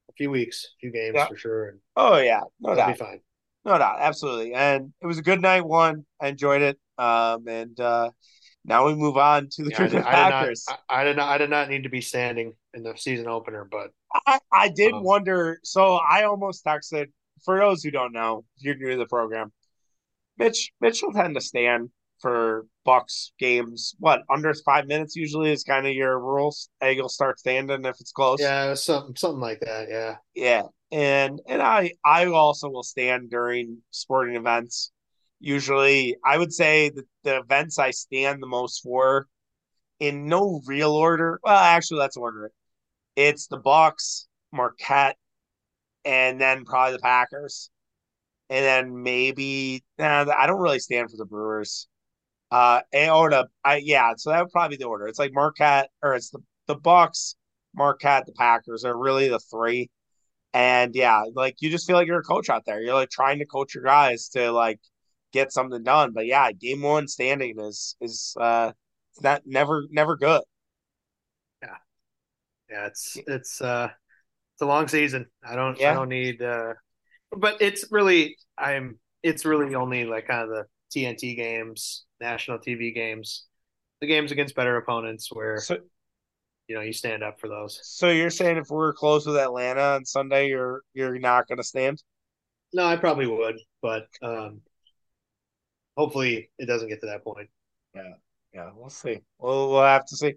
a 0.09 0.13
few 0.13 0.31
weeks, 0.31 0.65
a 0.65 0.79
few 0.79 0.93
games 0.93 1.15
yeah. 1.17 1.27
for 1.27 1.37
sure. 1.37 1.69
And 1.71 1.81
oh 1.97 2.19
yeah, 2.19 2.43
no 2.61 2.75
doubt. 2.75 2.93
Be 2.93 2.99
fine. 2.99 3.21
No 3.65 3.79
doubt, 3.79 3.99
absolutely. 4.01 4.55
And 4.55 4.93
it 5.01 5.07
was 5.07 5.19
a 5.19 5.23
good 5.23 5.41
night 5.41 5.65
one. 5.65 6.05
I 6.21 6.29
enjoyed 6.29 6.63
it. 6.63 6.79
Um, 6.99 7.47
and 7.47 7.79
uh, 7.79 8.11
now 8.65 8.87
we 8.87 8.95
move 8.95 9.17
on 9.17 9.49
to 9.53 9.65
the 9.65 9.71
yeah, 9.71 9.83
I 9.83 9.89
did, 9.89 10.03
Packers. 10.03 10.65
I 10.69 10.73
did, 10.73 10.77
not, 10.77 10.79
I, 10.89 11.01
I, 11.01 11.05
did 11.05 11.17
not. 11.17 11.29
I 11.29 11.39
did 11.39 11.51
not 11.51 11.69
need 11.69 11.83
to 11.83 11.89
be 11.89 12.01
standing 12.01 12.55
in 12.75 12.83
the 12.83 12.95
season 12.97 13.27
opener, 13.27 13.67
but 13.71 13.91
I, 14.27 14.39
I 14.53 14.69
did 14.69 14.93
um, 14.93 15.03
wonder. 15.03 15.59
So 15.65 15.97
I 15.97 16.25
almost 16.25 16.65
texted. 16.65 17.07
For 17.45 17.59
those 17.59 17.83
who 17.83 17.91
don't 17.91 18.13
know, 18.13 18.45
if 18.57 18.65
you're 18.65 18.77
new 18.77 18.93
to 18.93 18.97
the 18.99 19.07
program, 19.07 19.53
Mitch 20.39 20.71
Mitch 20.81 21.03
will 21.03 21.13
tend 21.13 21.35
to 21.35 21.41
stand 21.41 21.91
for 22.21 22.67
Bucks 22.85 23.33
games. 23.41 23.97
What 23.99 24.23
under 24.31 24.55
five 24.55 24.87
minutes 24.87 25.17
usually 25.17 25.51
is 25.51 25.65
kind 25.65 25.87
of 25.87 25.93
your 25.93 26.21
rules. 26.21 26.69
Eagle 26.85 27.09
start 27.09 27.41
standing 27.41 27.85
if 27.85 27.97
it's 27.99 28.13
close. 28.13 28.41
Yeah, 28.41 28.75
something 28.75 29.17
something 29.17 29.41
like 29.41 29.59
that. 29.61 29.89
Yeah. 29.91 30.17
Yeah, 30.35 30.63
and 30.93 31.41
and 31.49 31.61
I 31.61 31.93
I 32.05 32.27
also 32.27 32.69
will 32.69 32.85
stand 32.85 33.29
during 33.29 33.79
sporting 33.91 34.37
events. 34.37 34.92
Usually, 35.45 36.17
I 36.25 36.39
would 36.39 36.53
say 36.53 36.91
that 36.91 37.05
the 37.25 37.39
events 37.39 37.77
I 37.77 37.91
stand 37.91 38.41
the 38.41 38.47
most 38.47 38.81
for, 38.81 39.27
in 39.99 40.29
no 40.29 40.61
real 40.67 40.93
order. 40.93 41.41
Well, 41.43 41.57
actually, 41.57 41.99
let's 41.99 42.17
order 42.17 42.47
it. 42.47 42.53
It's 43.17 43.49
the 43.49 43.57
Bucks, 43.57 44.29
Marquette, 44.53 45.17
and 46.05 46.41
then 46.41 46.65
probably 46.65 46.93
the 46.93 47.01
Packers, 47.01 47.71
and 48.51 48.65
then 48.65 49.03
maybe 49.03 49.83
nah, 49.99 50.27
I 50.33 50.47
don't 50.47 50.61
really 50.61 50.79
stand 50.79 51.11
for 51.11 51.17
the 51.17 51.27
Brewers. 51.27 51.89
Uh, 52.53 52.83
or 52.95 53.31
the 53.31 53.49
I 53.65 53.79
yeah, 53.79 54.13
so 54.17 54.31
that 54.31 54.45
would 54.45 54.53
probably 54.53 54.77
be 54.77 54.83
the 54.85 54.89
order. 54.89 55.09
It's 55.09 55.19
like 55.19 55.33
Marquette, 55.35 55.91
or 56.05 56.15
it's 56.15 56.31
the 56.31 56.39
the 56.69 56.77
Bucks, 56.77 57.35
Marquette, 57.75 58.27
the 58.27 58.33
Packers 58.33 58.85
are 58.85 58.97
really 58.97 59.29
the 59.29 59.41
three. 59.41 59.91
And 60.55 60.95
yeah, 60.95 61.25
like 61.35 61.57
you 61.61 61.69
just 61.71 61.87
feel 61.87 61.97
like 61.97 62.07
you're 62.07 62.21
a 62.21 62.23
coach 62.23 62.49
out 62.49 62.65
there. 62.65 62.81
You're 62.81 62.95
like 62.95 63.11
trying 63.11 63.41
to 63.41 63.47
coach 63.47 63.75
your 63.75 63.83
guys 63.85 64.29
to 64.31 64.53
like 64.53 64.79
get 65.33 65.53
something 65.53 65.83
done. 65.83 66.13
But 66.13 66.27
yeah, 66.27 66.53
game 66.53 66.83
one 66.83 67.09
standing 67.09 67.59
is 67.59 67.97
is 68.01 68.37
uh 68.41 68.73
it's 69.13 69.23
not 69.23 69.43
never 69.47 69.85
never 69.91 70.17
good. 70.17 70.43
Yeah. 71.63 71.77
Yeah, 72.71 72.87
it's 72.87 73.19
it's 73.27 73.61
uh 73.61 73.89
it's 74.55 74.63
a 74.63 74.67
long 74.67 74.89
season. 74.89 75.27
I 75.43 75.57
don't 75.57 75.79
yeah. 75.79 75.93
I 75.93 75.95
don't 75.95 76.09
need 76.09 76.43
uh 76.43 76.75
but 77.37 77.61
it's 77.61 77.91
really 77.91 78.37
I'm 78.57 78.99
it's 79.23 79.45
really 79.45 79.75
only 79.75 80.05
like 80.05 80.27
kind 80.27 80.43
of 80.43 80.49
the 80.49 80.65
TNT 80.95 81.37
games, 81.37 82.05
national 82.21 82.59
TV 82.59 82.95
games, 82.95 83.47
the 84.01 84.07
games 84.07 84.33
against 84.33 84.55
better 84.55 84.77
opponents 84.77 85.31
where 85.33 85.59
so, 85.59 85.79
you 86.69 86.75
know 86.75 86.83
you 86.83 86.93
stand 86.93 87.23
up 87.23 87.41
for 87.41 87.49
those. 87.49 87.81
So 87.83 88.11
you're 88.11 88.31
saying 88.31 88.59
if 88.59 88.69
we're 88.69 88.93
close 88.93 89.27
with 89.27 89.37
Atlanta 89.37 89.81
on 89.81 90.05
Sunday, 90.05 90.49
you're 90.49 90.83
you're 90.95 91.19
not 91.19 91.49
going 91.49 91.59
to 91.59 91.65
stand? 91.65 92.03
No, 92.73 92.85
I 92.87 92.97
probably 92.97 93.27
would, 93.27 93.61
but 93.83 94.07
um, 94.23 94.63
hopefully 95.97 96.51
it 96.59 96.67
doesn't 96.67 96.89
get 96.89 97.01
to 97.01 97.07
that 97.07 97.25
point. 97.25 97.49
Yeah, 97.95 98.15
yeah, 98.55 98.71
we'll 98.75 98.91
see. 98.91 99.21
We'll 99.39 99.71
we'll 99.71 99.83
have 99.83 100.07
to 100.07 100.17
see. 100.17 100.35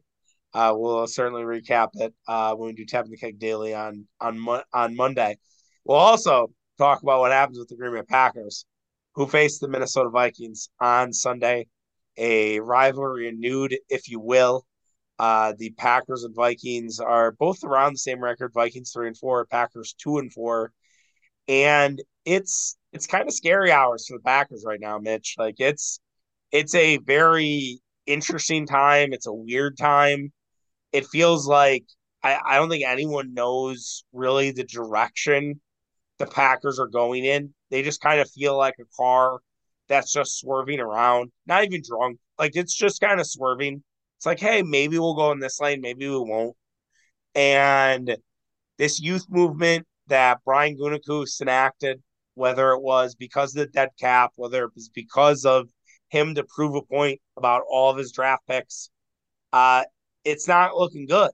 Uh, 0.54 0.74
we'll 0.76 1.08
certainly 1.08 1.44
recap 1.44 1.89
it 1.96 2.13
uh, 2.28 2.56
when 2.56 2.68
we 2.68 2.74
do 2.74 2.86
tapping 2.86 3.12
the 3.12 3.18
keg 3.18 3.39
daily 3.39 3.74
on 3.74 4.06
on 4.22 4.46
on 4.74 4.96
Monday. 4.96 5.38
We'll 5.84 5.98
also 5.98 6.52
talk 6.78 7.04
about 7.04 7.20
what 7.20 7.32
happens 7.32 7.60
with 7.60 7.68
the 7.68 7.76
Green 7.76 7.94
Bay 7.94 8.02
Packers, 8.04 8.65
who 9.15 9.28
face 9.28 9.60
the 9.60 9.68
Minnesota 9.68 10.10
Vikings 10.10 10.70
on 10.80 11.13
Sunday. 11.13 11.68
A 12.18 12.62
rivalry 12.62 13.26
renewed, 13.26 13.76
if 13.89 14.10
you 14.10 14.22
will. 14.22 14.65
Uh, 15.20 15.54
the 15.58 15.72
Packers 15.72 16.24
and 16.24 16.36
Vikings 16.36 17.00
are 17.00 17.32
both 17.32 17.63
around 17.63 17.94
the 17.94 18.00
same 18.00 18.22
record. 18.22 18.54
Vikings 18.54 18.91
three 18.91 19.08
and 19.08 19.18
four, 19.18 19.46
Packers 19.46 19.94
two 19.98 20.18
and 20.18 20.32
four, 20.32 20.72
and 21.48 22.02
it's 22.26 22.78
it's 22.95 23.08
kind 23.08 23.27
of 23.27 23.34
scary 23.34 23.71
hours 23.71 24.08
for 24.08 24.17
the 24.17 24.23
Packers 24.23 24.63
right 24.65 24.79
now, 24.79 24.97
Mitch. 24.97 25.36
Like 25.38 25.55
it's 25.60 25.99
it's 26.51 26.73
a 26.75 26.97
very 26.97 27.79
interesting 28.05 28.65
time. 28.65 29.13
It's 29.13 29.27
a 29.27 29.34
weird 29.34 29.77
time. 29.77 30.31
It 30.93 31.05
feels 31.05 31.47
like 31.47 31.84
I, 32.23 32.39
I 32.43 32.55
don't 32.55 32.69
think 32.69 32.86
anyone 32.86 33.34
knows 33.34 34.05
really 34.13 34.51
the 34.51 34.63
direction 34.63 35.60
the 36.19 36.25
Packers 36.25 36.79
are 36.79 36.88
going 36.88 37.25
in. 37.25 37.53
They 37.69 37.84
just 37.84 38.01
kind 38.01 38.21
of 38.21 38.31
feel 38.31 38.58
like 38.58 38.75
a 38.79 38.86
car 38.95 39.39
that's 39.89 40.13
just 40.13 40.39
swerving 40.39 40.79
around, 40.79 41.31
not 41.45 41.65
even 41.65 41.81
drunk. 41.88 42.17
Like 42.39 42.55
it's 42.55 42.73
just 42.73 43.01
kind 43.01 43.19
of 43.19 43.27
swerving 43.27 43.84
it's 44.17 44.25
like, 44.25 44.39
hey, 44.39 44.63
maybe 44.63 44.97
we'll 44.97 45.15
go 45.15 45.31
in 45.34 45.39
this 45.39 45.60
lane, 45.60 45.81
maybe 45.81 46.08
we 46.08 46.17
won't. 46.17 46.55
And 47.36 48.15
this 48.77 49.01
youth 49.01 49.25
movement 49.29 49.86
that 50.08 50.39
Brian 50.45 50.77
Gutekunst 50.77 51.41
enacted, 51.41 52.01
whether 52.36 52.71
it 52.71 52.82
was 52.82 53.15
because 53.15 53.56
of 53.56 53.60
the 53.60 53.71
dead 53.71 53.89
cap, 54.00 54.32
whether 54.36 54.63
it 54.65 54.71
was 54.76 54.89
because 54.89 55.45
of 55.45 55.69
him 56.10 56.36
to 56.36 56.43
prove 56.43 56.76
a 56.76 56.82
point 56.82 57.19
about 57.38 57.63
all 57.69 57.89
of 57.89 57.98
his 57.98 58.12
draft 58.12 58.43
picks, 58.48 58.89
uh, 59.54 59.84
it's 60.24 60.48
not 60.48 60.76
looking 60.76 61.08
good. 61.08 61.32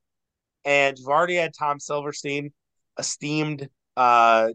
And 0.64 0.98
you've 0.98 1.08
already 1.08 1.36
had 1.36 1.54
Tom 1.58 1.80
Silverstein, 1.80 2.52
esteemed 2.98 3.68
uh, 3.98 4.50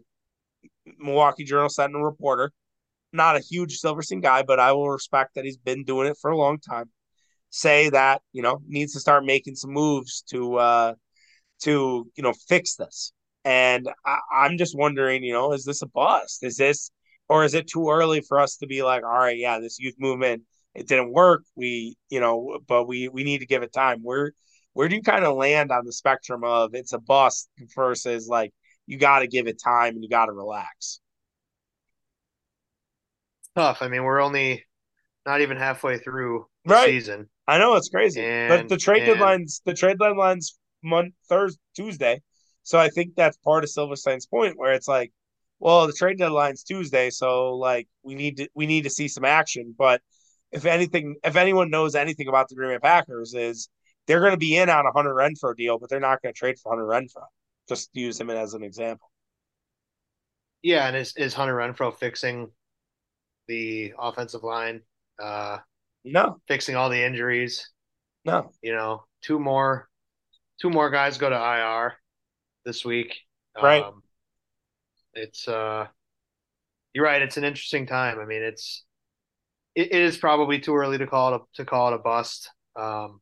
Milwaukee 0.97 1.43
Journal 1.43 1.69
Sentinel 1.69 2.03
reporter. 2.03 2.51
Not 3.13 3.35
a 3.35 3.39
huge 3.39 3.77
Silverstein 3.77 4.21
guy, 4.21 4.43
but 4.43 4.59
I 4.59 4.73
will 4.73 4.89
respect 4.89 5.35
that 5.35 5.45
he's 5.45 5.57
been 5.57 5.83
doing 5.83 6.07
it 6.07 6.17
for 6.21 6.31
a 6.31 6.37
long 6.37 6.59
time 6.59 6.89
say 7.49 7.89
that 7.89 8.21
you 8.33 8.41
know 8.41 8.59
needs 8.67 8.93
to 8.93 8.99
start 8.99 9.25
making 9.25 9.55
some 9.55 9.71
moves 9.71 10.21
to 10.21 10.55
uh 10.55 10.93
to 11.61 12.09
you 12.15 12.23
know 12.23 12.33
fix 12.47 12.75
this 12.75 13.13
and 13.47 13.89
I, 14.05 14.19
i'm 14.31 14.57
just 14.57 14.77
wondering 14.77 15.23
you 15.23 15.33
know 15.33 15.53
is 15.53 15.63
this 15.63 15.81
a 15.81 15.87
bust? 15.87 16.43
Is 16.43 16.57
this 16.57 16.91
or 17.29 17.45
is 17.45 17.53
it 17.53 17.67
too 17.67 17.89
early 17.89 18.21
for 18.21 18.39
us 18.39 18.57
to 18.57 18.67
be 18.67 18.83
like 18.83 19.03
all 19.03 19.09
right 19.09 19.37
yeah 19.37 19.59
this 19.59 19.79
youth 19.79 19.95
movement 19.97 20.43
it 20.75 20.87
didn't 20.87 21.11
work. 21.11 21.43
We 21.55 21.97
you 22.09 22.19
know 22.19 22.59
but 22.67 22.87
we 22.87 23.09
we 23.09 23.23
need 23.23 23.39
to 23.39 23.47
give 23.47 23.63
it 23.63 23.73
time. 23.73 23.99
Where 24.03 24.33
where 24.73 24.87
do 24.87 24.95
you 24.95 25.01
kind 25.01 25.25
of 25.25 25.35
land 25.35 25.71
on 25.71 25.85
the 25.85 25.91
spectrum 25.91 26.43
of 26.43 26.75
it's 26.75 26.93
a 26.93 26.99
bust 26.99 27.49
versus 27.75 28.27
like 28.27 28.53
you 28.85 28.97
got 28.97 29.19
to 29.19 29.27
give 29.27 29.47
it 29.47 29.59
time 29.61 29.95
and 29.95 30.03
you 30.03 30.09
got 30.09 30.27
to 30.27 30.33
relax 30.33 30.99
tough. 33.55 33.81
I 33.81 33.87
mean 33.87 34.03
we're 34.03 34.21
only 34.21 34.63
not 35.25 35.41
even 35.41 35.57
halfway 35.57 35.97
through 35.97 36.45
the 36.65 36.73
right. 36.75 36.85
season. 36.85 37.27
I 37.47 37.57
know 37.57 37.75
it's 37.75 37.89
crazy, 37.89 38.21
and, 38.21 38.49
but 38.49 38.69
the 38.69 38.77
trade 38.77 39.03
and, 39.03 39.19
deadlines 39.19 39.61
the 39.65 39.73
trade 39.73 39.97
deadlines 39.97 40.53
month 40.83 41.13
Thursday 41.27 41.59
Tuesday, 41.75 42.21
so 42.67 42.77
I 42.77 42.89
think 42.89 43.15
that's 43.15 43.37
part 43.37 43.63
of 43.63 43.69
Silverstein's 43.69 44.25
point 44.25 44.57
where 44.57 44.73
it's 44.73 44.89
like, 44.89 45.13
well, 45.57 45.87
the 45.87 45.93
trade 45.93 46.17
deadline's 46.17 46.63
Tuesday, 46.63 47.09
so 47.09 47.55
like 47.55 47.87
we 48.03 48.13
need 48.13 48.35
to 48.37 48.49
we 48.55 48.67
need 48.67 48.83
to 48.83 48.89
see 48.89 49.07
some 49.07 49.23
action. 49.23 49.73
But 49.77 50.01
if 50.51 50.65
anything, 50.65 51.15
if 51.23 51.37
anyone 51.37 51.69
knows 51.69 51.95
anything 51.95 52.27
about 52.27 52.49
the 52.49 52.55
Green 52.55 52.71
Bay 52.71 52.79
Packers, 52.79 53.33
is 53.33 53.69
they're 54.05 54.19
going 54.19 54.33
to 54.33 54.37
be 54.37 54.57
in 54.57 54.69
on 54.69 54.85
a 54.85 54.91
Hunter 54.91 55.15
Renfrow 55.15 55.55
deal, 55.55 55.79
but 55.79 55.89
they're 55.89 56.01
not 56.01 56.21
going 56.21 56.33
to 56.33 56.37
trade 56.37 56.59
for 56.59 56.73
Hunter 56.73 56.85
Renfrow. 56.85 57.27
Just 57.69 57.89
use 57.93 58.19
him 58.19 58.29
as 58.29 58.53
an 58.53 58.63
example. 58.63 59.09
Yeah, 60.61 60.89
and 60.89 60.97
is 60.97 61.13
is 61.15 61.33
Hunter 61.33 61.55
Renfrow 61.55 61.97
fixing 61.97 62.51
the 63.47 63.93
offensive 63.97 64.43
line? 64.43 64.81
Uh, 65.17 65.59
no. 66.03 66.41
Fixing 66.49 66.75
all 66.75 66.89
the 66.89 67.01
injuries. 67.01 67.71
No. 68.25 68.51
You 68.61 68.75
know, 68.75 69.05
two 69.21 69.39
more 69.39 69.87
two 70.59 70.69
more 70.69 70.89
guys 70.89 71.17
go 71.17 71.29
to 71.29 71.35
IR 71.37 71.95
this 72.67 72.83
week. 72.83 73.21
Right. 73.59 73.81
Um, 73.81 74.03
it's 75.13 75.47
uh 75.47 75.87
you're 76.93 77.05
right, 77.05 77.21
it's 77.21 77.37
an 77.37 77.43
interesting 77.43 77.87
time. 77.87 78.19
I 78.19 78.25
mean, 78.25 78.43
it's 78.43 78.83
it, 79.73 79.87
it 79.91 80.01
is 80.01 80.17
probably 80.17 80.59
too 80.59 80.75
early 80.75 80.97
to 80.99 81.07
call 81.07 81.33
it 81.33 81.41
a, 81.41 81.43
to 81.55 81.65
call 81.65 81.87
it 81.87 81.95
a 81.95 81.97
bust. 81.97 82.51
Um 82.75 83.21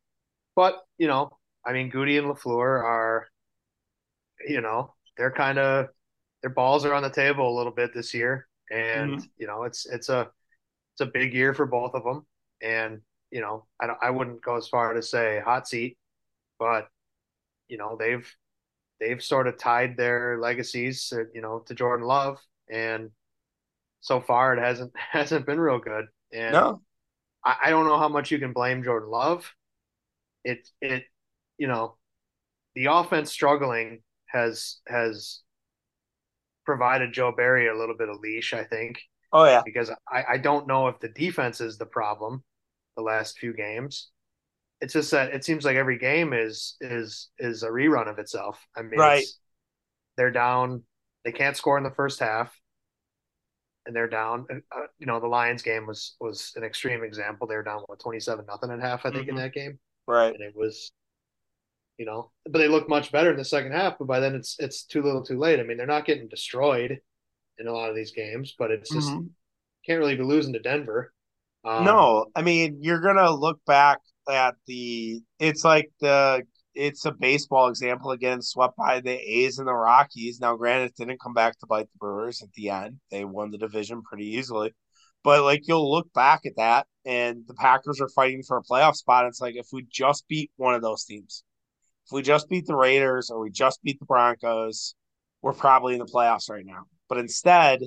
but, 0.56 0.82
you 0.98 1.08
know, 1.08 1.38
I 1.66 1.74
mean, 1.74 1.90
Goody 1.90 2.18
and 2.18 2.28
LaFleur 2.28 2.84
are 2.84 3.28
you 4.46 4.62
know, 4.62 4.94
they're 5.18 5.32
kind 5.32 5.60
of 5.60 5.88
their 6.42 6.52
balls 6.52 6.86
are 6.86 6.94
on 6.94 7.04
the 7.04 7.10
table 7.10 7.50
a 7.50 7.58
little 7.58 7.72
bit 7.72 7.94
this 7.94 8.14
year 8.14 8.48
and 8.72 9.12
mm-hmm. 9.12 9.26
you 9.38 9.48
know, 9.48 9.64
it's 9.64 9.86
it's 9.86 10.10
a 10.10 10.30
it's 10.94 11.02
a 11.02 11.06
big 11.06 11.34
year 11.34 11.54
for 11.54 11.68
both 11.68 11.94
of 11.94 12.04
them 12.04 12.26
and 12.62 13.02
you 13.32 13.42
know 13.42 13.66
I 13.80 13.88
I 14.02 14.10
wouldn't 14.10 14.42
go 14.42 14.58
as 14.58 14.68
far 14.68 14.94
to 14.94 15.04
say 15.04 15.42
hot 15.46 15.68
seat, 15.68 15.98
but 16.58 16.88
you 17.68 17.78
know 17.78 17.96
they've 18.00 18.28
they've 19.00 19.24
sort 19.24 19.48
of 19.48 19.58
tied 19.58 19.98
their 19.98 20.40
legacies, 20.40 21.12
uh, 21.16 21.24
you 21.34 21.42
know, 21.42 21.60
to 21.68 21.76
Jordan 21.76 22.06
Love, 22.06 22.40
and 22.70 23.12
so 24.02 24.22
far 24.22 24.54
it 24.54 24.60
hasn't 24.60 24.94
hasn't 25.12 25.46
been 25.46 25.60
real 25.60 25.80
good. 25.80 26.06
And 26.34 26.54
No, 26.54 26.82
I, 27.44 27.56
I 27.66 27.70
don't 27.70 27.88
know 27.88 27.98
how 28.00 28.10
much 28.10 28.32
you 28.32 28.40
can 28.40 28.54
blame 28.54 28.84
Jordan 28.84 29.10
Love. 29.10 29.52
It 30.44 30.68
it 30.82 31.06
you 31.58 31.68
know 31.68 31.98
the 32.76 32.88
offense 32.88 33.32
struggling 33.32 34.02
has 34.28 34.80
has 34.88 35.42
provided 36.66 37.14
Joe 37.14 37.32
Barry 37.32 37.68
a 37.68 37.76
little 37.76 37.96
bit 37.96 38.10
of 38.10 38.20
leash, 38.20 38.54
I 38.54 38.64
think, 38.64 39.00
oh 39.32 39.46
yeah, 39.46 39.62
because 39.64 39.92
I, 40.12 40.24
I 40.34 40.38
don't 40.38 40.68
know 40.68 40.88
if 40.88 41.00
the 41.00 41.10
defense 41.10 41.62
is 41.62 41.78
the 41.78 41.86
problem 41.86 42.44
the 42.96 43.04
last 43.04 43.38
few 43.38 43.54
games. 43.54 44.10
It's 44.82 44.94
just 44.94 45.12
that 45.12 45.34
it 45.34 45.44
seems 45.46 45.66
like 45.66 45.78
every 45.78 45.98
game 45.98 46.34
is 46.34 46.76
is 46.82 47.30
is 47.40 47.64
a 47.64 47.70
rerun 47.70 48.10
of 48.10 48.20
itself. 48.20 48.66
I 48.76 48.82
mean, 48.84 48.92
Right. 49.00 49.26
they're 50.18 50.32
down. 50.32 50.84
They 51.24 51.32
can't 51.32 51.58
score 51.58 51.78
in 51.78 51.84
the 51.84 51.92
first 51.92 52.20
half, 52.20 52.60
and 53.86 53.96
they're 53.96 54.08
down. 54.10 54.48
Uh, 54.72 54.82
you 54.98 55.06
know, 55.06 55.20
the 55.20 55.28
Lions 55.28 55.62
game 55.62 55.86
was 55.86 56.16
was 56.20 56.54
an 56.56 56.64
extreme 56.64 57.04
example. 57.04 57.48
They 57.48 57.56
were 57.56 57.64
down 57.64 57.84
what 57.88 58.00
twenty 58.00 58.20
seven 58.20 58.46
nothing 58.48 58.72
at 58.72 58.80
half, 58.82 59.06
I 59.06 59.12
think, 59.12 59.28
in 59.28 59.36
Mhm. 59.36 59.42
that 59.42 59.54
game, 59.54 59.80
right. 60.08 60.36
and 60.36 60.44
it 60.44 60.56
was, 60.56 60.92
you 61.98 62.06
know, 62.06 62.32
but 62.46 62.60
they 62.60 62.68
look 62.68 62.90
much 62.90 63.12
better 63.12 63.32
in 63.32 63.38
the 63.38 63.46
second 63.46 63.72
half. 63.72 63.98
But 63.98 64.08
by 64.08 64.20
then, 64.20 64.36
it's 64.36 64.58
it's 64.60 64.84
too 64.84 65.02
little, 65.02 65.24
too 65.24 65.38
late. 65.40 65.60
I 65.60 65.64
mean, 65.64 65.78
they're 65.78 65.86
not 65.88 66.06
getting 66.06 66.28
destroyed 66.28 67.00
in 67.60 67.68
a 67.68 67.74
lot 67.74 67.90
of 67.90 67.96
these 67.98 68.12
games, 68.12 68.56
but 68.58 68.72
it's 68.72 68.92
just 68.92 69.18
Mhm. 69.18 69.30
can't 69.86 70.00
really 70.00 70.16
be 70.18 70.24
losing 70.24 70.54
to 70.54 70.60
Denver. 70.60 71.14
Um, 71.66 71.84
No, 71.84 72.26
I 72.36 72.42
mean 72.42 72.82
you're 72.82 73.02
gonna 73.02 73.32
look 73.32 73.64
back 73.66 74.00
at 74.30 74.56
the. 74.68 75.22
It's 75.40 75.64
like 75.64 75.92
the. 76.02 76.44
It's 76.74 77.06
a 77.06 77.12
baseball 77.12 77.70
example 77.70 78.12
again, 78.12 78.42
swept 78.42 78.76
by 78.76 79.00
the 79.00 79.14
A's 79.14 79.60
and 79.60 79.68
the 79.68 79.74
Rockies. 79.74 80.42
Now, 80.42 80.58
granted, 80.58 80.92
it 80.92 80.96
didn't 80.98 81.22
come 81.22 81.34
back 81.34 81.58
to 81.60 81.68
bite 81.68 81.86
the 81.94 81.98
Brewers 82.00 82.42
at 82.42 82.52
the 82.52 82.70
end. 82.70 83.00
They 83.12 83.24
won 83.24 83.52
the 83.52 83.58
division 83.58 84.02
pretty 84.02 84.28
easily, 84.36 84.74
but 85.24 85.44
like 85.44 85.68
you'll 85.68 85.90
look 85.90 86.12
back 86.14 86.42
at 86.46 86.58
that, 86.58 86.88
and 87.06 87.44
the 87.48 87.54
Packers 87.54 88.02
are 88.02 88.10
fighting 88.10 88.44
for 88.44 88.58
a 88.58 88.64
playoff 88.64 88.96
spot. 88.96 89.26
It's 89.26 89.40
like 89.40 89.56
if 89.56 89.68
we 89.72 89.86
just 89.90 90.28
beat 90.28 90.52
one 90.58 90.76
of 90.76 90.82
those 90.82 91.06
teams, 91.06 91.44
if 92.06 92.12
we 92.12 92.22
just 92.22 92.50
beat 92.50 92.66
the 92.66 92.76
Raiders 92.76 93.30
or 93.30 93.40
we 93.40 93.52
just 93.52 93.82
beat 93.82 94.00
the 94.00 94.06
Broncos, 94.06 94.96
we're 95.42 95.54
probably 95.54 95.94
in 95.94 96.00
the 96.00 96.06
playoffs 96.06 96.50
right 96.50 96.66
now. 96.66 96.86
But 97.08 97.20
instead, 97.20 97.80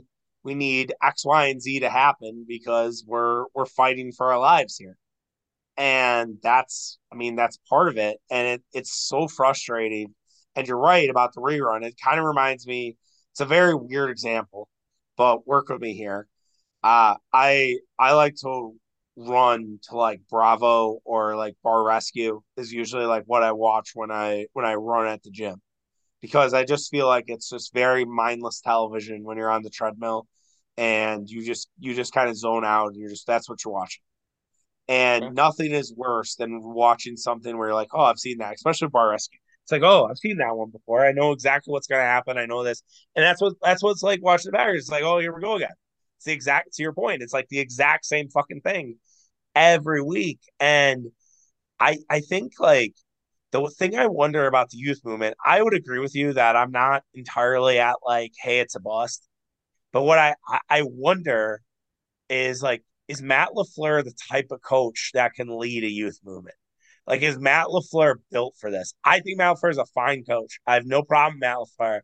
we 0.43 0.55
need 0.55 0.95
X, 1.03 1.25
Y, 1.25 1.47
and 1.47 1.61
Z 1.61 1.81
to 1.81 1.91
happen 1.91 2.45
because 2.49 3.05
we're 3.07 3.45
we're 3.55 3.67
fighting 3.67 4.13
for 4.13 4.33
our 4.33 4.39
lives 4.39 4.77
here. 4.77 4.97
And 5.79 6.39
that's 6.43 6.99
I 7.13 7.17
mean, 7.17 7.37
that's 7.37 7.59
part 7.71 7.89
of 7.89 7.99
it. 7.99 8.19
And 8.31 8.49
it, 8.49 8.65
it's 8.75 8.95
so 8.95 9.29
frustrating. 9.29 10.15
And 10.57 10.69
you're 10.69 10.79
right 10.79 11.11
about 11.11 11.35
the 11.35 11.43
rerun. 11.43 11.85
It 11.85 11.97
kind 12.05 12.21
of 12.21 12.27
reminds 12.27 12.67
me, 12.67 12.97
it's 13.33 13.41
a 13.41 13.47
very 13.47 13.75
weird 13.77 14.11
example, 14.11 14.69
but 15.17 15.47
work 15.47 15.71
with 15.71 15.81
me 15.83 15.95
here. 15.95 16.29
Uh 16.83 17.17
I 17.33 17.79
I 17.99 18.15
like 18.15 18.37
to 18.43 18.75
run 19.17 19.81
to 19.85 19.97
like 19.97 20.21
Bravo 20.31 21.01
or 21.05 21.37
like 21.37 21.57
Bar 21.65 21.85
Rescue 21.85 22.43
is 22.57 22.73
usually 22.73 23.07
like 23.07 23.25
what 23.27 23.43
I 23.43 23.53
watch 23.53 23.91
when 23.95 24.11
I 24.13 24.47
when 24.55 24.65
I 24.67 24.75
run 24.77 25.09
at 25.09 25.23
the 25.25 25.31
gym 25.31 25.61
because 26.23 26.55
I 26.55 26.65
just 26.65 26.91
feel 26.91 27.07
like 27.07 27.27
it's 27.29 27.49
just 27.51 27.73
very 27.75 28.05
mindless 28.05 28.61
television 28.61 29.25
when 29.25 29.39
you're 29.39 29.51
on 29.51 29.63
the 29.63 29.71
treadmill 29.71 30.27
and 30.77 31.29
you 31.29 31.45
just 31.45 31.69
you 31.79 31.95
just 31.95 32.13
kind 32.15 32.29
of 32.31 32.37
zone 32.37 32.65
out 32.65 32.89
and 32.89 32.97
you're 32.97 33.11
just 33.11 33.27
that's 33.27 33.49
what 33.49 33.65
you're 33.65 33.75
watching. 33.75 34.03
And 34.89 35.25
Okay. 35.25 35.35
nothing 35.35 35.73
is 35.73 35.93
worse 35.95 36.37
than 36.37 36.63
watching 36.63 37.17
something 37.17 37.57
where 37.57 37.69
you're 37.69 37.75
like, 37.75 37.91
oh, 37.93 38.03
I've 38.03 38.19
seen 38.19 38.39
that, 38.39 38.55
especially 38.55 38.89
Bar 38.89 39.11
Rescue. 39.11 39.39
It's 39.65 39.73
like, 39.73 39.83
oh, 39.83 40.07
I've 40.11 40.19
seen 40.19 40.39
that 40.39 40.57
one 40.57 40.71
before. 40.71 41.05
I 41.05 41.13
know 41.13 41.33
exactly 41.33 41.73
what's 41.73 41.87
gonna 41.87 42.03
happen. 42.03 42.39
I 42.39 42.47
know 42.47 42.65
this. 42.65 42.83
And 43.15 43.23
that's 43.25 43.41
what 43.43 43.55
that's 43.63 43.83
what 43.83 43.93
it's 43.93 44.03
like 44.03 44.23
watching 44.23 44.51
the 44.51 44.57
Packers. 44.59 44.83
It's 44.83 44.91
like, 44.91 45.03
oh, 45.05 45.19
here 45.19 45.35
we 45.35 45.43
go 45.43 45.57
again. 45.57 45.75
It's 46.17 46.25
the 46.25 46.33
exact 46.33 46.75
to 46.75 46.83
your 46.83 46.95
point. 46.95 47.23
It's 47.23 47.35
like 47.35 47.49
the 47.49 47.59
exact 47.61 48.07
same 48.07 48.31
fucking 48.31 48.63
thing 48.63 48.97
every 49.57 50.03
week. 50.03 50.41
And 50.61 51.09
I 51.81 51.99
I 52.11 52.21
think 52.21 52.55
like 52.61 52.95
the 53.53 53.69
thing 53.79 53.97
I 53.99 54.07
wonder 54.09 54.47
about 54.47 54.71
the 54.71 54.79
youth 54.79 55.01
movement, 55.05 55.37
I 55.45 55.63
would 55.63 55.75
agree 55.75 56.01
with 56.01 56.15
you 56.15 56.35
that 56.35 56.57
I'm 56.57 56.71
not 56.73 57.05
entirely 57.15 57.79
at 57.81 57.97
like, 58.07 58.33
hey, 58.43 58.61
it's 58.61 58.77
a 58.77 58.81
bust. 58.81 59.27
But 59.93 60.03
what 60.03 60.19
I 60.19 60.37
I 60.71 60.83
wonder 60.85 61.63
is 62.31 62.63
like, 62.63 62.85
is 63.09 63.23
Matt 63.23 63.51
LaFleur 63.57 64.05
the 64.05 64.15
type 64.31 64.49
of 64.51 64.63
coach 64.63 65.11
that 65.15 65.35
can 65.35 65.59
lead 65.59 65.85
a 65.85 65.91
youth 65.91 66.19
movement? 66.25 66.57
Like, 67.07 67.23
is 67.23 67.39
Matt 67.39 67.67
LaFleur 67.69 68.17
built 68.31 68.55
for 68.61 68.71
this? 68.71 68.95
I 69.03 69.21
think 69.21 69.39
Matt 69.39 69.57
LaFleur 69.57 69.71
is 69.71 69.79
a 69.79 69.87
fine 69.87 70.25
coach. 70.25 70.61
I 70.67 70.75
have 70.75 70.85
no 70.85 71.03
problem 71.03 71.41
Matt 71.41 71.57
LaFleur. 71.57 72.01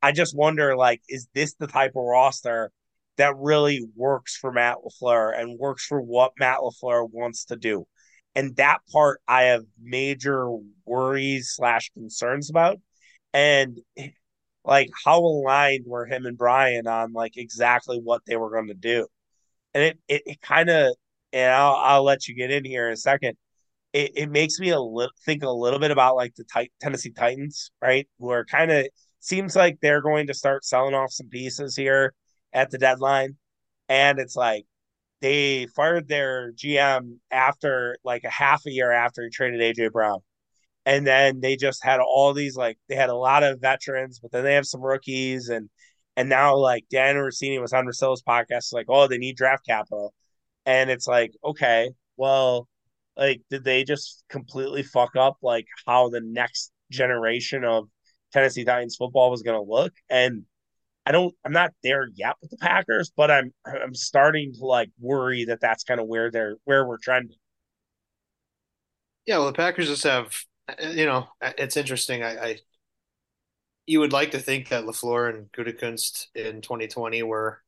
I 0.00 0.12
just 0.12 0.36
wonder, 0.36 0.76
like, 0.76 1.02
is 1.08 1.28
this 1.34 1.54
the 1.54 1.66
type 1.66 1.92
of 1.96 2.04
roster 2.04 2.70
that 3.18 3.36
really 3.36 3.84
works 3.94 4.36
for 4.36 4.50
Matt 4.50 4.76
LaFleur 4.84 5.38
and 5.38 5.58
works 5.58 5.84
for 5.84 6.00
what 6.00 6.32
Matt 6.38 6.58
LaFleur 6.60 7.08
wants 7.12 7.46
to 7.46 7.56
do? 7.56 7.86
And 8.34 8.56
that 8.56 8.78
part 8.90 9.20
I 9.26 9.44
have 9.44 9.64
major 9.82 10.48
worries 10.86 11.52
slash 11.54 11.90
concerns 11.90 12.48
about. 12.48 12.78
And 13.34 13.78
like 14.64 14.88
how 15.04 15.20
aligned 15.20 15.84
were 15.86 16.06
him 16.06 16.24
and 16.26 16.38
Brian 16.38 16.86
on 16.86 17.12
like 17.12 17.36
exactly 17.36 17.98
what 18.02 18.22
they 18.26 18.36
were 18.36 18.50
going 18.50 18.68
to 18.68 18.74
do. 18.74 19.06
And 19.78 19.86
it 19.86 19.98
it, 20.08 20.22
it 20.26 20.42
kind 20.42 20.68
of 20.70 20.94
and 21.32 21.52
I'll 21.52 21.76
I'll 21.76 22.02
let 22.04 22.26
you 22.28 22.34
get 22.34 22.50
in 22.50 22.64
here 22.64 22.88
in 22.88 22.94
a 22.94 22.96
second. 22.96 23.36
It, 23.92 24.12
it 24.16 24.30
makes 24.30 24.60
me 24.60 24.70
a 24.70 24.80
little 24.80 25.12
think 25.24 25.42
a 25.44 25.50
little 25.50 25.78
bit 25.78 25.92
about 25.92 26.16
like 26.16 26.34
the 26.36 26.44
tit- 26.44 26.72
Tennessee 26.80 27.12
Titans, 27.12 27.70
right? 27.82 28.08
Who 28.18 28.30
are 28.30 28.44
kind 28.44 28.70
of 28.72 28.88
seems 29.20 29.56
like 29.56 29.78
they're 29.80 30.02
going 30.02 30.26
to 30.28 30.34
start 30.34 30.64
selling 30.64 30.94
off 30.94 31.12
some 31.12 31.28
pieces 31.28 31.76
here 31.76 32.14
at 32.52 32.70
the 32.70 32.78
deadline. 32.78 33.36
And 33.88 34.18
it's 34.18 34.36
like 34.36 34.66
they 35.20 35.66
fired 35.76 36.08
their 36.08 36.52
GM 36.52 37.20
after 37.30 37.98
like 38.04 38.24
a 38.24 38.30
half 38.30 38.66
a 38.66 38.72
year 38.72 38.92
after 38.92 39.22
he 39.24 39.30
traded 39.30 39.60
AJ 39.60 39.92
Brown. 39.92 40.20
And 40.86 41.06
then 41.06 41.40
they 41.40 41.56
just 41.56 41.84
had 41.84 42.00
all 42.00 42.32
these 42.34 42.56
like 42.56 42.78
they 42.88 42.96
had 42.96 43.10
a 43.10 43.16
lot 43.16 43.44
of 43.44 43.60
veterans, 43.60 44.20
but 44.20 44.32
then 44.32 44.44
they 44.44 44.54
have 44.54 44.66
some 44.66 44.80
rookies 44.82 45.48
and 45.50 45.70
and 46.18 46.28
now 46.28 46.56
like 46.56 46.84
Dan 46.90 47.16
Rossini 47.16 47.60
was 47.60 47.72
on 47.72 47.86
Rosillo's 47.86 48.24
podcast, 48.24 48.72
like, 48.72 48.86
oh, 48.88 49.06
they 49.06 49.18
need 49.18 49.36
draft 49.36 49.64
capital. 49.64 50.12
And 50.66 50.90
it's 50.90 51.06
like, 51.06 51.32
okay, 51.44 51.90
well, 52.16 52.66
like, 53.16 53.40
did 53.50 53.62
they 53.62 53.84
just 53.84 54.24
completely 54.28 54.82
fuck 54.82 55.14
up 55.14 55.36
like 55.42 55.66
how 55.86 56.08
the 56.08 56.20
next 56.20 56.72
generation 56.90 57.62
of 57.62 57.84
Tennessee 58.32 58.64
Titans 58.64 58.96
football 58.96 59.30
was 59.30 59.42
gonna 59.42 59.62
look? 59.62 59.92
And 60.10 60.42
I 61.06 61.12
don't, 61.12 61.32
I'm 61.44 61.52
not 61.52 61.70
there 61.84 62.08
yet 62.16 62.34
with 62.42 62.50
the 62.50 62.56
Packers, 62.56 63.12
but 63.16 63.30
I'm, 63.30 63.54
I'm 63.64 63.94
starting 63.94 64.54
to 64.54 64.66
like 64.66 64.90
worry 64.98 65.44
that 65.44 65.60
that's 65.60 65.84
kind 65.84 66.00
of 66.00 66.08
where 66.08 66.32
they're, 66.32 66.56
where 66.64 66.84
we're 66.84 66.98
trending. 66.98 67.38
Yeah, 69.24 69.38
well, 69.38 69.46
the 69.46 69.52
Packers 69.52 69.86
just 69.86 70.02
have, 70.02 70.36
you 70.82 71.06
know, 71.06 71.28
it's 71.40 71.76
interesting. 71.76 72.24
I, 72.24 72.44
I 72.44 72.58
you 73.88 74.00
would 74.00 74.12
like 74.12 74.32
to 74.32 74.40
think 74.40 74.68
that 74.68 74.84
LaFleur 74.84 75.30
and 75.34 75.52
Gutekunst 75.52 76.28
in 76.34 76.62
2020 76.62 77.22
were 77.24 77.62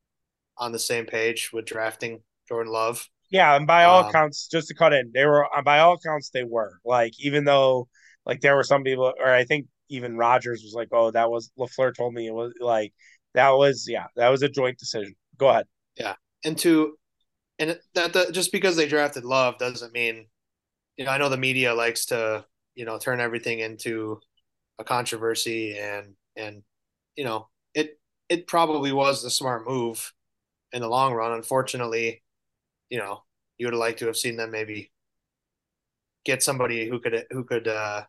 on 0.58 0.72
the 0.72 0.78
same 0.80 1.06
page 1.06 1.52
with 1.52 1.66
drafting 1.66 2.22
Jordan 2.48 2.72
Love. 2.72 3.08
Yeah, 3.30 3.54
and 3.56 3.66
by 3.66 3.84
all 3.84 4.00
Um, 4.00 4.08
accounts, 4.08 4.48
just 4.48 4.68
to 4.68 4.74
cut 4.74 4.92
in, 4.92 5.12
they 5.14 5.24
were 5.24 5.46
by 5.64 5.78
all 5.80 5.94
accounts 5.94 6.30
they 6.30 6.44
were 6.44 6.80
like 6.84 7.12
even 7.20 7.44
though 7.44 7.88
like 8.26 8.40
there 8.40 8.56
were 8.56 8.64
some 8.64 8.82
people, 8.84 9.12
or 9.18 9.30
I 9.30 9.44
think 9.44 9.66
even 9.88 10.16
Rodgers 10.16 10.62
was 10.64 10.74
like, 10.74 10.88
oh, 10.92 11.10
that 11.12 11.30
was 11.30 11.50
LaFleur 11.58 11.94
told 11.94 12.14
me 12.14 12.26
it 12.26 12.34
was 12.34 12.52
like 12.60 12.92
that 13.34 13.50
was 13.50 13.86
yeah, 13.88 14.06
that 14.16 14.28
was 14.30 14.42
a 14.42 14.48
joint 14.48 14.78
decision. 14.78 15.14
Go 15.38 15.48
ahead. 15.48 15.66
Yeah, 15.96 16.14
and 16.44 16.56
to 16.58 16.96
and 17.58 17.78
that, 17.94 18.12
that 18.14 18.32
just 18.32 18.52
because 18.52 18.76
they 18.76 18.88
drafted 18.88 19.24
Love 19.24 19.58
doesn't 19.58 19.92
mean, 19.94 20.28
you 20.96 21.04
know, 21.04 21.10
I 21.12 21.18
know 21.18 21.28
the 21.30 21.36
media 21.38 21.74
likes 21.74 22.06
to, 22.06 22.46
you 22.74 22.84
know, 22.84 22.98
turn 22.98 23.20
everything 23.20 23.60
into 23.60 24.20
a 24.80 24.84
controversy 24.84 25.78
and 25.78 26.14
and 26.36 26.64
you 27.16 27.24
know, 27.24 27.48
it 27.74 28.00
it 28.30 28.48
probably 28.48 28.92
was 28.92 29.22
the 29.22 29.30
smart 29.30 29.68
move 29.68 30.12
in 30.72 30.82
the 30.82 30.88
long 30.88 31.14
run. 31.14 31.32
Unfortunately, 31.32 32.22
you 32.90 32.98
know, 32.98 33.24
you 33.58 33.66
would 33.66 33.74
have 33.74 33.80
liked 33.80 34.00
to 34.00 34.06
have 34.08 34.18
seen 34.18 34.36
them 34.36 34.52
maybe 34.52 34.92
get 36.24 36.42
somebody 36.42 36.88
who 36.88 37.00
could 37.00 37.26
who 37.30 37.44
could 37.44 37.68
uh, 37.68 38.02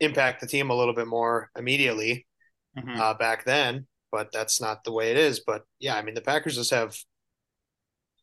impact 0.00 0.40
the 0.40 0.46
team 0.46 0.70
a 0.70 0.76
little 0.76 0.94
bit 0.94 1.06
more 1.08 1.50
immediately 1.56 2.26
Mhm. 2.74 3.00
uh, 3.00 3.14
back 3.14 3.44
then, 3.44 3.86
but 4.12 4.32
that's 4.32 4.60
not 4.60 4.84
the 4.84 4.92
way 4.92 5.12
it 5.12 5.18
is. 5.18 5.40
But 5.40 5.64
yeah, 5.80 5.96
I 5.96 6.02
mean, 6.02 6.16
the 6.16 6.22
Packers 6.22 6.56
just 6.56 6.72
have 6.72 6.96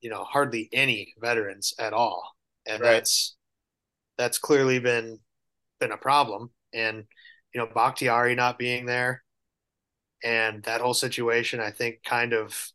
you 0.02 0.10
know 0.10 0.24
hardly 0.24 0.70
any 0.74 1.14
veterans 1.20 1.74
at 1.80 1.94
all, 1.94 2.36
and 2.66 2.84
Right. 2.84 2.94
that's 2.94 3.36
that's 4.18 4.38
clearly 4.40 4.80
been 4.80 5.20
been 5.80 5.94
a 5.94 5.98
problem. 5.98 6.52
And 6.74 7.06
you 7.54 7.60
know, 7.62 7.68
Bakhtiari 7.74 8.36
not 8.36 8.58
being 8.58 8.86
there, 8.86 9.24
and 10.24 10.64
that 10.64 10.82
whole 10.82 10.94
situation, 10.94 11.60
I 11.60 11.72
think, 11.72 12.04
kind 12.04 12.34
of 12.34 12.70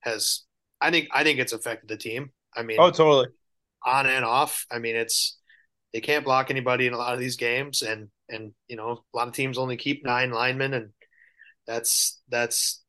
has. 0.00 0.42
I 0.80 0.90
think 0.90 1.08
I 1.12 1.24
think 1.24 1.38
it's 1.38 1.52
affected 1.52 1.88
the 1.88 1.96
team. 1.96 2.30
I 2.56 2.62
mean, 2.62 2.76
Oh, 2.80 2.90
totally. 2.90 3.28
on 3.84 4.06
and 4.06 4.24
off. 4.24 4.66
I 4.70 4.78
mean, 4.78 4.96
it's 4.96 5.38
they 5.92 6.00
can't 6.00 6.24
block 6.24 6.50
anybody 6.50 6.86
in 6.86 6.92
a 6.92 6.98
lot 6.98 7.14
of 7.14 7.20
these 7.20 7.36
games, 7.36 7.82
and 7.82 8.08
and 8.28 8.52
you 8.68 8.76
know 8.76 8.90
a 9.12 9.16
lot 9.16 9.28
of 9.28 9.34
teams 9.34 9.58
only 9.58 9.76
keep 9.76 10.04
nine 10.04 10.30
linemen, 10.30 10.74
and 10.74 10.90
that's 11.66 12.20
that's 12.28 12.82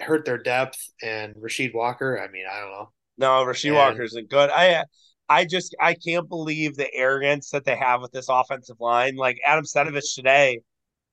hurt 0.00 0.24
their 0.24 0.38
depth 0.38 0.78
and 1.02 1.34
Rasheed 1.36 1.74
Walker. 1.74 2.20
I 2.20 2.30
mean, 2.30 2.44
I 2.50 2.58
don't 2.60 2.70
know. 2.70 2.92
No, 3.18 3.28
Rasheed 3.44 3.68
And- 3.68 3.76
Walker 3.76 4.02
isn't 4.02 4.28
good. 4.30 4.50
I 4.50 4.84
I 5.32 5.44
just 5.46 5.74
I 5.80 5.94
can't 5.94 6.28
believe 6.28 6.76
the 6.76 6.92
arrogance 6.94 7.50
that 7.50 7.64
they 7.64 7.76
have 7.76 8.02
with 8.02 8.12
this 8.12 8.28
offensive 8.28 8.80
line. 8.80 9.16
Like 9.16 9.38
Adam 9.46 9.64
Stenavich 9.64 10.14
today 10.14 10.60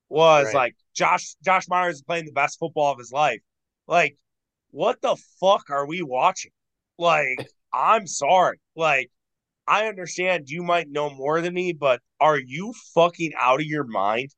was 0.08 0.46
Right. 0.46 0.54
like 0.54 0.76
Josh 0.94 1.36
Josh 1.44 1.68
Myers 1.68 1.96
is 1.96 2.02
playing 2.02 2.26
the 2.26 2.32
best 2.32 2.58
football 2.58 2.92
of 2.92 2.98
his 2.98 3.12
life. 3.12 3.40
Like, 3.86 4.16
what 4.72 5.00
the 5.00 5.16
fuck 5.40 5.70
are 5.70 5.86
we 5.86 6.02
watching? 6.02 6.52
Like, 6.98 7.48
I'm 7.72 8.06
sorry. 8.06 8.60
Like, 8.76 9.10
I 9.66 9.86
understand 9.86 10.50
you 10.50 10.62
might 10.62 10.88
know 10.90 11.10
more 11.10 11.40
than 11.40 11.54
me, 11.54 11.72
but 11.72 12.00
are 12.20 12.38
you 12.38 12.74
fucking 12.94 13.32
out 13.38 13.60
of 13.60 13.66
your 13.66 13.84
mind? 13.84 14.30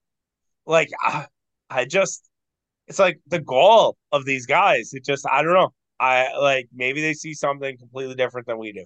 Like, 0.67 0.91
I, 1.03 1.27
I 1.71 1.85
just, 1.87 2.29
it's 2.89 2.99
like 2.99 3.21
the 3.27 3.41
gall 3.41 3.97
of 4.13 4.25
these 4.25 4.47
guys. 4.47 4.91
It 4.95 5.05
just, 5.05 5.27
I 5.31 5.43
don't 5.43 5.55
know. 5.55 5.73
I 6.01 6.37
like 6.39 6.69
maybe 6.75 7.01
they 7.03 7.15
see 7.15 7.35
something 7.35 7.79
completely 7.79 8.15
different 8.15 8.47
than 8.47 8.59
we 8.59 8.73
do. 8.73 8.85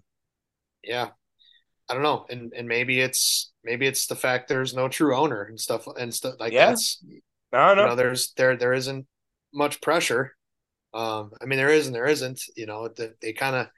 Yeah. 0.82 1.10
I 1.88 1.94
don't 1.94 2.02
know. 2.02 2.26
And 2.30 2.52
and 2.56 2.68
maybe 2.68 3.00
it's 3.00 3.52
maybe 3.64 3.86
it's 3.86 4.06
the 4.06 4.16
fact 4.16 4.48
there's 4.48 4.74
no 4.74 4.88
true 4.88 5.16
owner 5.16 5.44
and 5.44 5.60
stuff 5.60 5.86
and 5.86 6.14
stuff 6.14 6.36
like 6.40 6.52
Yeah. 6.52 6.66
that's 6.68 7.04
I 7.52 7.68
don't 7.68 7.76
you 7.78 7.84
know. 7.84 7.90
know, 7.90 7.96
there's 7.96 8.32
there 8.34 8.56
there 8.56 8.72
isn't 8.74 9.06
much 9.54 9.80
pressure. 9.80 10.36
Um, 10.94 11.32
I 11.42 11.46
mean 11.46 11.58
there 11.58 11.70
is 11.70 11.86
and 11.86 11.94
there 11.96 12.06
isn't, 12.06 12.42
you 12.56 12.66
know, 12.66 12.88
the, 12.88 13.14
they 13.22 13.32
kind 13.34 13.56
of 13.56 13.68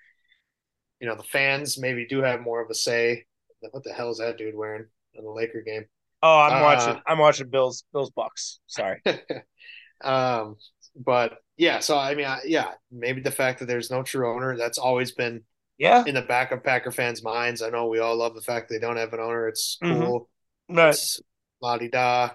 you 1.01 1.07
know, 1.07 1.14
the 1.14 1.22
fans 1.22 1.78
maybe 1.78 2.07
do 2.07 2.22
have 2.22 2.40
more 2.40 2.61
of 2.62 2.70
a 2.70 2.74
say. 2.74 3.24
What 3.61 3.84
the 3.84 3.92
hell 3.92 4.11
is 4.11 4.18
that 4.18 4.38
dude 4.38 4.55
wearing 4.55 4.86
in 5.14 5.24
the 5.24 5.30
Laker 5.30 5.62
game? 5.62 5.84
Oh, 6.22 6.38
I'm 6.40 6.59
Uh, 6.59 6.62
watching. 6.62 7.03
I'm 7.07 7.18
watching 7.18 7.49
Bills. 7.49 7.84
Bills 7.92 8.11
Bucks. 8.11 8.61
Sorry. 8.66 9.01
um, 10.05 10.57
but 10.96 11.38
yeah, 11.57 11.80
so 11.80 11.99
I 11.99 12.14
mean, 12.14 12.26
I, 12.26 12.40
yeah, 12.44 12.72
maybe 12.90 13.20
the 13.20 13.30
fact 13.30 13.61
that 13.61 13.66
there's 13.66 13.90
no 13.90 14.03
true 14.03 14.32
owner, 14.34 14.57
that's 14.57 14.78
always 14.78 15.12
been 15.12 15.42
Yeah. 15.79 16.05
in 16.07 16.14
the 16.14 16.22
back 16.22 16.51
of 16.53 16.62
Packer 16.64 16.91
fans' 16.91 17.22
minds. 17.22 17.62
I 17.62 17.70
know 17.70 17.87
we 17.87 18.01
all 18.01 18.16
love 18.16 18.35
the 18.35 18.41
fact 18.43 18.68
they 18.68 18.79
don't 18.81 18.97
have 18.97 19.12
an 19.12 19.20
owner. 19.20 19.47
It's 19.49 19.79
Mhm. 19.83 20.05
cool. 20.05 20.29
But 20.68 20.91
It's 20.91 21.20
la 21.62 21.76
di 21.79 21.89
da 21.89 22.31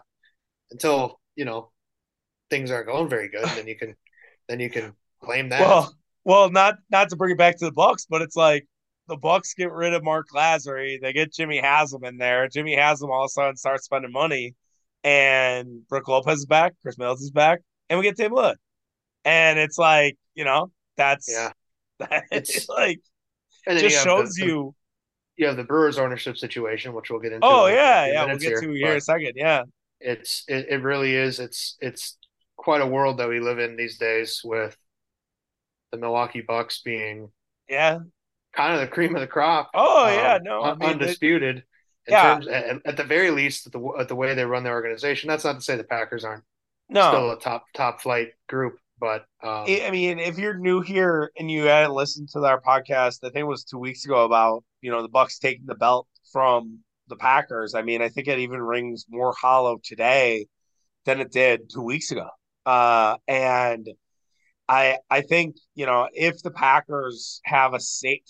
until, 0.71 1.19
you 1.35 1.45
know, 1.45 1.71
things 2.49 2.71
aren't 2.71 2.87
going 2.87 3.09
very 3.09 3.27
good. 3.29 3.45
Then 3.49 3.67
you 3.67 3.77
can, 3.77 3.95
then 4.47 4.59
you 4.59 4.69
can 4.69 4.95
blame 5.21 5.49
that. 5.49 5.61
well, 5.61 5.93
well, 6.23 6.49
not 6.49 6.75
not 6.89 7.09
to 7.09 7.15
bring 7.15 7.31
it 7.33 7.37
back 7.37 7.57
to 7.59 7.65
the 7.65 7.71
Bucks, 7.71 8.05
but 8.09 8.21
it's 8.21 8.35
like 8.35 8.65
the 9.07 9.17
Bucks 9.17 9.53
get 9.53 9.71
rid 9.71 9.93
of 9.93 10.03
Marc 10.03 10.27
Lasry, 10.33 10.99
they 11.01 11.11
get 11.13 11.33
Jimmy 11.33 11.57
Haslam 11.57 12.05
in 12.05 12.17
there. 12.17 12.47
Jimmy 12.47 12.75
Haslam 12.75 13.11
all 13.11 13.23
of 13.23 13.27
a 13.27 13.29
sudden 13.29 13.57
starts 13.57 13.83
spending 13.85 14.11
money, 14.13 14.55
and 15.03 15.85
Brooke 15.89 16.07
Lopez 16.07 16.39
is 16.39 16.45
back, 16.45 16.73
Chris 16.81 16.97
Mills 16.97 17.21
is 17.21 17.31
back, 17.31 17.59
and 17.89 17.99
we 17.99 18.03
get 18.05 18.15
Tim 18.15 18.31
Wood, 18.31 18.55
and 19.25 19.59
it's 19.59 19.77
like 19.77 20.17
you 20.33 20.45
know 20.45 20.71
that's 20.95 21.29
Yeah. 21.29 21.51
that, 21.99 22.23
It's- 22.31 22.55
it's 22.57 22.69
like 22.69 23.01
and 23.67 23.79
just 23.79 23.95
you 23.95 24.01
shows 24.01 24.33
the, 24.35 24.45
you. 24.45 24.75
you 25.37 25.47
have 25.47 25.57
the 25.57 25.63
Brewers 25.63 25.97
ownership 25.97 26.37
situation, 26.37 26.93
which 26.93 27.09
we'll 27.09 27.19
get 27.19 27.33
into. 27.33 27.45
Oh 27.45 27.65
in 27.67 27.75
yeah, 27.75 28.05
yeah, 28.07 28.25
we'll 28.25 28.37
get 28.37 28.59
to 28.59 28.67
here, 28.67 28.75
here 28.75 28.91
in 28.91 28.97
a 28.97 29.01
second. 29.01 29.33
Yeah, 29.35 29.63
It's 29.99 30.43
it, 30.47 30.67
it 30.69 30.81
really 30.83 31.15
is. 31.15 31.39
It's 31.39 31.77
it's 31.79 32.17
quite 32.57 32.81
a 32.81 32.87
world 32.87 33.17
that 33.19 33.29
we 33.29 33.39
live 33.39 33.59
in 33.59 33.75
these 33.75 33.97
days 33.97 34.41
with 34.43 34.77
the 35.91 35.97
Milwaukee 35.97 36.41
Bucks 36.41 36.81
being 36.81 37.29
yeah. 37.69 37.99
kind 38.55 38.73
of 38.73 38.79
the 38.81 38.87
cream 38.87 39.15
of 39.15 39.21
the 39.21 39.27
crop. 39.27 39.71
Oh 39.73 40.07
um, 40.07 40.13
yeah, 40.13 40.39
no, 40.41 40.63
I 40.63 40.75
mean, 40.75 40.89
it- 40.89 40.93
undisputed. 40.93 41.63
In 42.05 42.11
Yeah. 42.11 42.33
terms, 42.33 42.47
at, 42.47 42.81
at 42.85 42.97
the 42.97 43.05
very 43.05 43.31
least, 43.31 43.71
the 43.71 43.79
at 43.97 44.09
the 44.09 44.15
way 44.15 44.33
they 44.33 44.43
run 44.45 44.63
their 44.63 44.73
organization. 44.73 45.29
That's 45.29 45.45
not 45.45 45.55
to 45.55 45.61
say 45.61 45.77
the 45.77 45.85
Packers 45.85 46.25
aren't 46.25 46.43
no, 46.89 47.09
still 47.09 47.31
a 47.31 47.39
top 47.39 47.65
top 47.73 48.01
flight 48.01 48.33
group, 48.49 48.77
but 49.03 49.25
um, 49.45 49.65
I 49.67 49.91
mean, 49.91 50.17
if 50.17 50.37
you're 50.37 50.57
new 50.57 50.79
here 50.79 51.29
and 51.37 51.51
you 51.51 51.65
hadn't 51.65 51.91
listened 51.91 52.29
to 52.29 52.39
our 52.45 52.61
podcast, 52.61 53.17
I 53.21 53.27
think 53.27 53.41
it 53.41 53.47
was 53.47 53.65
two 53.65 53.77
weeks 53.77 54.05
ago 54.05 54.23
about 54.23 54.63
you 54.79 54.91
know 54.91 55.01
the 55.01 55.09
Bucks 55.09 55.39
taking 55.39 55.65
the 55.65 55.75
belt 55.75 56.07
from 56.31 56.79
the 57.09 57.17
Packers. 57.17 57.75
I 57.75 57.81
mean, 57.81 58.01
I 58.01 58.07
think 58.07 58.29
it 58.29 58.39
even 58.39 58.61
rings 58.61 59.05
more 59.09 59.33
hollow 59.37 59.77
today 59.83 60.45
than 61.03 61.19
it 61.19 61.33
did 61.33 61.69
two 61.69 61.81
weeks 61.81 62.11
ago. 62.11 62.29
Uh, 62.65 63.17
and 63.27 63.89
I 64.69 64.99
I 65.09 65.19
think 65.19 65.57
you 65.75 65.85
know 65.85 66.07
if 66.13 66.41
the 66.41 66.51
Packers 66.51 67.41
have 67.43 67.73
a 67.73 67.79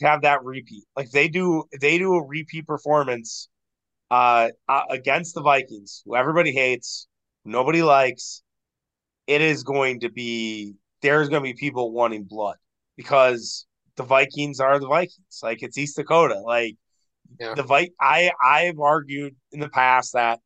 have 0.01 0.23
that 0.23 0.43
repeat, 0.43 0.85
like 0.97 1.11
they 1.11 1.27
do, 1.27 1.65
they 1.79 1.99
do 1.99 2.15
a 2.15 2.25
repeat 2.25 2.65
performance 2.65 3.47
uh 4.09 4.49
against 4.89 5.35
the 5.35 5.43
Vikings, 5.43 6.01
who 6.03 6.15
everybody 6.15 6.51
hates, 6.51 7.07
nobody 7.45 7.83
likes 7.83 8.42
it 9.27 9.41
is 9.41 9.63
going 9.63 10.01
to 10.01 10.09
be 10.09 10.75
there's 11.01 11.29
going 11.29 11.41
to 11.41 11.53
be 11.53 11.53
people 11.53 11.91
wanting 11.91 12.23
blood 12.23 12.57
because 12.97 13.65
the 13.97 14.03
Vikings 14.03 14.59
are 14.59 14.79
the 14.79 14.87
Vikings. 14.87 15.39
Like 15.41 15.63
it's 15.63 15.77
East 15.77 15.97
Dakota. 15.97 16.39
Like 16.39 16.75
Yeah. 17.39 17.53
the 17.55 17.63
Vi- 17.63 17.91
I 17.99 18.31
I've 18.43 18.79
argued 18.79 19.35
in 19.51 19.59
the 19.59 19.69
past 19.69 20.13
that 20.13 20.39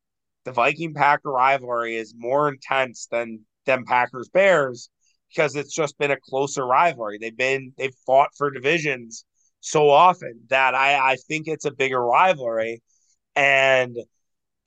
the 0.45 0.51
Viking 0.51 0.93
Packer 0.93 1.32
rivalry 1.32 1.95
is 1.95 2.13
more 2.17 2.49
intense 2.49 3.07
than 3.11 3.41
them 3.65 3.86
Packers 3.86 4.30
Bears 4.30 4.89
because 5.30 5.55
it's 5.55 5.73
just 5.73 5.97
been 5.97 6.11
a 6.11 6.19
closer 6.30 6.65
rivalry. 6.65 7.17
They've 7.19 7.36
been 7.36 7.73
they've 7.78 7.95
fought 8.05 8.30
for 8.38 8.49
divisions 8.51 9.25
so 9.59 9.89
often 9.89 10.41
that 10.49 10.75
I 10.75 11.13
I 11.13 11.15
think 11.28 11.47
it's 11.47 11.65
a 11.65 11.71
bigger 11.71 12.01
rivalry 12.01 12.82
and 13.36 13.97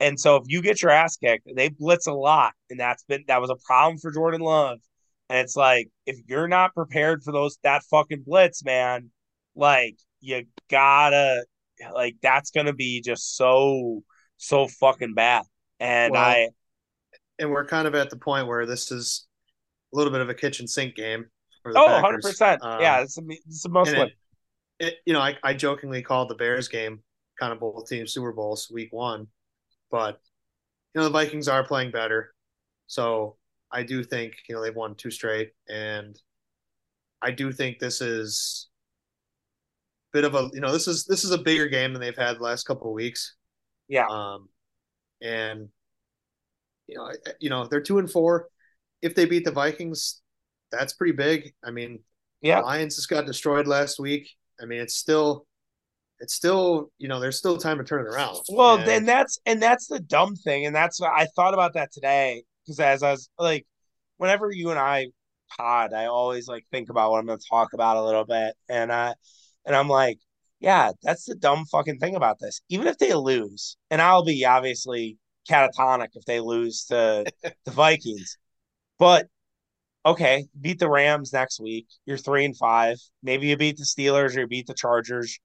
and 0.01 0.19
so 0.19 0.35
if 0.37 0.43
you 0.47 0.63
get 0.63 0.81
your 0.81 0.91
ass 0.91 1.15
kicked, 1.15 1.47
they 1.55 1.69
blitz 1.69 2.07
a 2.07 2.13
lot, 2.13 2.53
and 2.71 2.79
that's 2.79 3.03
been 3.03 3.23
that 3.27 3.39
was 3.39 3.51
a 3.51 3.55
problem 3.67 3.99
for 3.99 4.11
Jordan 4.11 4.41
Love. 4.41 4.79
And 5.29 5.37
it's 5.37 5.55
like 5.55 5.89
if 6.07 6.17
you're 6.27 6.47
not 6.47 6.73
prepared 6.73 7.21
for 7.23 7.31
those 7.31 7.57
that 7.63 7.83
fucking 7.83 8.23
blitz, 8.25 8.65
man, 8.65 9.11
like 9.55 9.95
you 10.19 10.45
gotta 10.71 11.45
like 11.93 12.15
that's 12.21 12.49
gonna 12.49 12.73
be 12.73 13.01
just 13.01 13.37
so 13.37 14.01
so 14.37 14.67
fucking 14.67 15.13
bad. 15.13 15.43
And 15.79 16.13
Well, 16.13 16.21
I 16.23 16.49
and 17.37 17.51
we're 17.51 17.65
kind 17.65 17.87
of 17.87 17.93
at 17.93 18.09
the 18.09 18.17
point 18.17 18.47
where 18.47 18.65
this 18.65 18.91
is 18.91 19.27
a 19.93 19.97
little 19.97 20.11
bit 20.11 20.21
of 20.21 20.29
a 20.29 20.33
kitchen 20.33 20.67
sink 20.67 20.95
game 20.95 21.25
for 21.61 21.73
the 21.73 21.79
oh, 21.79 21.93
100 21.93 22.21
percent, 22.23 22.63
Um, 22.63 22.81
yeah, 22.81 23.01
it's 23.01 23.19
a, 23.19 23.21
it's 23.29 23.61
the 23.61 23.69
most 23.69 23.91
win. 23.91 24.09
it, 24.79 24.87
it, 24.87 24.95
you 25.05 25.13
know, 25.13 25.21
I, 25.21 25.37
I 25.43 25.53
jokingly 25.53 26.01
called 26.01 26.29
the 26.29 26.35
Bears 26.35 26.67
game 26.67 27.01
kind 27.39 27.53
of 27.53 27.59
both 27.59 27.87
teams 27.87 28.13
Super 28.13 28.31
Bowls 28.31 28.69
week 28.73 28.89
one, 28.91 29.27
but 29.91 30.19
you 30.93 30.99
know 31.01 31.05
the 31.05 31.11
Vikings 31.11 31.47
are 31.47 31.63
playing 31.65 31.91
better, 31.91 32.33
so 32.87 33.37
I 33.71 33.83
do 33.83 34.03
think 34.03 34.33
you 34.47 34.55
know 34.55 34.61
they've 34.61 34.75
won 34.75 34.95
two 34.95 35.11
straight, 35.11 35.51
and 35.69 36.19
I 37.21 37.31
do 37.31 37.51
think 37.51 37.79
this 37.79 38.01
is 38.01 38.69
a 40.13 40.17
bit 40.17 40.23
of 40.25 40.35
a 40.35 40.49
you 40.53 40.61
know 40.61 40.71
this 40.71 40.87
is 40.87 41.05
this 41.05 41.23
is 41.23 41.31
a 41.31 41.37
bigger 41.37 41.67
game 41.67 41.93
than 41.93 42.01
they've 42.01 42.15
had 42.17 42.37
the 42.37 42.43
last 42.43 42.63
couple 42.65 42.87
of 42.87 42.93
weeks. 42.93 43.35
Yeah. 43.87 44.07
Um, 44.09 44.49
and 45.21 45.69
you 46.87 46.97
know, 46.97 47.11
you 47.39 47.49
know, 47.49 47.67
they're 47.67 47.81
two 47.81 47.99
and 47.99 48.11
four. 48.11 48.47
If 49.01 49.15
they 49.15 49.25
beat 49.25 49.45
the 49.45 49.51
Vikings, 49.51 50.21
that's 50.71 50.93
pretty 50.93 51.13
big. 51.13 51.53
I 51.63 51.71
mean, 51.71 51.99
Yeah. 52.41 52.59
Lions 52.59 52.95
just 52.95 53.09
got 53.09 53.25
destroyed 53.25 53.67
last 53.67 53.99
week. 53.99 54.29
I 54.61 54.65
mean, 54.65 54.81
it's 54.81 54.95
still, 54.95 55.47
it's 56.21 56.33
still, 56.35 56.91
you 56.97 57.07
know, 57.07 57.19
there's 57.19 57.37
still 57.37 57.57
time 57.57 57.77
to 57.79 57.83
turn 57.83 58.05
it 58.05 58.09
around. 58.09 58.39
Well, 58.49 58.77
And- 58.77 58.87
then 58.87 59.05
that's 59.05 59.39
and 59.45 59.61
that's 59.61 59.87
the 59.87 59.99
dumb 59.99 60.35
thing, 60.35 60.65
and 60.65 60.75
that's 60.75 60.99
what 61.01 61.11
I 61.11 61.25
thought 61.35 61.53
about 61.53 61.73
that 61.73 61.91
today 61.91 62.43
because 62.63 62.79
as 62.79 63.03
I 63.03 63.11
was 63.11 63.29
like, 63.37 63.65
whenever 64.17 64.51
you 64.51 64.69
and 64.69 64.79
I 64.79 65.07
pod, 65.57 65.93
I 65.93 66.05
always 66.05 66.47
like 66.47 66.65
think 66.71 66.89
about 66.89 67.11
what 67.11 67.19
I'm 67.19 67.25
going 67.25 67.39
to 67.39 67.45
talk 67.49 67.73
about 67.73 67.97
a 67.97 68.03
little 68.03 68.25
bit, 68.25 68.55
and 68.69 68.91
I 68.91 69.15
and 69.65 69.75
I'm 69.75 69.89
like, 69.89 70.19
yeah, 70.59 70.91
that's 71.03 71.25
the 71.25 71.35
dumb 71.35 71.65
fucking 71.65 71.99
thing 71.99 72.15
about 72.15 72.39
this. 72.39 72.61
Even 72.69 72.87
if 72.87 72.97
they 72.97 73.13
lose, 73.13 73.77
and 73.89 74.01
I'll 74.01 74.23
be 74.23 74.45
obviously 74.45 75.17
catatonic 75.49 76.09
if 76.13 76.23
they 76.25 76.39
lose 76.39 76.85
to 76.85 77.25
the 77.65 77.71
Vikings, 77.71 78.37
but 78.99 79.27
okay, 80.05 80.45
beat 80.59 80.79
the 80.79 80.89
Rams 80.89 81.33
next 81.33 81.59
week. 81.59 81.87
You're 82.05 82.17
three 82.17 82.45
and 82.45 82.57
five. 82.57 82.97
Maybe 83.23 83.47
you 83.47 83.57
beat 83.57 83.77
the 83.77 83.83
Steelers 83.85 84.35
or 84.35 84.41
you 84.41 84.47
beat 84.47 84.67
the 84.67 84.73
Chargers 84.73 85.39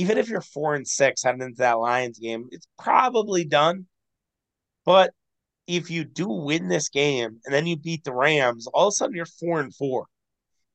even 0.00 0.16
if 0.16 0.30
you're 0.30 0.40
four 0.40 0.74
and 0.74 0.88
six 0.88 1.22
heading 1.22 1.42
into 1.42 1.58
that 1.58 1.78
Lions 1.78 2.18
game, 2.18 2.48
it's 2.52 2.66
probably 2.78 3.44
done. 3.44 3.84
But 4.86 5.12
if 5.66 5.90
you 5.90 6.04
do 6.04 6.26
win 6.26 6.68
this 6.68 6.88
game 6.88 7.38
and 7.44 7.54
then 7.54 7.66
you 7.66 7.76
beat 7.76 8.04
the 8.04 8.14
Rams, 8.14 8.66
all 8.68 8.88
of 8.88 8.92
a 8.92 8.94
sudden 8.94 9.14
you're 9.14 9.26
four 9.26 9.60
and 9.60 9.74
four. 9.74 10.06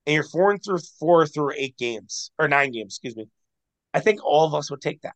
And 0.05 0.13
you're 0.13 0.23
four 0.23 0.51
and 0.51 0.63
through 0.63 0.77
four 0.99 1.25
through 1.25 1.53
eight 1.57 1.75
games 1.75 2.29
or 2.37 2.47
nine 2.47 2.69
games, 2.69 2.93
excuse 2.93 3.17
me. 3.17 3.27
I 3.95 3.99
think 3.99 4.23
all 4.23 4.45
of 4.45 4.53
us 4.53 4.69
would 4.69 4.81
take 4.81 5.01
that. 5.01 5.15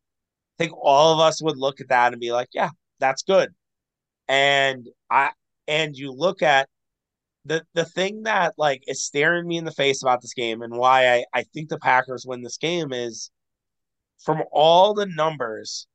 I 0.58 0.64
think 0.64 0.74
all 0.76 1.14
of 1.14 1.20
us 1.20 1.44
would 1.44 1.58
look 1.58 1.80
at 1.80 1.90
that 1.90 2.12
and 2.12 2.20
be 2.20 2.32
like, 2.32 2.50
yeah, 2.52 2.70
that's 3.00 3.22
good. 3.22 3.54
And 4.28 4.88
I 5.12 5.30
and 5.68 5.96
you 5.96 6.12
look 6.14 6.42
at 6.42 6.68
the 7.46 7.64
the 7.76 7.86
thing 7.86 8.24
that 8.24 8.56
like 8.58 8.82
is 8.88 9.04
staring 9.04 9.48
me 9.48 9.58
in 9.58 9.66
the 9.66 9.72
face 9.72 10.02
about 10.02 10.24
this 10.24 10.34
game 10.34 10.64
and 10.64 10.76
why 10.76 11.14
I, 11.14 11.26
I 11.32 11.44
think 11.44 11.70
the 11.70 11.78
Packers 11.78 12.26
win 12.28 12.42
this 12.42 12.58
game 12.58 12.92
is 12.92 13.30
from 14.24 14.44
all 14.52 14.94
the 14.94 15.06
numbers, 15.06 15.88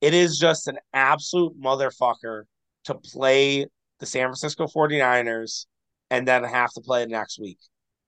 it 0.00 0.14
is 0.14 0.38
just 0.38 0.68
an 0.68 0.78
absolute 0.92 1.60
motherfucker 1.60 2.44
to 2.84 2.94
play 2.94 3.66
the 3.98 4.06
San 4.06 4.26
Francisco 4.26 4.66
49ers 4.66 5.66
and 6.10 6.26
then 6.26 6.44
have 6.44 6.72
to 6.72 6.80
play 6.80 7.04
next 7.06 7.38
week. 7.38 7.58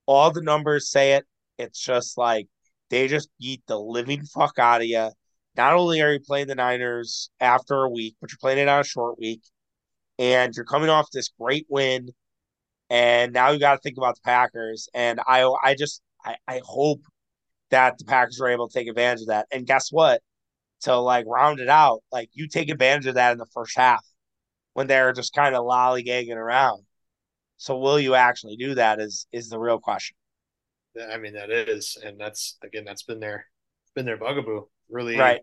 All 0.06 0.30
the 0.30 0.42
numbers 0.42 0.90
say 0.90 1.14
it. 1.14 1.26
It's 1.58 1.78
just 1.78 2.16
like 2.16 2.48
they 2.88 3.08
just 3.08 3.28
beat 3.40 3.62
the 3.66 3.78
living 3.78 4.24
fuck 4.24 4.58
out 4.58 4.80
of 4.80 4.86
you. 4.86 5.10
Not 5.56 5.74
only 5.74 6.00
are 6.00 6.12
you 6.12 6.20
playing 6.20 6.46
the 6.46 6.54
Niners 6.54 7.30
after 7.40 7.82
a 7.82 7.90
week, 7.90 8.16
but 8.20 8.30
you're 8.30 8.38
playing 8.40 8.58
it 8.58 8.68
on 8.68 8.80
a 8.80 8.84
short 8.84 9.18
week, 9.18 9.42
and 10.18 10.54
you're 10.54 10.64
coming 10.64 10.88
off 10.88 11.10
this 11.12 11.28
great 11.40 11.66
win, 11.68 12.10
and 12.88 13.32
now 13.32 13.50
you 13.50 13.58
got 13.58 13.74
to 13.74 13.80
think 13.80 13.98
about 13.98 14.14
the 14.14 14.22
Packers. 14.24 14.88
And 14.94 15.20
I, 15.26 15.50
I 15.62 15.74
just, 15.74 16.02
I, 16.24 16.36
I 16.46 16.60
hope 16.64 17.00
that 17.70 17.98
the 17.98 18.04
Packers 18.04 18.38
were 18.40 18.50
able 18.50 18.68
to 18.68 18.78
take 18.78 18.88
advantage 18.88 19.22
of 19.22 19.28
that. 19.28 19.46
And 19.50 19.66
guess 19.66 19.90
what? 19.90 20.22
To 20.82 20.96
like 20.96 21.26
round 21.26 21.60
it 21.60 21.68
out, 21.68 22.02
like 22.10 22.30
you 22.32 22.48
take 22.48 22.70
advantage 22.70 23.06
of 23.06 23.16
that 23.16 23.32
in 23.32 23.38
the 23.38 23.46
first 23.52 23.76
half 23.76 24.04
when 24.72 24.86
they're 24.86 25.12
just 25.12 25.34
kind 25.34 25.54
of 25.54 25.64
lollygagging 25.64 26.34
around. 26.34 26.84
So 27.58 27.76
will 27.76 28.00
you 28.00 28.14
actually 28.14 28.56
do 28.56 28.74
that? 28.76 28.98
Is 28.98 29.26
is 29.30 29.50
the 29.50 29.58
real 29.58 29.78
question. 29.78 30.16
I 31.12 31.18
mean, 31.18 31.34
that 31.34 31.50
is, 31.50 31.98
and 32.02 32.18
that's 32.18 32.56
again, 32.64 32.84
that's 32.84 33.02
been 33.02 33.20
their 33.20 33.46
been 33.94 34.06
their 34.06 34.16
bugaboo 34.16 34.62
really 34.88 35.18
right 35.18 35.40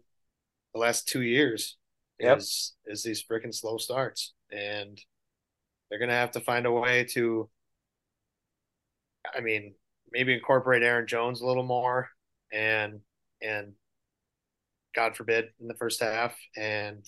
the 0.73 0.79
last 0.79 1.07
two 1.07 1.21
years. 1.21 1.77
Yep. 2.19 2.39
Is 2.39 2.75
is 2.87 3.03
these 3.03 3.23
freaking 3.23 3.53
slow 3.53 3.77
starts, 3.77 4.33
and 4.51 4.99
they're 5.89 5.99
gonna 5.99 6.13
have 6.13 6.31
to 6.31 6.39
find 6.39 6.65
a 6.65 6.71
way 6.71 7.03
to. 7.11 7.49
I 9.35 9.41
mean, 9.41 9.75
maybe 10.11 10.33
incorporate 10.33 10.83
Aaron 10.83 11.05
Jones 11.05 11.41
a 11.41 11.45
little 11.45 11.63
more, 11.65 12.09
and 12.51 13.01
and 13.41 13.73
God 14.95 15.15
forbid 15.15 15.49
in 15.59 15.67
the 15.67 15.75
first 15.75 16.01
half, 16.01 16.35
and 16.55 17.05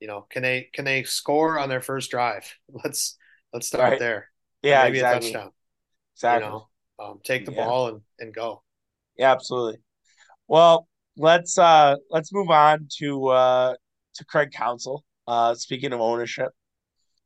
you 0.00 0.08
know, 0.08 0.26
can 0.30 0.42
they 0.42 0.68
can 0.72 0.84
they 0.84 1.02
score 1.04 1.58
on 1.58 1.68
their 1.68 1.80
first 1.80 2.10
drive? 2.10 2.52
Let's 2.84 3.16
let's 3.52 3.66
start 3.66 3.90
Right. 3.90 3.98
there. 3.98 4.30
yeah 4.62 4.82
maybe 4.84 4.98
exactly 4.98 5.28
a 5.28 5.32
touchdown. 5.32 5.50
exactly 6.14 6.44
You 6.44 6.50
know, 6.50 6.68
um, 6.98 7.20
take 7.24 7.44
the 7.44 7.52
Yeah. 7.52 7.66
ball 7.66 7.88
and 7.88 8.00
and 8.18 8.34
go. 8.34 8.62
yeah 9.16 9.32
absolutely. 9.32 9.80
Well, 10.48 10.88
let's 11.16 11.58
uh 11.58 11.96
let's 12.10 12.32
move 12.32 12.50
on 12.50 12.88
to 12.98 13.28
uh 13.28 13.74
to 14.16 14.24
Craig 14.26 14.50
Counsell. 14.52 15.04
Uh, 15.26 15.54
speaking 15.54 15.92
of 15.92 16.00
ownership, 16.00 16.50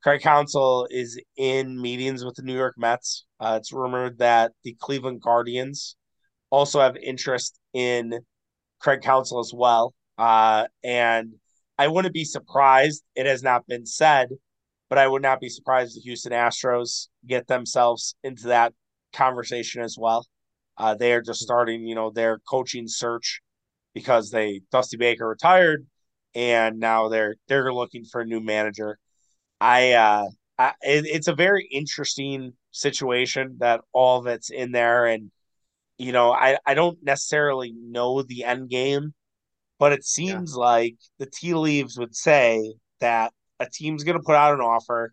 Craig 0.02 0.20
Counsell 0.22 0.88
is 0.90 1.20
in 1.36 1.80
meetings 1.80 2.24
with 2.24 2.36
the 2.36 2.42
New 2.42 2.54
York 2.56 2.74
Mets. 2.78 3.26
Uh, 3.40 3.56
it's 3.60 3.72
rumored 3.72 4.18
that 4.18 4.52
the 4.64 4.76
Cleveland 4.80 5.20
Guardians 5.20 5.96
also 6.50 6.80
have 6.80 6.96
interest 6.96 7.58
in 7.72 8.20
Craig 8.80 9.02
Counsell 9.02 9.40
as 9.40 9.52
well. 9.54 9.94
Uh, 10.16 10.66
and 10.82 11.34
I 11.78 11.88
wouldn't 11.88 12.14
be 12.14 12.24
surprised. 12.24 13.04
It 13.14 13.26
has 13.26 13.42
not 13.42 13.66
been 13.66 13.86
said, 13.86 14.30
but 14.88 14.98
I 14.98 15.06
would 15.06 15.22
not 15.22 15.40
be 15.40 15.48
surprised 15.48 15.96
the 15.96 16.00
Houston 16.00 16.32
Astros 16.32 17.08
get 17.26 17.46
themselves 17.46 18.16
into 18.24 18.48
that 18.48 18.72
conversation 19.12 19.82
as 19.82 19.96
well. 19.98 20.26
Uh, 20.76 20.94
they 20.94 21.12
are 21.12 21.22
just 21.22 21.40
starting, 21.40 21.86
you 21.86 21.94
know, 21.94 22.10
their 22.10 22.38
coaching 22.48 22.86
search 22.86 23.40
because 23.94 24.30
they 24.30 24.60
Dusty 24.70 24.96
Baker 24.96 25.26
retired, 25.26 25.86
and 26.34 26.78
now 26.78 27.08
they're 27.08 27.36
they're 27.48 27.72
looking 27.72 28.04
for 28.04 28.20
a 28.20 28.26
new 28.26 28.40
manager. 28.40 28.98
I, 29.60 29.92
uh, 29.92 30.28
I 30.56 30.68
it, 30.82 31.06
it's 31.06 31.28
a 31.28 31.34
very 31.34 31.68
interesting 31.70 32.52
situation 32.70 33.56
that 33.58 33.80
all 33.92 34.22
that's 34.22 34.50
in 34.50 34.70
there, 34.72 35.06
and 35.06 35.32
you 35.98 36.12
know, 36.12 36.32
I 36.32 36.58
I 36.64 36.74
don't 36.74 36.98
necessarily 37.02 37.72
know 37.72 38.22
the 38.22 38.44
end 38.44 38.70
game, 38.70 39.14
but 39.78 39.92
it 39.92 40.04
seems 40.04 40.54
like 40.54 40.96
the 41.18 41.26
tea 41.26 41.54
leaves 41.54 41.98
would 41.98 42.14
say 42.14 42.74
that 43.00 43.32
a 43.60 43.66
team's 43.68 44.04
going 44.04 44.16
to 44.16 44.22
put 44.24 44.36
out 44.36 44.54
an 44.54 44.60
offer 44.60 45.12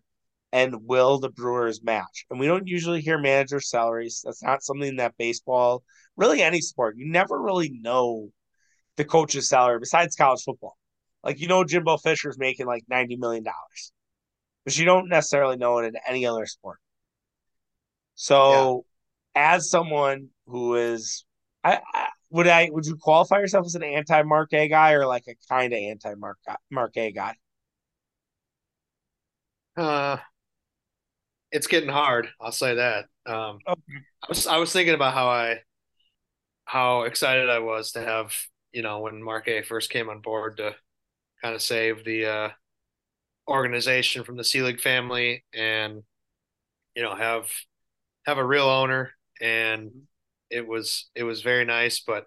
and 0.52 0.86
will 0.86 1.18
the 1.18 1.28
Brewers 1.28 1.82
match? 1.82 2.24
And 2.30 2.40
we 2.40 2.46
don't 2.46 2.66
usually 2.66 3.00
hear 3.00 3.18
manager 3.18 3.60
salaries. 3.60 4.22
That's 4.24 4.42
not 4.42 4.62
something 4.62 4.96
that 4.96 5.16
baseball, 5.18 5.82
really 6.16 6.42
any 6.42 6.60
sport, 6.60 6.96
you 6.96 7.10
never 7.10 7.40
really 7.40 7.70
know 7.80 8.30
the 8.96 9.04
coach's 9.04 9.48
salary 9.48 9.78
besides 9.78 10.16
college 10.16 10.42
football. 10.44 10.76
Like, 11.22 11.40
you 11.40 11.48
know, 11.48 11.64
Jimbo 11.64 11.98
Fisher's 11.98 12.38
making 12.38 12.66
like 12.66 12.84
$90 12.90 13.18
million, 13.18 13.44
but 14.64 14.78
you 14.78 14.84
don't 14.84 15.08
necessarily 15.08 15.56
know 15.56 15.78
it 15.78 15.86
in 15.86 15.94
any 16.08 16.24
other 16.24 16.46
sport. 16.46 16.78
So, 18.14 18.86
as 19.34 19.68
someone 19.68 20.28
who 20.46 20.74
is, 20.76 21.24
I, 21.64 21.80
I 21.94 22.08
would 22.30 22.48
I 22.48 22.68
would 22.72 22.86
you 22.86 22.96
qualify 22.96 23.38
yourself 23.38 23.66
as 23.66 23.74
an 23.74 23.82
anti 23.82 24.22
Mark 24.22 24.52
A 24.52 24.68
guy 24.68 24.92
or 24.92 25.06
like 25.06 25.24
a 25.28 25.36
kind 25.48 25.72
of 25.72 25.78
anti 25.78 26.14
Mark 26.14 26.38
Mark 26.70 26.96
A 26.96 27.12
guy? 27.12 27.36
Uh, 29.76 30.16
it's 31.52 31.66
getting 31.66 31.88
hard. 31.88 32.28
I'll 32.40 32.52
say 32.52 32.74
that. 32.74 33.06
Um, 33.26 33.62
Okay. 33.66 34.06
I 34.22 34.28
was 34.28 34.46
I 34.46 34.56
was 34.58 34.72
thinking 34.72 34.94
about 34.94 35.14
how 35.14 35.28
I 35.28 35.62
how 36.64 37.02
excited 37.02 37.48
I 37.48 37.60
was 37.60 37.92
to 37.92 38.00
have 38.02 38.32
you 38.72 38.82
know 38.82 39.00
when 39.00 39.22
Mark 39.22 39.48
A 39.48 39.62
first 39.62 39.90
came 39.90 40.08
on 40.08 40.20
board 40.20 40.56
to 40.58 40.74
kind 41.42 41.54
of 41.54 41.62
save 41.62 42.04
the 42.04 42.26
uh, 42.26 42.48
organization 43.48 44.24
from 44.24 44.36
the 44.36 44.44
Selig 44.44 44.80
family 44.80 45.44
and 45.54 46.02
you 46.96 47.02
know 47.02 47.14
have 47.14 47.50
have 48.26 48.38
a 48.38 48.46
real 48.46 48.66
owner 48.68 49.12
and 49.40 49.92
it 50.50 50.66
was 50.66 51.10
it 51.14 51.24
was 51.24 51.42
very 51.42 51.64
nice 51.64 52.00
but 52.00 52.26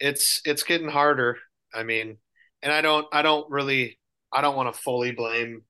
it's 0.00 0.40
it's 0.44 0.62
getting 0.62 0.88
harder. 0.88 1.38
I 1.72 1.82
mean 1.82 2.18
and 2.62 2.72
I 2.72 2.80
don't 2.80 3.06
I 3.12 3.22
don't 3.22 3.50
really 3.50 3.98
I 4.32 4.40
don't 4.40 4.56
want 4.56 4.74
to 4.74 4.80
fully 4.80 5.12
blame 5.12 5.62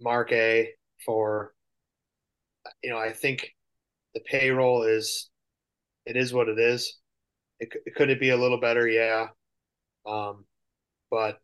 Mark 0.00 0.32
A 0.32 0.70
for 1.04 1.52
you 2.82 2.90
know 2.90 2.98
I 2.98 3.12
think 3.12 3.50
the 4.14 4.20
payroll 4.20 4.84
is 4.84 5.30
it 6.06 6.16
is 6.16 6.32
what 6.32 6.48
it 6.48 6.58
is. 6.58 6.98
It, 7.60 7.72
could 7.96 8.10
it 8.10 8.20
be 8.20 8.30
a 8.30 8.36
little 8.36 8.60
better? 8.60 8.86
Yeah. 8.88 9.28
Um 10.06 10.44
but 11.10 11.38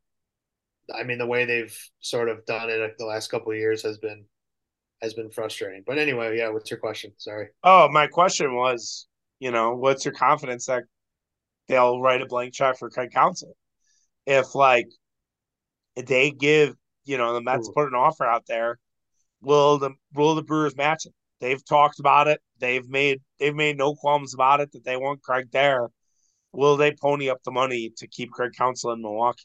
I 0.95 1.05
mean 1.05 1.19
the 1.19 1.27
way 1.27 1.45
they've 1.45 1.77
sort 2.01 2.29
of 2.29 2.45
done 2.47 2.71
it 2.71 2.95
the 2.99 3.07
last 3.07 3.31
couple 3.31 3.55
years 3.55 3.83
has 3.83 3.99
been 3.99 4.25
has 5.03 5.15
been 5.15 5.31
frustrating 5.31 5.83
but 5.87 5.99
anyway 5.99 6.37
yeah 6.37 6.49
what's 6.49 6.71
your 6.71 6.81
question 6.81 7.13
sorry 7.17 7.49
Oh, 7.63 7.89
my 7.91 8.07
question 8.07 8.55
was, 8.55 9.07
you 9.39 9.51
know, 9.51 9.75
what's 9.75 10.05
your 10.05 10.15
confidence 10.15 10.67
that 10.67 10.85
they'll 11.69 12.01
write 12.01 12.23
a 12.23 12.27
blank 12.27 12.55
check 12.55 12.79
for 12.79 12.91
Craig 12.91 13.11
Counsell? 13.13 13.57
If 14.27 14.55
like 14.55 14.89
they 15.97 16.31
give, 16.31 16.75
you 17.05 17.19
know, 17.19 17.35
the 17.35 17.43
Mets 17.43 17.69
Ooh. 17.69 17.73
put 17.73 17.89
an 17.89 17.95
offer 17.95 18.25
out 18.25 18.45
there, 18.47 18.79
will 19.43 19.79
the 19.79 19.91
will 20.15 20.35
the 20.35 20.43
Brewers 20.43 20.77
match 20.77 21.07
it? 21.07 21.13
They've 21.41 21.65
talked 21.65 22.01
about 22.01 22.29
it. 22.29 22.41
They've 22.59 22.89
made 22.89 23.21
they've 23.39 23.55
made 23.55 23.77
no 23.77 23.95
qualms 23.95 24.35
about 24.35 24.61
it 24.61 24.73
that 24.73 24.85
they 24.85 24.97
want 24.97 25.23
Craig 25.23 25.49
there. 25.53 25.89
Will 26.53 26.77
they 26.77 26.93
pony 26.93 27.29
up 27.31 27.43
the 27.45 27.51
money 27.51 27.93
to 27.99 28.09
keep 28.09 28.31
Craig 28.31 28.53
Counsell 28.57 28.93
in 28.93 29.03
Milwaukee? 29.03 29.45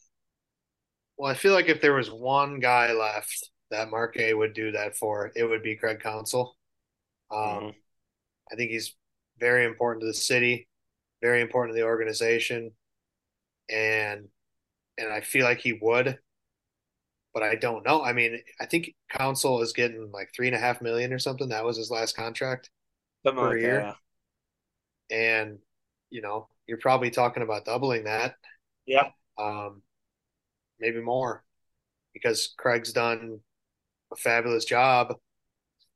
Well, 1.17 1.31
I 1.31 1.35
feel 1.35 1.53
like 1.53 1.69
if 1.69 1.81
there 1.81 1.93
was 1.93 2.09
one 2.11 2.59
guy 2.59 2.91
left 2.91 3.49
that 3.71 3.89
Mark 3.89 4.17
A 4.17 4.33
would 4.33 4.53
do 4.53 4.71
that 4.71 4.97
for, 4.97 5.31
it 5.35 5.43
would 5.45 5.63
be 5.63 5.75
Craig 5.75 5.99
Counsell. 6.01 6.57
Um, 7.31 7.69
Mhm. 7.69 7.75
I 8.51 8.55
think 8.55 8.71
he's 8.71 8.95
very 9.39 9.65
important 9.65 10.01
to 10.01 10.07
the 10.07 10.13
city, 10.13 10.67
very 11.21 11.41
important 11.41 11.75
to 11.75 11.81
the 11.81 11.87
organization, 11.87 12.71
and 13.69 14.29
and 14.97 15.13
I 15.13 15.21
feel 15.21 15.45
like 15.45 15.59
he 15.59 15.73
would, 15.73 16.19
but 17.33 17.43
I 17.43 17.55
don't 17.55 17.85
know. 17.85 18.01
I 18.03 18.13
mean, 18.13 18.39
I 18.59 18.65
think 18.65 18.95
Counsell 19.09 19.61
is 19.61 19.73
getting 19.73 20.11
like 20.11 20.29
three 20.35 20.47
and 20.47 20.55
a 20.55 20.59
half 20.59 20.81
million 20.81 21.11
or 21.13 21.19
something. 21.19 21.49
That 21.49 21.65
was 21.65 21.77
his 21.77 21.91
last 21.91 22.15
contract, 22.15 22.69
Something 23.23 23.43
Per 23.43 23.51
like 23.51 23.61
year? 23.61 23.79
that. 23.81 23.97
and 25.09 25.59
you 26.09 26.21
know, 26.21 26.47
you're 26.67 26.77
probably 26.77 27.09
talking 27.09 27.43
about 27.43 27.65
doubling 27.65 28.05
that. 28.05 28.35
Yeah. 28.85 29.09
um, 29.37 29.81
maybe 30.79 31.01
more, 31.01 31.43
because 32.13 32.53
Craig's 32.57 32.93
done 32.93 33.39
a 34.11 34.15
fabulous 34.15 34.65
job 34.65 35.15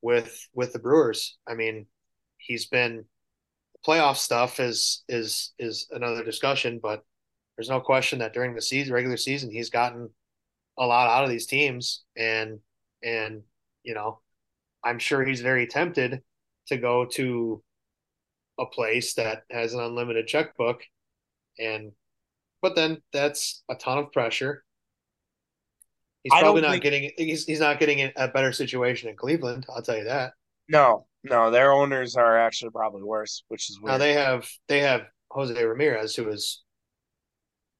with 0.02 0.48
with 0.54 0.72
the 0.72 0.78
Brewers. 0.78 1.38
I 1.46 1.54
mean, 1.54 1.86
he's 2.38 2.66
been 2.66 3.04
playoff 3.86 4.16
stuff 4.16 4.60
is 4.60 5.02
is 5.08 5.52
is 5.58 5.88
another 5.90 6.24
discussion, 6.24 6.80
but 6.82 7.04
there's 7.56 7.70
no 7.70 7.80
question 7.80 8.20
that 8.20 8.32
during 8.32 8.54
the 8.54 8.62
season, 8.62 8.92
regular 8.92 9.16
season, 9.16 9.50
he's 9.50 9.70
gotten 9.70 10.10
a 10.78 10.86
lot 10.86 11.08
out 11.10 11.24
of 11.24 11.30
these 11.30 11.46
teams, 11.46 12.04
and 12.16 12.58
and 13.02 13.42
you 13.82 13.94
know, 13.94 14.20
I'm 14.84 14.98
sure 14.98 15.24
he's 15.24 15.40
very 15.40 15.66
tempted 15.66 16.22
to 16.68 16.76
go 16.76 17.06
to 17.06 17.62
a 18.58 18.66
place 18.66 19.14
that 19.14 19.42
has 19.50 19.74
an 19.74 19.80
unlimited 19.80 20.26
checkbook, 20.26 20.82
and 21.58 21.92
but 22.62 22.76
then 22.76 23.02
that's 23.12 23.62
a 23.68 23.74
ton 23.74 23.98
of 23.98 24.12
pressure. 24.12 24.64
He's 26.22 26.32
I 26.34 26.40
probably 26.40 26.62
not 26.62 26.72
think- 26.72 26.82
getting 26.82 27.10
he's 27.16 27.44
he's 27.46 27.60
not 27.60 27.78
getting 27.78 28.10
a 28.16 28.28
better 28.28 28.52
situation 28.52 29.08
in 29.08 29.16
Cleveland. 29.16 29.66
I'll 29.74 29.82
tell 29.82 29.96
you 29.96 30.04
that. 30.04 30.32
No, 30.68 31.06
no, 31.24 31.50
their 31.50 31.72
owners 31.72 32.14
are 32.16 32.38
actually 32.38 32.70
probably 32.70 33.02
worse, 33.02 33.42
which 33.48 33.70
is 33.70 33.78
Now 33.82 33.98
they 33.98 34.12
have 34.12 34.48
they 34.68 34.80
have 34.80 35.02
Jose 35.30 35.62
Ramirez, 35.64 36.14
who 36.14 36.28
is 36.28 36.62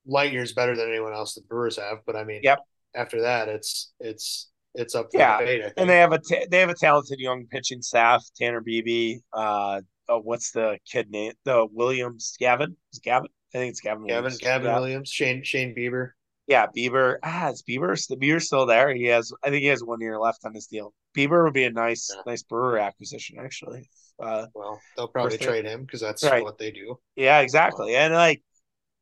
light 0.06 0.32
years 0.32 0.52
better 0.52 0.74
than 0.76 0.88
anyone 0.88 1.12
else 1.12 1.34
the 1.34 1.42
Brewers 1.42 1.76
have. 1.76 1.98
But 2.06 2.16
I 2.16 2.24
mean, 2.24 2.40
Yep. 2.42 2.58
after 2.94 3.20
that, 3.22 3.48
it's 3.48 3.92
it's 4.00 4.50
it's 4.74 4.94
up 4.94 5.08
for 5.12 5.18
Yeah, 5.18 5.38
debate. 5.38 5.72
And 5.76 5.88
they 5.90 5.98
have 5.98 6.12
a 6.12 6.18
ta- 6.18 6.46
they 6.50 6.60
have 6.60 6.70
a 6.70 6.74
talented 6.74 7.18
young 7.18 7.46
pitching 7.46 7.82
staff. 7.82 8.24
Tanner 8.36 8.60
Bibee, 8.62 9.18
uh, 9.32 9.80
oh, 10.08 10.20
what's 10.20 10.52
the 10.52 10.78
kid 10.90 11.10
name? 11.10 11.32
The 11.44 11.66
Williams 11.70 12.36
Gavin 12.38 12.76
is 12.92 13.00
Gavin. 13.00 13.28
I 13.54 13.58
think 13.58 13.70
it's 13.70 13.80
Gavin. 13.80 14.06
Gavin 14.06 14.22
Williams. 14.24 14.38
Gavin 14.38 14.66
yeah. 14.68 14.74
Williams, 14.78 15.08
Shane 15.10 15.42
Shane 15.42 15.74
Bieber. 15.74 16.10
Yeah, 16.50 16.66
Bieber. 16.76 17.18
Ah, 17.22 17.50
is 17.50 17.62
Bieber 17.62 17.96
the 18.08 18.16
Bieber's 18.16 18.46
still 18.46 18.66
there? 18.66 18.92
He 18.92 19.04
has. 19.04 19.32
I 19.44 19.50
think 19.50 19.60
he 19.62 19.68
has 19.68 19.84
one 19.84 20.00
year 20.00 20.18
left 20.18 20.44
on 20.44 20.52
his 20.52 20.66
deal. 20.66 20.92
Bieber 21.16 21.44
would 21.44 21.54
be 21.54 21.62
a 21.62 21.70
nice, 21.70 22.12
Yeah. 22.12 22.22
nice 22.26 22.42
brewer 22.42 22.76
acquisition 22.78 23.38
actually. 23.38 23.88
Uh, 24.20 24.46
Well, 24.52 24.80
they'll 24.96 25.06
probably 25.06 25.38
trade 25.38 25.64
him 25.64 25.84
because 25.84 26.00
that's 26.00 26.24
Right. 26.24 26.42
what 26.42 26.58
they 26.58 26.72
do. 26.72 26.98
Yeah, 27.14 27.38
exactly. 27.38 27.94
And 27.94 28.12
like, 28.12 28.42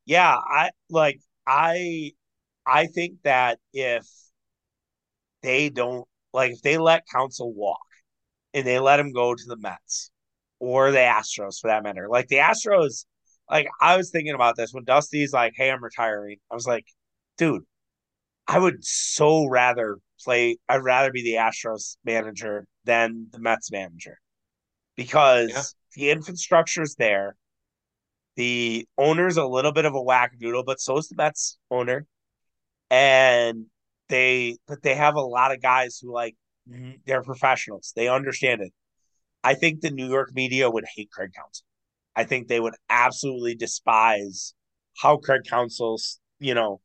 yeah, 0.05 0.35
I 0.37 0.69
like 0.91 1.19
I 1.47 2.11
I 2.67 2.85
think 2.85 3.23
that 3.23 3.57
if 3.73 4.05
they 5.41 5.69
don't 5.69 6.07
like 6.33 6.51
if 6.51 6.61
they 6.61 6.77
let 6.77 7.07
Counsell 7.11 7.51
walk 7.51 7.79
and 8.53 8.65
they 8.67 8.79
let 8.79 8.99
him 8.99 9.11
go 9.11 9.33
to 9.33 9.43
the 9.47 9.57
Mets 9.57 10.11
or 10.59 10.91
the 10.91 10.99
Astros 10.99 11.59
for 11.59 11.67
that 11.69 11.83
matter. 11.83 12.07
Like 12.09 12.27
the 12.27 12.37
Astros, 12.37 13.05
like 13.49 13.67
I 13.81 13.97
was 13.97 14.11
thinking 14.11 14.35
about 14.35 14.55
this 14.55 14.73
when 14.73 14.83
Dusty's 14.83 15.33
like, 15.33 15.53
"Hey, 15.55 15.71
I'm 15.71 15.83
retiring." 15.83 16.37
I 16.51 16.55
was 16.55 16.67
like, 16.67 16.85
"Dude, 17.39 17.63
I 18.47 18.59
would 18.59 18.83
so 18.83 19.47
rather 19.47 19.97
play. 20.23 20.57
I'd 20.67 20.83
rather 20.83 21.11
be 21.11 21.23
the 21.23 21.35
Astros 21.35 21.97
manager 22.03 22.67
than 22.83 23.27
the 23.31 23.39
Mets 23.39 23.71
manager 23.71 24.19
because 24.95 25.75
Yeah. 25.95 26.11
the 26.13 26.81
is 26.83 26.95
there. 26.99 27.37
The 28.35 28.87
owner's 28.97 29.37
a 29.37 29.45
little 29.45 29.71
bit 29.71 29.85
of 29.85 29.95
a 29.95 30.01
whack 30.01 30.33
wackadoodle, 30.33 30.65
but 30.65 30.81
so 30.81 30.97
is 30.97 31.07
the 31.07 31.15
Mets 31.15 31.57
owner. 31.71 32.05
And 32.89 33.67
they, 34.09 34.57
but 34.67 34.81
they 34.81 34.95
have 34.95 35.15
a 35.15 35.21
lot 35.21 35.53
of 35.53 35.61
guys 35.61 35.99
who 35.99 36.13
like 36.13 36.35
they're 37.05 37.23
professionals. 37.23 37.93
They 37.95 38.09
understand 38.09 38.61
it. 38.61 38.73
I 39.43 39.53
think 39.55 39.79
the 39.79 39.91
New 39.91 40.07
York 40.07 40.31
media 40.33 40.69
would 40.69 40.85
hate 40.95 41.11
Craig 41.11 41.31
Counsell. 41.33 41.65
I 42.15 42.25
think 42.25 42.47
they 42.47 42.59
would 42.59 42.75
absolutely 42.89 43.55
despise 43.55 44.53
how 44.97 45.17
Craig 45.17 45.43
Counsell's, 45.47 46.19
you 46.39 46.53
know, 46.53 46.81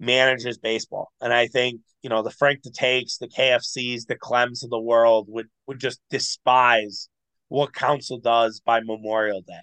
manages 0.00 0.58
baseball. 0.58 1.12
And 1.20 1.32
I 1.32 1.46
think, 1.46 1.80
you 2.02 2.10
know, 2.10 2.22
the 2.22 2.30
Frank 2.30 2.62
the 2.62 2.70
Takes, 2.70 3.18
the 3.18 3.28
KFCs, 3.28 4.06
the 4.06 4.16
Clems 4.16 4.62
of 4.62 4.70
the 4.70 4.80
world 4.80 5.26
would 5.28 5.48
would 5.66 5.80
just 5.80 6.00
despise 6.10 7.08
what 7.48 7.74
Counsell 7.74 8.18
does 8.18 8.60
by 8.60 8.80
Memorial 8.80 9.40
Day. 9.40 9.60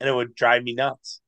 And 0.00 0.08
it 0.08 0.14
would 0.14 0.34
drive 0.34 0.62
me 0.62 0.74
nuts. 0.74 1.20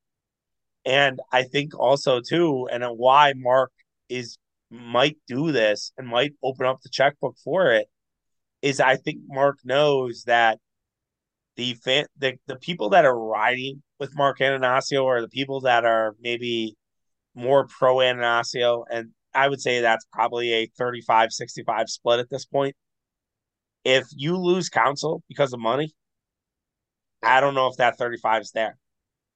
And 0.85 1.19
I 1.31 1.43
think 1.43 1.77
also 1.77 2.19
too, 2.19 2.67
and 2.71 2.83
why 2.97 3.33
Mark 3.35 3.71
is 4.09 4.37
might 4.69 5.17
do 5.27 5.51
this 5.51 5.91
and 5.97 6.07
might 6.07 6.33
open 6.41 6.65
up 6.65 6.81
the 6.81 6.89
checkbook 6.89 7.37
for 7.43 7.71
it 7.71 7.87
is 8.61 8.79
I 8.79 8.95
think 8.95 9.19
Mark 9.27 9.59
knows 9.63 10.23
that 10.25 10.59
the 11.55 11.75
fan 11.75 12.05
the, 12.17 12.37
the 12.47 12.55
people 12.55 12.89
that 12.89 13.05
are 13.05 13.17
riding 13.17 13.83
with 13.99 14.15
Mark 14.15 14.39
Attanasio 14.39 15.05
are 15.05 15.21
the 15.21 15.29
people 15.29 15.61
that 15.61 15.85
are 15.85 16.15
maybe 16.19 16.75
more 17.35 17.67
pro 17.67 17.97
Attanasio. 17.97 18.85
And 18.89 19.11
I 19.33 19.47
would 19.49 19.61
say 19.61 19.81
that's 19.81 20.05
probably 20.11 20.53
a 20.53 20.67
35 20.77 21.31
65 21.31 21.89
split 21.89 22.19
at 22.19 22.29
this 22.29 22.45
point. 22.45 22.75
If 23.83 24.07
you 24.15 24.37
lose 24.37 24.69
Counsell 24.69 25.23
because 25.27 25.53
of 25.53 25.59
money, 25.59 25.93
I 27.21 27.41
don't 27.41 27.55
know 27.55 27.67
if 27.67 27.77
that 27.77 27.97
35 27.97 28.41
is 28.43 28.51
there. 28.51 28.77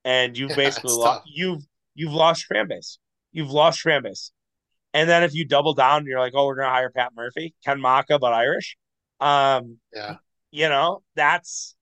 And 0.06 0.38
you've 0.38 0.52
Yeah, 0.58 0.58
basically 0.58 0.94
lost 0.94 1.22
tough. 1.22 1.24
you've 1.26 1.64
you've 1.96 2.14
lost 2.14 2.46
fan 2.46 2.68
base. 2.68 3.00
You've 3.32 3.52
lost 3.52 3.82
fan 3.82 4.04
base. 4.04 4.32
And 4.94 5.10
then 5.10 5.24
if 5.24 5.34
you 5.34 5.46
double 5.46 5.74
down 5.74 6.00
and 6.00 6.08
you're 6.08 6.20
like, 6.20 6.34
oh, 6.36 6.46
we're 6.46 6.56
gonna 6.56 6.70
hire 6.70 6.90
Pat 6.90 7.12
Murphy, 7.16 7.54
Ken 7.66 7.80
Macha, 7.82 8.20
but 8.20 8.34
Irish. 8.34 8.78
Um, 9.20 9.78
Yeah. 9.94 10.16
you 10.52 10.70
know, 10.70 11.02
that's 11.16 11.76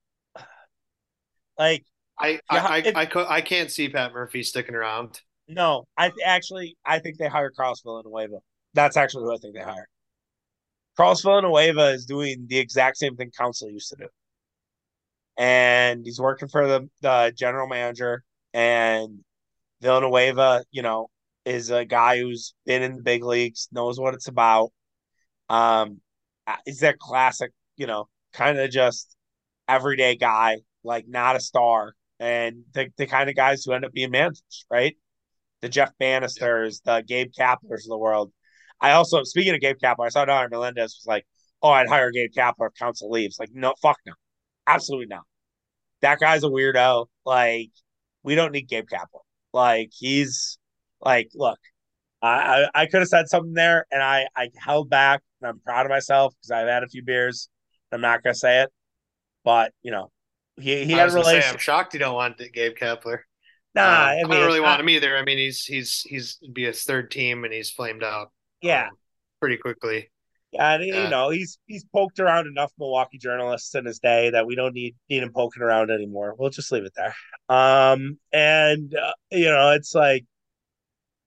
like 1.58 1.86
I 2.18 2.40
I, 2.50 2.78
it- 2.80 2.98
I, 2.98 3.02
I, 3.02 3.06
co- 3.06 3.28
I 3.28 3.42
can't 3.42 3.70
see 3.72 3.90
Pat 3.90 4.14
Murphy 4.14 4.42
sticking 4.44 4.76
around. 4.76 5.22
No, 5.48 5.88
I 5.98 6.12
actually 6.26 6.78
I 6.86 7.00
think 7.00 7.18
they 7.18 7.28
hire 7.28 7.52
Carlos 7.52 7.82
Villanueva. 7.82 8.38
That's 8.74 8.98
actually 8.98 9.24
who 9.26 9.34
I 9.34 9.38
think 9.38 9.56
they 9.56 9.62
hire. 9.62 9.88
Carlos 10.98 11.22
Villanueva 11.22 11.92
is 11.92 12.06
doing 12.06 12.46
the 12.48 12.58
exact 12.58 12.98
same 12.98 13.16
thing 13.16 13.32
Counsell 13.38 13.70
used 13.70 13.90
to 13.90 13.98
do. 13.98 14.08
And 15.38 16.06
he's 16.06 16.20
working 16.20 16.48
for 16.48 16.68
the, 16.68 16.90
the 17.02 17.34
general 17.36 17.68
manager. 17.68 18.24
And 18.54 19.20
Villanueva, 19.82 20.64
you 20.72 20.82
know, 20.82 21.10
is 21.46 21.70
a 21.70 21.86
guy 21.86 22.20
who's 22.20 22.54
been 22.66 22.84
in 22.84 22.98
the 22.98 23.04
big 23.04 23.24
leagues, 23.24 23.68
knows 23.72 24.00
what 24.00 24.14
it's 24.14 24.28
about. 24.30 24.72
Um, 25.50 26.02
is 26.66 26.80
that 26.80 27.00
classic, 27.00 27.52
you 27.78 27.88
know, 27.88 28.08
kind 28.34 28.60
of 28.60 28.72
just 28.72 29.16
everyday 29.68 30.16
guy, 30.16 30.58
like 30.84 31.08
not 31.08 31.36
a 31.36 31.40
star, 31.40 31.94
and 32.20 32.64
the 32.74 32.90
the 32.98 33.08
kind 33.08 33.30
of 33.30 33.36
guys 33.36 33.64
who 33.64 33.74
end 33.74 33.86
up 33.86 33.94
being 33.94 34.12
managers, 34.12 34.66
right? 34.72 34.96
The 35.62 35.70
Jeff 35.70 35.92
Banisters, 36.00 36.82
the 36.86 37.04
Gabe 37.08 37.32
Kaplers 37.38 37.86
of 37.86 37.90
the 37.90 37.98
world. 37.98 38.32
I 38.82 38.92
also, 38.92 39.24
speaking 39.24 39.54
of 39.54 39.62
Gabe 39.62 39.78
Kapler, 39.82 40.06
I 40.06 40.10
saw 40.10 40.26
Don 40.26 40.50
Melendez 40.50 41.00
was 41.00 41.06
like, 41.08 41.26
"Oh, 41.62 41.70
I'd 41.70 41.88
hire 41.88 42.12
Gabe 42.12 42.32
Kapler 42.36 42.68
if 42.68 42.74
Counsell 42.78 43.10
leaves." 43.10 43.40
Like, 43.40 43.50
no, 43.54 43.74
fuck 43.82 43.98
no, 44.06 44.14
absolutely 44.68 45.08
not. 45.08 45.24
That 46.02 46.20
guy's 46.20 46.44
a 46.44 46.48
weirdo. 46.48 47.08
Like, 47.26 47.72
we 48.24 48.36
don't 48.36 48.52
need 48.52 48.68
Gabe 48.68 48.86
Kapler. 48.92 49.22
Like, 49.54 49.92
he's 49.94 50.58
like, 51.02 51.30
look, 51.34 51.60
I 52.22 52.68
I, 52.76 52.82
I 52.82 52.86
could 52.88 53.00
have 53.00 53.08
said 53.08 53.30
something 53.30 53.54
there, 53.54 53.86
and 53.92 54.02
I 54.02 54.28
I 54.36 54.50
held 54.58 54.90
back, 54.90 55.22
and 55.42 55.50
I'm 55.50 55.60
proud 55.62 55.86
of 55.86 55.90
myself 55.90 56.34
because 56.36 56.52
I've 56.52 56.68
had 56.68 56.84
a 56.84 56.88
few 56.88 57.04
beers. 57.04 57.50
I'm 57.92 58.02
not 58.02 58.24
gonna 58.24 58.36
say 58.36 58.62
it, 58.62 58.72
but 59.44 59.72
you 59.82 59.92
know, 59.92 60.12
he 60.60 60.86
he 60.86 60.92
had 60.94 61.06
was 61.06 61.16
a 61.16 61.22
gonna 61.22 61.42
say. 61.42 61.50
I'm 61.50 61.58
shocked 61.58 61.94
you 61.94 62.00
don't 62.00 62.16
want 62.16 62.38
Gabe 62.38 62.76
Kapler. 62.76 63.20
Nah, 63.76 63.82
Um, 63.82 63.88
I 63.88 64.16
I, 64.18 64.22
don't 64.22 64.46
really 64.46 64.62
want 64.62 64.80
him 64.80 64.90
either. 64.90 65.18
I 65.18 65.24
mean, 65.24 65.38
he's 65.38 65.64
he's 65.66 66.02
he's 66.08 66.40
be 66.54 66.64
his 66.64 66.84
third 66.84 67.12
team 67.12 67.44
and 67.44 67.54
he's 67.54 67.70
flamed 67.70 68.04
out. 68.04 68.32
Yeah, 68.62 68.88
um, 68.88 68.98
pretty 69.40 69.58
quickly. 69.58 70.10
Yeah, 70.52 70.76
and 70.76 70.86
you 70.86 71.10
know 71.10 71.30
he's 71.30 71.60
he's 71.66 71.84
poked 71.94 72.20
around 72.20 72.48
enough 72.48 72.72
Milwaukee 72.80 73.18
journalists 73.18 73.76
in 73.76 73.86
his 73.86 74.00
day 74.00 74.30
that 74.30 74.48
we 74.48 74.56
don't 74.56 74.74
need 74.74 74.96
need 75.10 75.24
him 75.24 75.34
poking 75.34 75.62
around 75.62 75.92
anymore. 75.92 76.36
We'll 76.38 76.50
just 76.50 76.72
leave 76.72 76.86
it 76.86 76.94
there. 76.96 77.14
Um, 77.50 78.18
and 78.32 78.96
uh, 78.96 79.12
you 79.32 79.46
know 79.46 79.72
it's 79.72 79.94
like, 79.94 80.26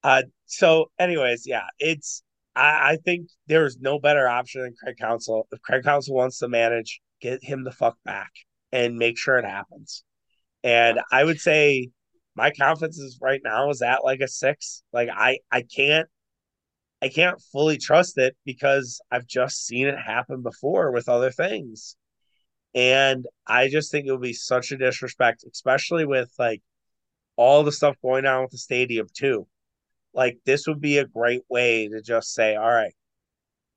uh, 0.03 0.23
so 0.45 0.89
anyways, 0.97 1.43
yeah, 1.45 1.67
it's 1.77 2.23
I 2.55 2.93
I 2.93 2.97
think 3.05 3.29
there 3.45 3.65
is 3.65 3.77
no 3.79 3.99
better 3.99 4.27
option 4.27 4.63
than 4.63 4.73
Craig 4.81 4.97
Counsell. 4.99 5.47
If 5.51 5.61
Craig 5.61 5.83
Counsell 5.83 6.15
wants 6.15 6.39
to 6.39 6.47
manage, 6.47 6.99
get 7.21 7.43
him 7.43 7.63
the 7.63 7.71
fuck 7.71 7.97
back 8.03 8.31
and 8.71 8.97
make 8.97 9.19
sure 9.19 9.37
it 9.37 9.45
happens. 9.45 10.03
And 10.63 10.99
I 11.11 11.23
would 11.23 11.39
say 11.39 11.89
my 12.39 12.51
confidence 12.51 12.97
is 12.97 13.19
right 13.21 13.41
now 13.43 13.69
is 13.69 13.81
at 13.81 14.05
like 14.05 14.21
a 14.21 14.27
six. 14.27 14.81
Like 14.93 15.09
I 15.11 15.39
I 15.51 15.61
can't 15.61 16.07
I 17.01 17.09
can't 17.09 17.41
fully 17.51 17.77
trust 17.77 18.17
it 18.17 18.37
because 18.45 19.01
I've 19.11 19.27
just 19.27 19.65
seen 19.65 19.87
it 19.87 19.99
happen 19.99 20.41
before 20.41 20.91
with 20.91 21.09
other 21.09 21.31
things. 21.31 21.97
And 22.73 23.25
I 23.45 23.67
just 23.67 23.91
think 23.91 24.07
it 24.07 24.11
would 24.11 24.21
be 24.21 24.31
such 24.31 24.71
a 24.71 24.77
disrespect, 24.77 25.43
especially 25.51 26.05
with 26.05 26.31
like 26.39 26.61
all 27.35 27.63
the 27.63 27.73
stuff 27.73 27.97
going 28.01 28.25
on 28.25 28.43
with 28.43 28.51
the 28.51 28.57
stadium 28.57 29.07
too. 29.13 29.45
Like 30.13 30.37
this 30.45 30.65
would 30.65 30.79
be 30.79 30.99
a 30.99 31.05
great 31.05 31.43
way 31.49 31.89
to 31.89 32.01
just 32.01 32.33
say, 32.33 32.55
all 32.55 32.69
right, 32.69 32.95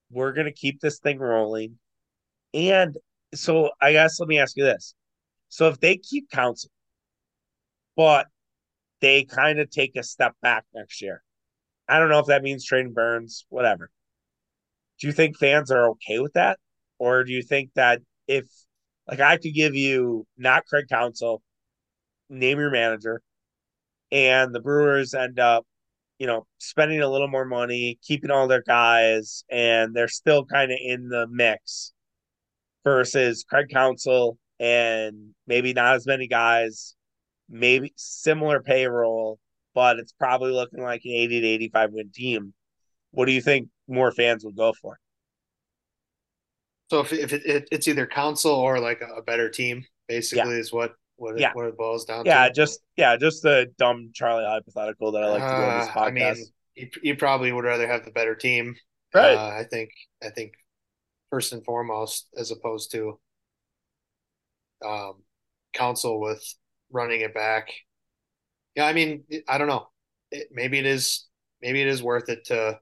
we're 0.09 0.35
gonna 0.35 0.53
keep 0.53 0.81
this 0.81 1.01
thing 1.01 1.19
rolling. 1.19 1.81
And 2.55 2.97
so 3.35 3.71
I 3.81 3.91
guess 3.91 4.21
let 4.21 4.29
me 4.29 4.39
ask 4.39 4.57
you 4.57 4.63
this. 4.65 4.95
So 5.49 5.67
if 5.67 5.81
they 5.81 5.97
keep 5.97 6.31
Counsell, 6.31 6.71
but 7.97 8.29
they 9.03 9.25
kind 9.25 9.59
of 9.59 9.69
take 9.69 9.97
a 9.97 10.03
step 10.03 10.35
back 10.41 10.65
next 10.75 11.03
year. 11.03 11.23
I 11.89 11.99
don't 11.99 12.09
know 12.09 12.21
if 12.21 12.27
that 12.27 12.43
means 12.43 12.65
trading 12.65 12.95
Burns, 12.95 13.45
whatever. 13.51 13.91
Do 15.01 15.09
you 15.09 15.13
think 15.13 15.37
fans 15.37 15.71
are 15.71 15.91
okay 15.91 16.21
with 16.21 16.33
that? 16.35 16.59
Or 16.99 17.25
do 17.25 17.33
you 17.33 17.43
think 17.43 17.71
that 17.75 18.01
if, 18.29 18.47
like, 19.09 19.21
I 19.21 19.37
could 19.37 19.53
give 19.55 19.75
you 19.75 20.25
not 20.39 20.65
Craig 20.67 20.87
Counsell, 20.89 21.43
name 22.31 22.61
your 22.61 22.71
manager, 22.71 23.21
and 24.13 24.55
the 24.55 24.61
Brewers 24.61 25.13
end 25.13 25.41
up, 25.41 25.67
you 26.19 26.29
know, 26.29 26.47
spending 26.59 27.01
a 27.01 27.11
little 27.11 27.27
more 27.27 27.45
money, 27.45 27.99
keeping 28.07 28.31
all 28.31 28.47
their 28.47 28.63
guys, 28.63 29.43
and 29.51 29.95
they're 29.95 30.07
still 30.07 30.45
kind 30.45 30.71
of 30.71 30.79
in 30.81 31.09
the 31.09 31.27
mix 31.29 31.93
versus 32.85 33.45
Craig 33.49 33.67
Counsell 33.69 34.39
and 34.61 35.35
maybe 35.49 35.73
not 35.73 35.97
as 35.97 36.07
many 36.07 36.29
guys, 36.29 36.95
maybe 37.53 37.93
similar 37.97 38.61
payroll, 38.61 39.39
but 39.75 39.99
it's 39.99 40.13
probably 40.13 40.53
looking 40.53 40.83
like 40.83 41.03
an 41.05 41.13
80 41.13 41.41
to 41.43 41.47
85 41.47 41.93
win 41.93 42.11
team. 42.11 42.55
What 43.13 43.27
do 43.27 43.33
you 43.33 43.43
think 43.43 43.69
more 43.87 44.11
fans 44.11 44.45
would 44.45 44.57
go 44.57 44.73
for? 44.73 44.99
So 46.91 47.01
if 47.01 47.13
if 47.13 47.33
it, 47.33 47.47
it, 47.47 47.69
it's 47.71 47.89
either 47.89 48.07
Counsell 48.07 48.53
or 48.53 48.81
like 48.81 49.01
a, 49.03 49.23
better 49.23 49.49
team, 49.49 49.85
basically 50.09 50.55
is 50.55 50.73
what 50.73 50.95
what 51.17 51.39
it, 51.41 51.49
what 51.55 51.67
it 51.67 51.77
boils 51.77 52.05
down 52.05 52.27
Yeah, 52.27 52.49
to. 52.49 52.55
just 52.55 52.81
yeah, 52.97 53.17
just 53.17 53.43
the 53.43 53.73
dumb 53.79 54.11
Charlie 54.15 54.45
hypothetical 54.45 55.13
that 55.13 55.23
I 55.23 55.29
like 55.29 55.49
to 55.49 55.57
do 55.57 55.63
on 55.63 55.79
this 55.81 55.89
Uh, 55.89 55.93
podcast. 55.95 56.07
I 56.07 56.11
mean, 56.11 56.47
you, 56.75 56.89
you 57.03 57.17
probably 57.17 57.53
would 57.53 57.65
rather 57.65 57.87
have 57.87 58.05
the 58.05 58.11
better 58.11 58.35
team. 58.35 58.75
Right. 59.15 59.37
Uh, 59.37 59.55
I 59.59 59.65
think 59.71 59.91
I 60.23 60.31
think 60.31 60.55
first 61.31 61.53
and 61.53 61.65
foremost, 61.65 62.29
as 62.37 62.51
opposed 62.51 62.91
to 62.93 63.19
um, 64.85 65.23
Counsell 65.73 66.21
with 66.21 66.43
running 66.93 67.23
it 67.23 67.35
back. 67.35 67.71
Yeah, 68.75 68.87
I 68.87 68.93
mean, 68.93 69.25
I 69.49 69.59
don't 69.59 69.69
know. 69.69 69.89
It, 70.31 70.49
maybe 70.53 70.79
it 70.79 70.87
is 70.87 71.27
maybe 71.61 71.81
it 71.81 71.89
is 71.89 72.03
worth 72.03 72.29
it 72.29 72.45
to 72.47 72.79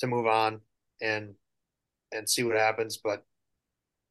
to 0.00 0.06
move 0.06 0.26
on 0.26 0.60
and 1.02 1.34
and 2.12 2.28
see 2.28 2.44
what 2.44 2.56
happens. 2.56 2.98
But 2.98 3.24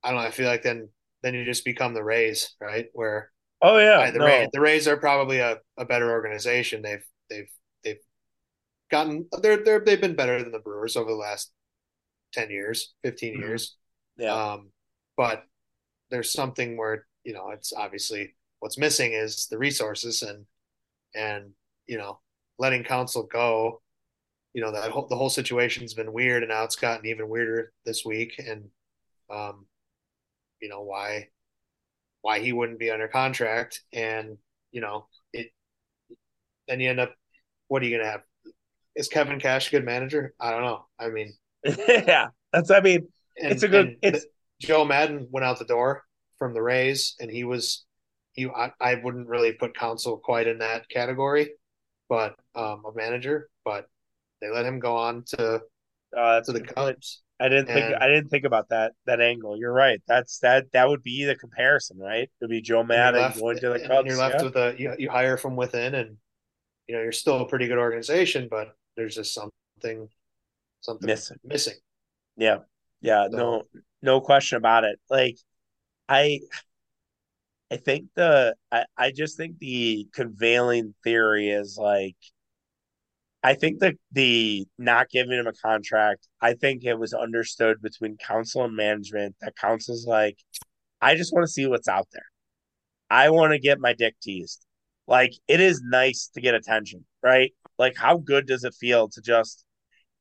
I 0.04 0.12
don't 0.12 0.22
know. 0.22 0.28
I 0.28 0.32
feel 0.32 0.48
like 0.48 0.64
then 0.64 0.90
then 1.24 1.34
you 1.36 1.46
just 1.46 1.66
become 1.66 1.94
the 1.94 2.04
Rays, 2.04 2.56
right? 2.62 2.88
Where 2.94 3.32
oh 3.62 3.78
yeah, 3.78 4.08
right, 4.08 4.14
the 4.14 4.22
no. 4.22 4.24
Rays 4.24 4.50
the 4.54 4.62
Rays 4.62 4.88
are 4.88 4.98
probably 4.98 5.40
a, 5.40 5.60
a 5.78 5.86
better 5.86 6.12
organization. 6.12 6.82
They've 6.84 7.06
they've 7.30 7.50
they've 7.84 8.00
gotten 8.92 9.28
they're 9.42 9.64
they're 9.64 9.80
they've 9.80 10.02
been 10.02 10.16
better 10.16 10.42
than 10.42 10.52
the 10.52 10.60
Brewers 10.60 10.96
over 10.96 11.10
the 11.10 11.18
last 11.18 11.52
ten 12.34 12.50
years, 12.50 12.94
15 13.04 13.36
Mhm. 13.36 13.40
years. 13.40 13.78
yeah, 14.18 14.32
Um, 14.34 14.72
but 15.18 15.46
there's 16.12 16.32
something 16.32 16.78
where 16.78 17.08
you 17.24 17.34
know 17.34 17.52
it's 17.52 17.74
obviously 17.74 18.36
what's 18.64 18.78
missing 18.78 19.12
is 19.12 19.48
the 19.52 19.58
resources 19.58 20.22
and 20.22 20.46
and 21.14 21.52
you 21.86 21.98
know 21.98 22.20
letting 22.58 22.86
Counsell 22.86 23.24
go. 23.24 23.82
You 24.54 24.62
know 24.62 24.72
that 24.72 24.90
whole, 24.90 25.08
the 25.08 25.18
whole 25.18 25.30
situation's 25.30 25.94
been 25.94 26.14
weird, 26.14 26.44
and 26.44 26.50
now 26.50 26.64
it's 26.64 26.78
gotten 26.78 27.06
even 27.06 27.28
weirder 27.28 27.74
this 27.86 28.06
week. 28.06 28.40
And 28.40 28.70
um, 29.30 29.66
you 30.62 30.70
know 30.70 30.82
why 30.82 31.28
why 32.22 32.40
he 32.40 32.54
wouldn't 32.54 32.80
be 32.80 32.90
under 32.90 33.10
contract, 33.10 33.82
and 33.92 34.38
you 34.72 34.80
know 34.80 35.08
it. 35.34 35.52
Then 36.70 36.80
you 36.80 36.90
end 36.90 37.02
up. 37.02 37.14
What 37.68 37.82
are 37.82 37.86
you 37.86 37.98
gonna 37.98 38.10
have? 38.10 38.22
Is 38.96 39.10
Kevin 39.10 39.42
Cash 39.42 39.68
a 39.68 39.72
good 39.72 39.86
manager? 39.86 40.34
I 40.40 40.52
don't 40.52 40.64
know. 40.64 40.86
I 40.98 41.10
mean, 41.10 41.34
yeah. 41.66 42.28
That's 42.54 42.72
I 42.72 42.80
mean, 42.80 43.10
and, 43.38 43.52
it's 43.52 43.64
a 43.64 43.68
good. 43.68 43.98
It's 44.02 44.26
Joe 44.62 44.86
Maddon 44.86 45.28
went 45.32 45.44
out 45.44 45.60
the 45.60 45.66
door 45.66 46.04
from 46.38 46.54
the 46.54 46.62
Rays, 46.62 47.16
and 47.20 47.30
he 47.30 47.44
was 47.44 47.84
he. 48.34 48.48
I, 48.48 48.72
I 48.80 48.96
wouldn't 48.96 49.28
really 49.28 49.54
put 49.54 49.76
Counsell 49.76 50.18
quite 50.18 50.48
in 50.48 50.60
that 50.60 50.90
category, 50.90 51.52
but 52.10 52.36
um, 52.56 52.84
a 52.86 52.94
manager. 52.96 53.50
But 53.66 53.88
they 54.42 54.50
let 54.50 54.66
him 54.66 54.80
go 54.80 54.96
on 54.98 55.24
to 55.28 55.62
uh, 56.16 56.42
to 56.42 56.52
the. 56.52 56.62
Cubs. 56.62 57.22
I 57.40 57.50
didn't 57.50 57.68
think 57.68 57.96
I 58.00 58.08
didn't 58.08 58.30
think 58.30 58.46
about 58.46 58.70
that 58.70 58.94
that 59.06 59.20
angle. 59.20 59.58
You're 59.58 59.74
right. 59.74 60.02
That's 60.08 60.40
that 60.40 60.72
that 60.74 60.88
would 60.88 61.04
be 61.04 61.26
the 61.26 61.36
comparison, 61.36 61.98
right? 61.98 62.24
It 62.24 62.32
would 62.42 62.50
be 62.50 62.62
Joe 62.62 62.80
And 62.80 62.90
Maddon 62.90 63.22
left, 63.22 63.40
going 63.40 63.58
to 63.60 63.70
the 63.70 63.74
and 63.74 63.88
Cubs. 63.88 64.08
you're 64.08 64.18
left 64.18 64.36
yeah. 64.36 64.44
with 64.44 64.56
a 64.56 64.76
you, 64.78 64.96
you 65.00 65.10
hire 65.10 65.36
from 65.38 65.56
within, 65.56 65.96
and 65.96 66.18
you 66.88 66.96
know 66.96 67.02
you're 67.02 67.12
still 67.12 67.42
a 67.42 67.48
pretty 67.48 67.68
good 67.68 67.80
organization, 67.80 68.48
but 68.50 68.76
there's 68.96 69.16
just 69.16 69.34
something 69.34 70.08
something 70.82 71.08
Missing. 71.08 71.38
missing. 71.44 71.76
Yeah. 72.38 72.60
Yeah, 73.02 73.28
So- 73.30 73.38
no 73.38 73.64
no 74.02 74.22
question 74.22 74.58
about 74.58 74.84
it. 74.86 75.00
Like 75.10 75.38
I 76.08 76.40
I 77.74 77.78
think 77.78 78.10
the 78.16 78.56
I, 78.72 78.86
I 78.96 79.12
just 79.12 79.36
think 79.36 79.58
the 79.58 80.08
conveying 80.14 80.94
theory 81.04 81.50
is 81.50 81.76
like 81.76 82.16
I 83.42 83.56
think 83.56 83.80
that 83.80 83.96
the 84.12 84.68
not 84.78 85.10
giving 85.10 85.40
him 85.40 85.48
a 85.48 85.54
contract, 85.54 86.28
I 86.40 86.54
think 86.54 86.84
it 86.84 87.00
was 87.00 87.16
understood 87.16 87.82
between 87.82 88.18
Counsell 88.18 88.66
and 88.66 88.76
management 88.76 89.36
that 89.42 89.56
Counsell's 89.58 90.06
like, 90.06 90.38
I 91.02 91.16
just 91.16 91.34
want 91.34 91.48
to 91.48 91.52
see 91.52 91.66
what's 91.66 91.88
out 91.88 92.08
there. 92.14 92.28
I 93.10 93.32
want 93.32 93.54
to 93.54 93.60
get 93.60 93.80
my 93.80 93.94
dick 93.94 94.18
teased. 94.22 94.64
Like 95.08 95.34
it 95.48 95.60
is 95.60 95.82
nice 95.84 96.30
to 96.36 96.42
get 96.42 96.54
attention, 96.54 97.06
right? 97.24 97.54
Like 97.80 97.98
how 97.98 98.18
good 98.18 98.46
does 98.46 98.64
it 98.66 98.76
feel 98.76 99.10
to 99.10 99.22
just 99.22 99.66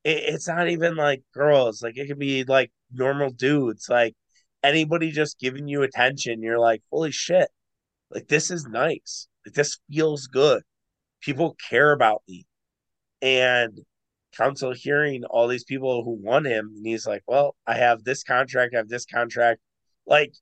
it, 0.05 0.23
it's 0.35 0.49
not 0.49 0.71
even 0.71 0.97
like 0.97 1.23
girls, 1.35 1.83
like 1.83 1.99
it 1.99 2.09
could 2.09 2.19
be 2.19 2.45
like 2.45 2.73
normal 2.95 3.31
dudes, 3.31 3.89
like 3.91 4.15
anybody 4.63 5.11
just 5.11 5.39
giving 5.39 5.69
you 5.69 5.83
attention, 5.83 6.43
you're 6.43 6.59
like, 6.59 6.83
holy 6.91 7.11
shit, 7.11 7.49
like 8.11 8.29
this 8.29 8.51
is 8.51 8.67
nice. 8.67 9.29
Like 9.47 9.55
this 9.55 9.79
feels 9.91 10.27
good. 10.27 10.63
People 11.21 11.57
care 11.69 11.93
about 11.93 12.23
me. 12.29 12.47
And 13.21 13.79
Counsell 14.37 14.73
hearing 14.73 15.25
all 15.25 15.47
these 15.47 15.65
people 15.65 16.03
who 16.05 16.13
want 16.13 16.47
him, 16.47 16.73
and 16.77 16.87
he's 16.87 17.07
like, 17.07 17.23
Well, 17.27 17.55
I 17.67 17.75
have 17.75 18.05
this 18.05 18.23
contract, 18.25 18.75
I 18.75 18.79
have 18.79 18.89
this 18.89 19.07
contract. 19.07 19.61
Like, 20.07 20.35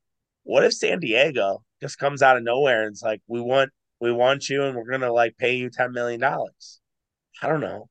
what 0.45 0.65
if 0.65 0.73
San 0.73 1.01
Diego 1.01 1.63
just 1.83 1.99
comes 1.99 2.23
out 2.23 2.37
of 2.37 2.43
nowhere 2.43 2.83
and 2.85 2.93
it's 2.93 3.03
like, 3.03 3.21
We 3.27 3.41
want 3.41 3.71
we 4.01 4.13
want 4.13 4.49
you 4.49 4.65
and 4.65 4.77
we're 4.77 4.91
gonna 4.91 5.13
like 5.13 5.37
pay 5.39 5.57
you 5.57 5.71
ten 5.71 5.93
million 5.93 6.21
dollars? 6.21 6.81
I 7.43 7.49
don't 7.49 7.61
know. 7.61 7.89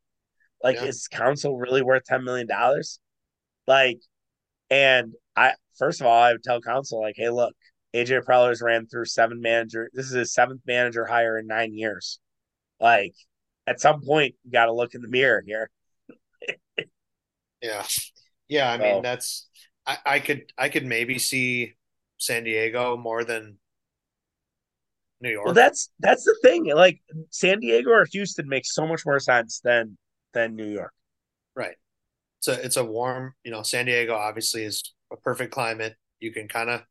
Like, 0.64 0.78
Yeah. 0.78 0.86
is 0.86 1.08
Counsell 1.08 1.58
really 1.58 1.82
worth 1.82 2.04
ten 2.06 2.24
million 2.24 2.48
dollars? 2.48 3.00
Like, 3.68 4.00
and 4.70 5.14
I 5.36 5.54
first 5.78 6.02
of 6.02 6.08
all, 6.08 6.22
I 6.22 6.32
would 6.34 6.44
tell 6.44 6.62
Counsell, 6.62 7.02
like, 7.02 7.16
hey, 7.18 7.30
look, 7.30 7.54
AJ 7.96 8.24
Preller's 8.26 8.62
ran 8.62 8.88
through 8.88 9.06
seven 9.06 9.42
manager. 9.42 9.90
This 9.94 10.06
is 10.08 10.14
his 10.14 10.34
seventh 10.34 10.62
manager 10.68 11.06
hire 11.06 11.38
in 11.38 11.48
nine 11.48 11.74
years. 11.74 12.20
Like, 12.80 13.14
at 13.68 13.80
some 13.80 14.02
point, 14.02 14.36
you 14.44 14.52
got 14.52 14.66
to 14.66 14.74
look 14.74 14.94
in 14.96 15.02
the 15.02 15.08
mirror 15.08 15.44
here. 15.46 15.70
Yeah, 17.62 17.86
yeah. 18.48 18.72
I 18.72 18.78
So- 18.78 18.84
mean, 18.84 19.02
that's 19.02 19.48
I, 19.86 19.98
I 20.06 20.20
could 20.20 20.44
I 20.58 20.70
could 20.70 20.86
maybe 20.86 21.20
see 21.20 21.76
San 22.18 22.44
Diego 22.44 22.96
more 22.98 23.24
than 23.24 23.58
New 25.22 25.30
York. 25.32 25.46
Well, 25.46 25.54
that's 25.54 25.90
that's 26.00 26.24
the 26.24 26.38
thing. 26.42 26.66
Like, 26.74 27.02
San 27.32 27.60
Diego 27.60 27.90
or 27.92 28.06
Houston 28.12 28.48
makes 28.48 28.74
so 28.74 28.88
much 28.88 29.06
more 29.06 29.20
sense 29.20 29.60
than 29.62 29.98
than 30.34 30.56
New 30.56 30.68
York. 30.72 30.94
Right. 31.56 31.76
It's 32.40 32.48
a 32.48 32.66
it's 32.66 32.78
a 32.78 32.86
warm, 32.86 33.34
you 33.44 33.52
know, 33.52 33.64
San 33.64 33.86
Diego 33.86 34.16
obviously 34.16 34.64
is 34.64 34.84
a 35.12 35.18
perfect 35.18 35.54
climate. 35.54 35.96
You 36.20 36.32
can 36.32 36.48
kind 36.48 36.70
of 36.70 36.84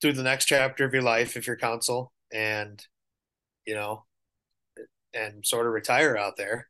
do 0.00 0.12
the 0.12 0.22
next 0.22 0.46
chapter 0.46 0.84
of 0.84 0.92
your 0.92 1.02
life 1.02 1.36
if 1.36 1.46
you're 1.46 1.56
Counsell 1.56 2.12
and 2.32 2.84
you 3.66 3.74
know 3.74 4.04
and 5.12 5.44
sort 5.46 5.66
of 5.66 5.72
retire 5.72 6.16
out 6.16 6.36
there 6.36 6.68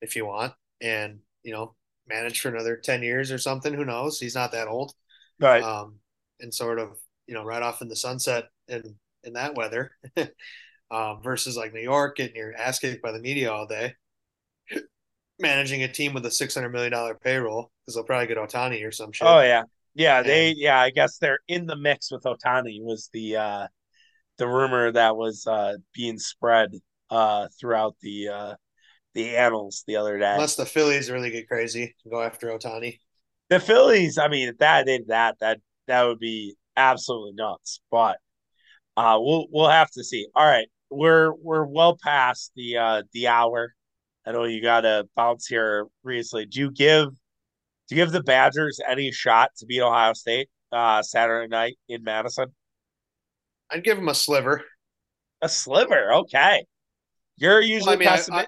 if 0.00 0.16
you 0.16 0.26
want 0.26 0.52
and 0.80 1.20
you 1.42 1.52
know 1.52 1.74
manage 2.08 2.40
for 2.40 2.48
another 2.48 2.76
10 2.76 3.02
years 3.02 3.32
or 3.32 3.38
something 3.38 3.74
who 3.74 3.84
knows 3.84 4.18
he's 4.20 4.34
not 4.34 4.52
that 4.52 4.68
old 4.68 4.92
Right. 5.40 5.62
um 5.62 5.96
and 6.40 6.52
sort 6.54 6.78
of 6.78 6.96
you 7.26 7.34
know 7.34 7.44
right 7.44 7.62
off 7.62 7.82
in 7.82 7.88
the 7.88 7.96
sunset 7.96 8.46
in 8.68 8.96
in 9.24 9.34
that 9.34 9.56
weather 9.56 9.92
um 10.90 11.22
versus 11.22 11.56
like 11.56 11.74
New 11.74 11.80
York 11.80 12.16
getting 12.16 12.36
your 12.36 12.54
ass 12.54 12.78
kicked 12.78 13.02
by 13.02 13.12
the 13.12 13.20
media 13.20 13.52
all 13.52 13.66
day 13.66 13.94
managing 15.38 15.82
a 15.82 15.88
team 15.88 16.14
with 16.14 16.24
a 16.26 16.30
six 16.30 16.54
hundred 16.54 16.70
million 16.70 16.92
dollar 16.92 17.14
payroll 17.14 17.70
because 17.84 17.94
they'll 17.94 18.04
probably 18.04 18.26
get 18.26 18.38
Ohtani 18.38 18.86
or 18.86 18.90
some 18.90 19.12
shit. 19.12 19.26
oh 19.26 19.40
yeah, 19.40 19.64
yeah. 19.94 20.22
They 20.22 20.54
yeah. 20.56 20.80
I 20.80 20.90
guess 20.90 21.18
they're 21.18 21.40
in 21.48 21.66
the 21.66 21.76
mix 21.76 22.10
with 22.10 22.22
Ohtani. 22.24 22.82
Was 22.82 23.08
the 23.12 23.36
uh 23.36 23.66
the 24.38 24.46
rumor 24.48 24.92
that 24.92 25.16
was 25.16 25.46
uh 25.46 25.74
being 25.94 26.18
spread 26.18 26.70
uh 27.10 27.48
throughout 27.60 27.96
the 28.02 28.28
uh 28.28 28.54
the 29.14 29.36
annals 29.36 29.84
the 29.86 29.96
other 29.96 30.18
day. 30.18 30.34
Unless 30.34 30.56
the 30.56 30.66
Phillies 30.66 31.10
really 31.10 31.30
get 31.30 31.48
crazy 31.48 31.94
and 32.04 32.12
go 32.12 32.20
after 32.22 32.48
Ohtani. 32.48 32.98
The 33.48 33.60
Phillies, 33.60 34.18
I 34.18 34.28
mean, 34.28 34.48
if 34.48 34.58
that 34.58 34.86
did 34.86 35.08
that, 35.08 35.38
that 35.40 35.60
that 35.86 36.02
would 36.04 36.18
be 36.18 36.56
absolutely 36.76 37.32
nuts. 37.34 37.80
But 37.90 38.18
uh 38.96 39.18
we'll 39.20 39.46
we'll 39.50 39.68
have 39.70 39.90
to 39.92 40.04
see. 40.04 40.26
All 40.34 40.46
right. 40.46 40.68
We're 40.90 41.32
we're 41.32 41.64
well 41.64 41.96
past 42.02 42.52
the 42.56 42.78
uh 42.78 43.02
the 43.12 43.28
hour. 43.28 43.74
I 44.26 44.32
know 44.32 44.44
you 44.44 44.60
gotta 44.60 45.08
bounce 45.14 45.46
here 45.46 45.86
recently. 46.02 46.46
Do 46.46 46.60
you 46.60 46.70
give 46.70 47.08
do 47.88 47.94
you 47.94 47.96
give 47.96 48.10
the 48.12 48.22
Badgers 48.22 48.80
any 48.86 49.12
shot 49.12 49.50
to 49.58 49.66
beat 49.66 49.80
Ohio 49.80 50.12
State 50.14 50.48
uh 50.72 51.02
Saturday 51.02 51.48
night 51.48 51.76
in 51.88 52.02
Madison? 52.02 52.46
I'd 53.70 53.84
give 53.84 53.96
them 53.96 54.08
a 54.08 54.14
sliver. 54.14 54.64
A 55.42 55.48
sliver, 55.48 56.12
okay. 56.14 56.64
You're 57.36 57.60
Well, 57.60 57.62
usually 57.68 57.92
I 57.94 57.96
mean, 57.96 58.08
I. 58.08 58.22
I- 58.30 58.46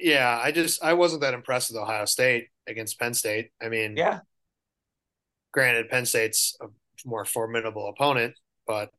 yeah, 0.00 0.40
I 0.40 0.52
just 0.52 0.82
I 0.82 0.92
wasn't 0.94 1.22
that 1.22 1.34
impressed 1.34 1.70
with 1.70 1.82
Ohio 1.82 2.04
State 2.04 2.48
against 2.68 3.00
Penn 3.00 3.14
State. 3.14 3.50
I 3.60 3.68
mean, 3.68 3.96
yeah. 3.96 4.20
granted, 5.52 5.88
Penn 5.90 6.06
State's 6.06 6.56
a 6.60 6.66
more 7.04 7.24
formidable 7.24 7.88
opponent, 7.88 8.34
but 8.64 8.90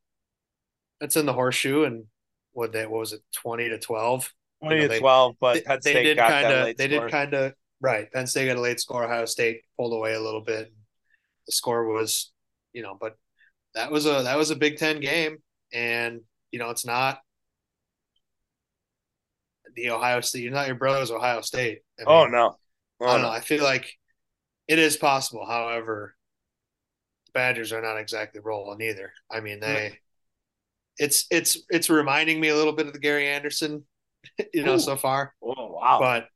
it's 1.00 1.16
in 1.16 1.26
the 1.26 1.32
horseshoe, 1.32 1.84
and 1.84 2.06
what 2.52 2.74
they 2.74 2.86
what 2.86 3.00
was 3.00 3.14
it, 3.14 3.22
twenty 3.34 3.70
to 3.70 3.80
twelve? 3.80 4.34
20 4.62 4.80
know, 4.80 4.82
to 4.82 4.88
they- 4.88 5.00
12, 5.00 5.36
but 5.40 5.54
they, 5.54 5.62
Penn 5.62 5.80
they 5.84 6.00
did 6.04 6.16
got 6.16 6.28
kind 6.28 6.50
that 6.50 6.52
of 6.52 6.60
late 6.62 6.78
they 6.78 6.88
score. 6.88 7.02
did 7.02 7.10
kind 7.10 7.34
of 7.34 7.54
right. 7.82 8.12
Penn 8.12 8.28
State 8.28 8.48
got 8.48 8.58
a 8.58 8.62
late 8.62 8.80
score. 8.80 9.04
Ohio 9.06 9.26
State 9.26 9.62
pulled 9.78 9.94
away 9.94 10.14
a 10.14 10.22
little 10.22 10.42
bit. 10.42 10.72
The 11.48 11.52
score 11.54 11.86
was, 11.88 12.32
you 12.74 12.82
know, 12.84 12.98
but 13.00 13.18
that 13.76 13.92
was 13.92 14.06
a 14.06 14.24
that 14.24 14.38
was 14.38 14.52
a 14.52 14.56
Big 14.56 14.78
Ten 14.78 15.00
game, 15.00 15.38
and 15.74 16.22
you 16.52 16.60
know 16.60 16.70
it's 16.72 16.86
not 16.86 17.20
the 19.76 19.92
Ohio 19.92 20.22
State. 20.22 20.44
You're 20.44 20.52
not 20.54 20.68
your 20.68 20.76
brother's 20.76 21.12
Ohio 21.12 21.42
State. 21.42 21.80
I 22.00 22.04
Oh 22.06 22.26
no. 22.28 22.58
Oh, 23.02 23.06
I 23.06 23.14
don't 23.14 23.22
no. 23.22 23.28
know. 23.28 23.34
I 23.34 23.40
feel 23.40 23.64
like 23.64 23.94
it 24.68 24.80
is 24.80 24.98
possible. 24.98 25.46
However, 25.46 26.16
the 27.28 27.32
Badgers 27.34 27.72
are 27.72 27.82
not 27.82 27.98
exactly 27.98 28.42
rolling 28.44 28.82
either. 28.82 29.14
I 29.32 29.40
mean, 29.40 29.60
they. 29.60 30.00
It's 30.98 31.26
it's 31.32 31.58
it's 31.70 31.90
reminding 31.90 32.42
me 32.42 32.50
a 32.50 32.56
little 32.56 32.74
bit 32.74 32.88
of 32.88 32.94
the 32.94 33.00
Gary 33.00 33.28
Anderson, 33.28 33.86
you 34.54 34.64
know, 34.64 34.76
Ooh. 34.76 34.80
so 34.80 34.96
far. 34.96 35.34
Oh 35.42 35.74
wow. 35.74 36.00
But 36.00 36.28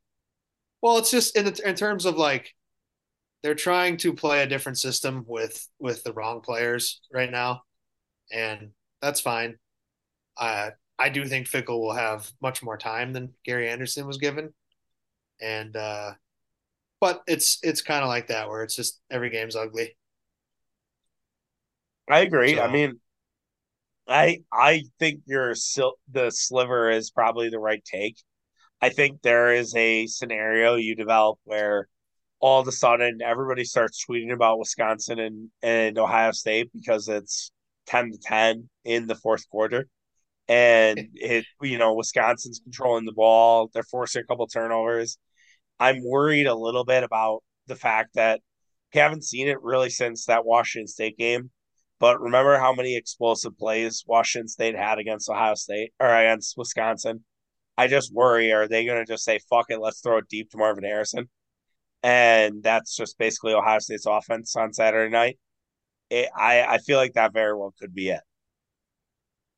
Well, 0.82 0.98
it's 0.98 1.10
just 1.10 1.36
in 1.36 1.46
in 1.64 1.74
terms 1.74 2.04
of 2.04 2.16
like 2.16 2.54
they're 3.42 3.54
trying 3.54 3.98
to 3.98 4.14
play 4.14 4.42
a 4.42 4.46
different 4.46 4.78
system 4.78 5.24
with 5.26 5.66
with 5.78 6.02
the 6.04 6.12
wrong 6.12 6.40
players 6.40 7.00
right 7.12 7.30
now, 7.30 7.62
and 8.32 8.70
that's 9.02 9.20
fine. 9.20 9.58
Uh, 10.36 10.70
I 10.98 11.08
do 11.08 11.24
think 11.26 11.48
Fickell 11.48 11.80
will 11.80 11.92
have 11.92 12.30
much 12.40 12.62
more 12.62 12.76
time 12.78 13.12
than 13.12 13.34
Gary 13.44 13.68
Anderson 13.68 14.06
was 14.06 14.18
given, 14.18 14.54
and 15.40 15.76
uh, 15.76 16.12
but 17.00 17.22
it's 17.26 17.58
it's 17.62 17.82
kind 17.82 18.02
of 18.02 18.08
like 18.08 18.28
that 18.28 18.48
where 18.48 18.62
it's 18.62 18.74
just 18.74 19.00
every 19.10 19.30
game's 19.30 19.56
ugly. 19.56 19.96
I 22.10 22.20
agree. 22.20 22.54
So- 22.54 22.62
I 22.62 22.72
mean, 22.72 23.00
I 24.08 24.38
I 24.52 24.84
think 24.98 25.22
your 25.26 25.54
sil- 25.56 25.98
the 26.10 26.30
sliver 26.30 26.90
is 26.90 27.10
probably 27.10 27.48
the 27.48 27.58
right 27.58 27.82
take. 27.84 28.16
I 28.80 28.90
think 28.90 29.22
there 29.22 29.54
is 29.54 29.74
a 29.74 30.06
scenario 30.06 30.76
you 30.76 30.94
develop 30.94 31.38
where 31.44 31.88
all 32.40 32.60
of 32.60 32.68
a 32.68 32.72
sudden 32.72 33.20
everybody 33.22 33.64
starts 33.64 34.04
tweeting 34.04 34.32
about 34.32 34.58
Wisconsin 34.58 35.18
and, 35.18 35.50
and 35.62 35.98
Ohio 35.98 36.32
State 36.32 36.70
because 36.74 37.08
it's 37.08 37.52
10 37.86 38.12
to 38.12 38.18
10 38.18 38.68
in 38.84 39.06
the 39.06 39.14
fourth 39.14 39.48
quarter. 39.48 39.86
And 40.48 41.08
it, 41.14 41.46
you 41.62 41.78
know, 41.78 41.94
Wisconsin's 41.94 42.60
controlling 42.62 43.06
the 43.06 43.12
ball. 43.12 43.70
They're 43.72 43.82
forcing 43.82 44.22
a 44.22 44.26
couple 44.26 44.46
turnovers. 44.46 45.16
I'm 45.80 46.04
worried 46.04 46.46
a 46.46 46.54
little 46.54 46.84
bit 46.84 47.02
about 47.02 47.42
the 47.66 47.76
fact 47.76 48.14
that 48.14 48.40
we 48.92 49.00
haven't 49.00 49.24
seen 49.24 49.48
it 49.48 49.62
really 49.62 49.90
since 49.90 50.26
that 50.26 50.44
Washington 50.44 50.86
State 50.88 51.16
game. 51.16 51.50
But 52.00 52.20
remember 52.20 52.58
how 52.58 52.74
many 52.74 52.96
explosive 52.96 53.56
plays 53.56 54.04
Washington 54.06 54.48
State 54.48 54.76
had 54.76 54.98
against 54.98 55.30
Ohio 55.30 55.54
State 55.54 55.92
or 56.00 56.08
against 56.08 56.56
Wisconsin? 56.56 57.24
I 57.76 57.88
just 57.88 58.12
worry 58.12 58.52
are 58.52 58.68
they 58.68 58.84
going 58.84 58.98
to 58.98 59.10
just 59.10 59.24
say, 59.24 59.38
fuck 59.50 59.66
it, 59.68 59.80
let's 59.80 60.00
throw 60.00 60.18
it 60.18 60.28
deep 60.28 60.50
to 60.50 60.58
Marvin 60.58 60.84
Harrison? 60.84 61.28
And 62.02 62.62
that's 62.62 62.96
just 62.96 63.18
basically 63.18 63.54
Ohio 63.54 63.78
State's 63.78 64.06
offense 64.06 64.54
on 64.56 64.72
Saturday 64.72 65.10
night. 65.10 65.38
It, 66.10 66.28
I, 66.36 66.62
I 66.62 66.78
feel 66.78 66.98
like 66.98 67.14
that 67.14 67.32
very 67.32 67.56
well 67.56 67.74
could 67.80 67.94
be 67.94 68.10
it. 68.10 68.20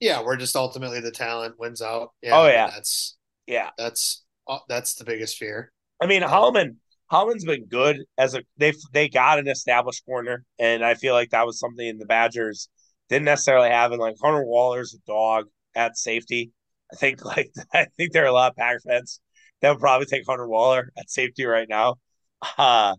Yeah, 0.01 0.23
we're 0.23 0.37
just 0.37 0.57
ultimately 0.57 1.01
the 1.01 1.11
talent 1.11 1.59
wins 1.59 1.83
out. 1.83 2.11
Oh, 2.31 2.47
yeah. 2.47 2.69
that's 2.69 3.17
Yeah. 3.47 3.71
that's 3.77 4.25
uh, 4.47 4.59
that's 4.69 4.95
the 4.95 5.05
biggest 5.05 5.39
fear. 5.39 5.73
I 6.01 6.07
mean, 6.07 6.23
Hallman 6.23 6.77
Hallman's 7.09 7.45
been 7.45 7.67
good 7.67 7.99
as 8.19 8.35
a 8.35 8.43
they 8.57 8.73
they 8.93 9.09
got 9.09 9.39
an 9.39 9.49
established 9.49 10.05
corner, 10.05 10.45
and 10.59 10.85
I 10.85 10.95
feel 10.95 11.15
like 11.15 11.31
that 11.31 11.47
was 11.47 11.59
something 11.59 11.99
the 11.99 12.07
Badgers 12.07 12.69
didn't 13.09 13.27
necessarily 13.27 13.71
have. 13.71 13.93
And 13.93 14.01
like 14.01 14.17
Hunter 14.23 14.45
Wohler's 14.45 14.95
a 14.95 14.99
dog 15.07 15.47
at 15.75 15.97
safety. 15.97 16.53
I 16.93 16.97
think 16.97 17.25
like 17.37 17.51
I 17.73 17.87
think 17.97 18.13
there 18.13 18.25
are 18.25 18.29
a 18.29 18.33
lot 18.33 18.51
of 18.53 18.57
Packer 18.57 18.81
fans 18.81 19.21
that 19.61 19.71
would 19.71 19.81
probably 19.81 20.07
take 20.07 20.25
Hunter 20.27 20.47
Wohler 20.47 20.89
at 20.99 21.11
safety 21.11 21.45
right 21.45 21.69
now. 21.69 21.97
Uh, 22.59 22.95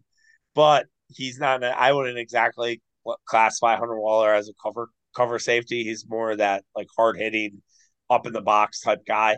but 0.56 0.88
he's 1.10 1.40
not. 1.40 1.64
I 1.64 1.94
wouldn't 1.94 2.18
exactly 2.18 2.82
classify 3.28 3.76
Hunter 3.78 3.96
Wohler 3.96 4.36
as 4.36 4.50
a 4.50 4.54
cover 4.64 4.90
cover 5.16 5.40
safety. 5.40 5.84
He's 5.84 6.06
more 6.08 6.36
that 6.36 6.64
like 6.76 6.88
hard 6.96 7.18
hitting, 7.18 7.62
up 8.10 8.26
in 8.26 8.34
the 8.34 8.42
box 8.42 8.82
type 8.82 9.06
guy, 9.06 9.38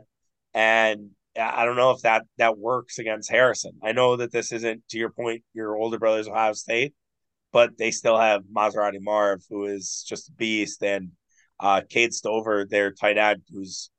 and 0.54 1.12
I 1.40 1.66
don't 1.66 1.76
know 1.76 1.92
if 1.92 2.02
that 2.02 2.26
that 2.38 2.58
works 2.58 3.00
against 3.00 3.32
Harrison. 3.32 3.74
I 3.84 3.92
know 3.92 4.16
that 4.18 4.32
this 4.32 4.52
isn't 4.52 4.84
to 4.90 4.98
your 4.98 5.12
point, 5.12 5.44
your 5.54 5.76
older 5.76 6.00
brother's 6.00 6.28
Ohio 6.28 6.54
State, 6.54 6.94
but 7.52 7.78
they 7.78 7.92
still 7.92 8.18
have 8.18 8.44
Maserati 8.54 9.00
Marv, 9.02 9.44
who 9.50 9.66
is 9.66 10.06
just 10.08 10.30
a 10.30 10.34
beast, 10.34 10.84
and 10.84 11.12
uh 11.60 11.82
Cade 11.90 12.14
Stover, 12.14 12.66
their 12.66 12.92
tight 12.92 13.18
end, 13.18 13.42
who's 13.52 13.90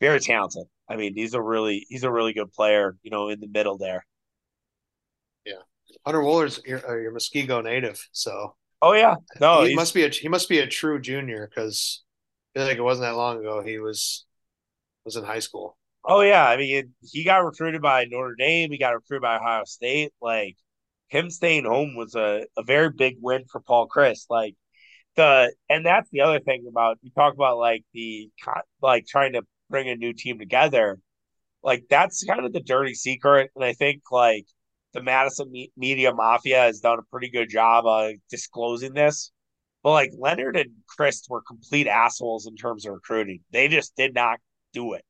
very 0.00 0.20
talented. 0.20 0.66
I 0.88 0.96
mean, 0.96 1.14
he's 1.14 1.34
a 1.34 1.42
really 1.42 1.86
he's 1.88 2.04
a 2.04 2.12
really 2.12 2.32
good 2.32 2.52
player, 2.52 2.96
you 3.02 3.10
know, 3.10 3.28
in 3.28 3.40
the 3.40 3.48
middle 3.48 3.78
there. 3.78 4.06
Yeah, 5.46 5.62
Hunter 6.04 6.20
Wohler's 6.20 6.60
your, 6.66 6.88
uh, 6.88 6.96
your 6.96 7.12
Muskego 7.12 7.62
native, 7.62 8.06
so 8.12 8.54
Oh 8.82 8.94
yeah, 8.94 9.16
no, 9.40 9.64
he 9.64 9.74
must 9.74 9.92
be 9.92 10.04
a 10.04 10.08
he 10.08 10.28
must 10.28 10.48
be 10.48 10.58
a 10.58 10.66
true 10.66 11.00
junior 11.00 11.46
because 11.46 12.02
I 12.54 12.58
feel 12.58 12.68
like 12.68 12.78
it 12.78 12.82
wasn't 12.82 13.04
that 13.06 13.16
long 13.16 13.38
ago 13.38 13.62
he 13.62 13.78
was 13.78 14.24
was 15.04 15.16
in 15.16 15.24
high 15.24 15.40
school. 15.40 15.76
Oh 16.04 16.22
yeah. 16.22 16.46
I 16.48 16.56
mean, 16.56 16.94
he 17.02 17.24
got 17.24 17.44
recruited 17.44 17.82
by 17.82 18.04
Notre 18.04 18.34
Dame. 18.36 18.70
He 18.70 18.78
got 18.78 18.94
recruited 18.94 19.22
by 19.22 19.36
Ohio 19.36 19.64
State. 19.64 20.12
Like 20.20 20.56
him 21.08 21.30
staying 21.30 21.64
home 21.64 21.94
was 21.96 22.14
a, 22.14 22.46
a 22.56 22.62
very 22.62 22.90
big 22.90 23.16
win 23.20 23.44
for 23.50 23.60
Paul 23.60 23.88
Chryst. 23.88 24.26
Like 24.30 24.54
the 25.16 25.54
and 25.70 25.86
that's 25.86 26.10
the 26.10 26.22
other 26.22 26.40
thing 26.40 26.66
about 26.68 26.98
you 27.02 27.10
talk 27.12 27.34
about 27.34 27.58
like 27.58 27.84
the 27.94 28.30
like 28.82 29.06
trying 29.06 29.34
to 29.34 29.42
bring 29.70 29.88
a 29.88 29.96
new 29.96 30.12
team 30.14 30.38
together. 30.38 30.98
Like 31.62 31.84
that's 31.90 32.24
kind 32.24 32.44
of 32.46 32.52
the 32.52 32.60
dirty 32.60 32.94
secret, 32.94 33.50
and 33.56 33.64
I 33.64 33.72
think 33.74 34.02
like 34.10 34.46
the 34.94 35.02
Madison 35.02 35.50
me- 35.52 35.72
media 35.76 36.12
mafia 36.14 36.58
has 36.60 36.80
done 36.80 36.98
a 36.98 37.02
pretty 37.10 37.30
good 37.30 37.48
job 37.50 37.86
of 37.86 38.14
disclosing 38.30 38.94
this. 38.94 39.32
But 39.82 39.92
like 39.92 40.10
Leonhard 40.18 40.56
and 40.56 40.70
Chryst 40.98 41.30
were 41.30 41.42
complete 41.42 41.86
assholes 41.88 42.46
in 42.46 42.56
terms 42.56 42.86
of 42.86 42.94
recruiting. 42.94 43.40
They 43.52 43.68
just 43.68 43.96
did 43.96 44.14
not 44.14 44.38
do 44.72 44.94
it, 44.94 45.04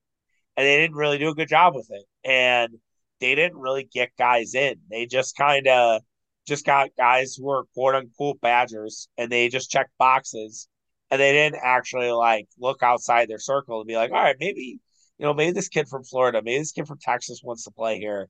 and 0.56 0.66
they 0.66 0.78
didn't 0.78 0.96
really 0.96 1.18
do 1.18 1.30
a 1.30 1.34
good 1.34 1.48
job 1.48 1.74
with 1.74 1.88
it. 1.90 2.04
And 2.24 2.74
they 3.20 3.34
didn't 3.34 3.58
really 3.58 3.88
get 3.92 4.10
guys 4.18 4.54
in. 4.54 4.76
They 4.90 5.06
just 5.06 5.36
kind 5.36 5.66
of 5.66 6.02
just 6.46 6.64
got 6.64 6.90
guys 6.96 7.34
who 7.34 7.44
were 7.46 7.64
quote 7.74 7.94
unquote 7.94 8.40
Badgers, 8.40 9.08
and 9.18 9.30
they 9.30 9.48
just 9.48 9.70
checked 9.70 9.92
boxes, 9.98 10.68
and 11.10 11.20
they 11.20 11.32
didn't 11.32 11.60
actually 11.62 12.10
like 12.10 12.48
look 12.58 12.82
outside 12.82 13.28
their 13.28 13.38
circle 13.38 13.80
and 13.80 13.88
be 13.88 13.96
like, 13.96 14.10
all 14.10 14.22
right, 14.22 14.36
maybe 14.40 14.80
you 15.18 15.26
know, 15.26 15.34
maybe 15.34 15.52
this 15.52 15.68
kid 15.68 15.86
from 15.88 16.02
Florida, 16.02 16.40
maybe 16.42 16.58
this 16.58 16.72
kid 16.72 16.86
from 16.86 16.98
Texas 16.98 17.42
wants 17.44 17.64
to 17.64 17.70
play 17.70 17.98
here, 17.98 18.28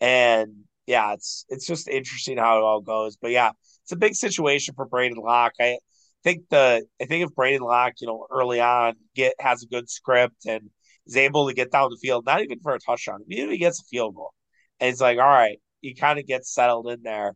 and 0.00 0.54
yeah, 0.86 1.12
it's 1.14 1.44
it's 1.48 1.66
just 1.66 1.88
interesting 1.88 2.38
how 2.38 2.58
it 2.58 2.62
all 2.62 2.80
goes. 2.80 3.16
But 3.16 3.32
yeah, 3.32 3.50
it's 3.82 3.92
a 3.92 3.96
big 3.96 4.14
situation 4.14 4.74
for 4.74 4.88
Braedyn 4.88 5.22
Locke. 5.22 5.54
I 5.60 5.78
think 6.24 6.48
the 6.48 6.86
I 7.00 7.04
think 7.06 7.26
if 7.26 7.34
Braedyn 7.34 7.60
Locke, 7.60 7.94
you 8.00 8.06
know, 8.06 8.26
early 8.30 8.60
on 8.60 8.94
get 9.14 9.34
has 9.40 9.62
a 9.62 9.66
good 9.66 9.90
script 9.90 10.46
and 10.46 10.70
is 11.08 11.16
able 11.16 11.48
to 11.48 11.54
get 11.54 11.72
down 11.72 11.90
the 11.90 11.96
field, 11.96 12.26
not 12.26 12.42
even 12.42 12.60
for 12.60 12.74
a 12.74 12.78
touchdown, 12.78 13.24
if 13.26 13.50
he 13.50 13.58
gets 13.58 13.80
a 13.80 13.84
field 13.84 14.14
goal, 14.14 14.32
and 14.78 14.90
it's 14.90 15.00
like, 15.00 15.18
all 15.18 15.24
right, 15.24 15.58
he 15.80 15.94
kind 15.94 16.18
of 16.18 16.26
gets 16.26 16.54
settled 16.54 16.88
in 16.88 17.02
there. 17.02 17.34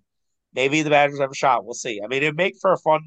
Maybe 0.55 0.83
the 0.83 0.91
Badgers 0.91 1.21
have 1.21 1.31
a 1.31 1.35
shot. 1.35 1.65
We'll 1.65 1.75
see. 1.75 2.01
I 2.05 2.09
mean, 2.09 2.23
it'd 2.23 2.37
make 2.37 2.57
for 2.61 2.73
a 2.73 2.79
fun 2.79 3.01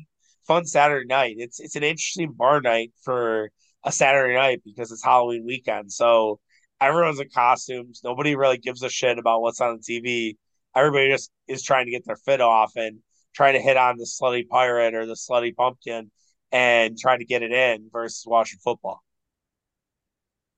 fun 0.47 0.65
Saturday 0.65 1.05
night. 1.07 1.35
It's 1.37 1.59
it's 1.59 1.75
an 1.75 1.83
interesting 1.83 2.33
bar 2.33 2.61
night 2.61 2.91
for 3.03 3.51
a 3.83 3.91
Saturday 3.91 4.35
night 4.35 4.61
because 4.65 4.91
it's 4.91 5.03
Halloween 5.03 5.45
weekend. 5.45 5.91
So 5.91 6.39
everyone's 6.81 7.19
in 7.19 7.29
costumes. 7.29 8.01
Nobody 8.03 8.35
really 8.35 8.57
gives 8.57 8.81
a 8.83 8.89
shit 8.89 9.19
about 9.19 9.41
what's 9.41 9.61
on 9.61 9.79
the 9.79 10.01
TV. 10.01 10.37
Everybody 10.75 11.09
just 11.09 11.31
is 11.47 11.63
trying 11.63 11.85
to 11.85 11.91
get 11.91 12.05
their 12.05 12.17
fit 12.17 12.41
off 12.41 12.73
and 12.75 12.99
trying 13.35 13.53
to 13.53 13.61
hit 13.61 13.77
on 13.77 13.97
the 13.97 14.05
slutty 14.05 14.47
pirate 14.47 14.95
or 14.95 15.05
the 15.05 15.13
slutty 15.13 15.55
pumpkin 15.55 16.09
and 16.51 16.97
trying 16.97 17.19
to 17.19 17.25
get 17.25 17.43
it 17.43 17.51
in 17.51 17.89
versus 17.91 18.23
watching 18.25 18.59
football. 18.63 19.04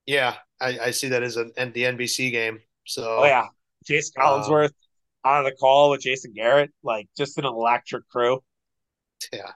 Yeah, 0.07 0.35
I, 0.59 0.79
I 0.79 0.91
see 0.91 1.09
that 1.09 1.21
as 1.21 1.37
an 1.37 1.51
the 1.55 1.83
NBC 1.83 2.31
game. 2.31 2.59
So 2.85 3.17
Oh 3.19 3.25
yeah, 3.25 3.47
Jason 3.85 4.13
uh, 4.19 4.23
Collinsworth 4.25 4.71
on 5.23 5.43
the 5.43 5.51
call 5.51 5.91
with 5.91 6.01
Jason 6.01 6.33
Garrett, 6.33 6.71
like 6.83 7.07
just 7.17 7.37
an 7.37 7.45
electric 7.45 8.07
crew. 8.09 8.41
yeah, 9.33 9.51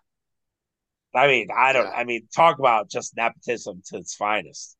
I 1.15 1.27
mean, 1.27 1.47
I 1.55 1.73
don't. 1.73 1.85
Yeah. 1.85 1.91
I 1.91 2.03
mean, 2.03 2.27
talk 2.35 2.59
about 2.59 2.89
just 2.89 3.15
nepotism 3.15 3.81
to 3.87 3.97
its 3.97 4.13
finest. 4.15 4.75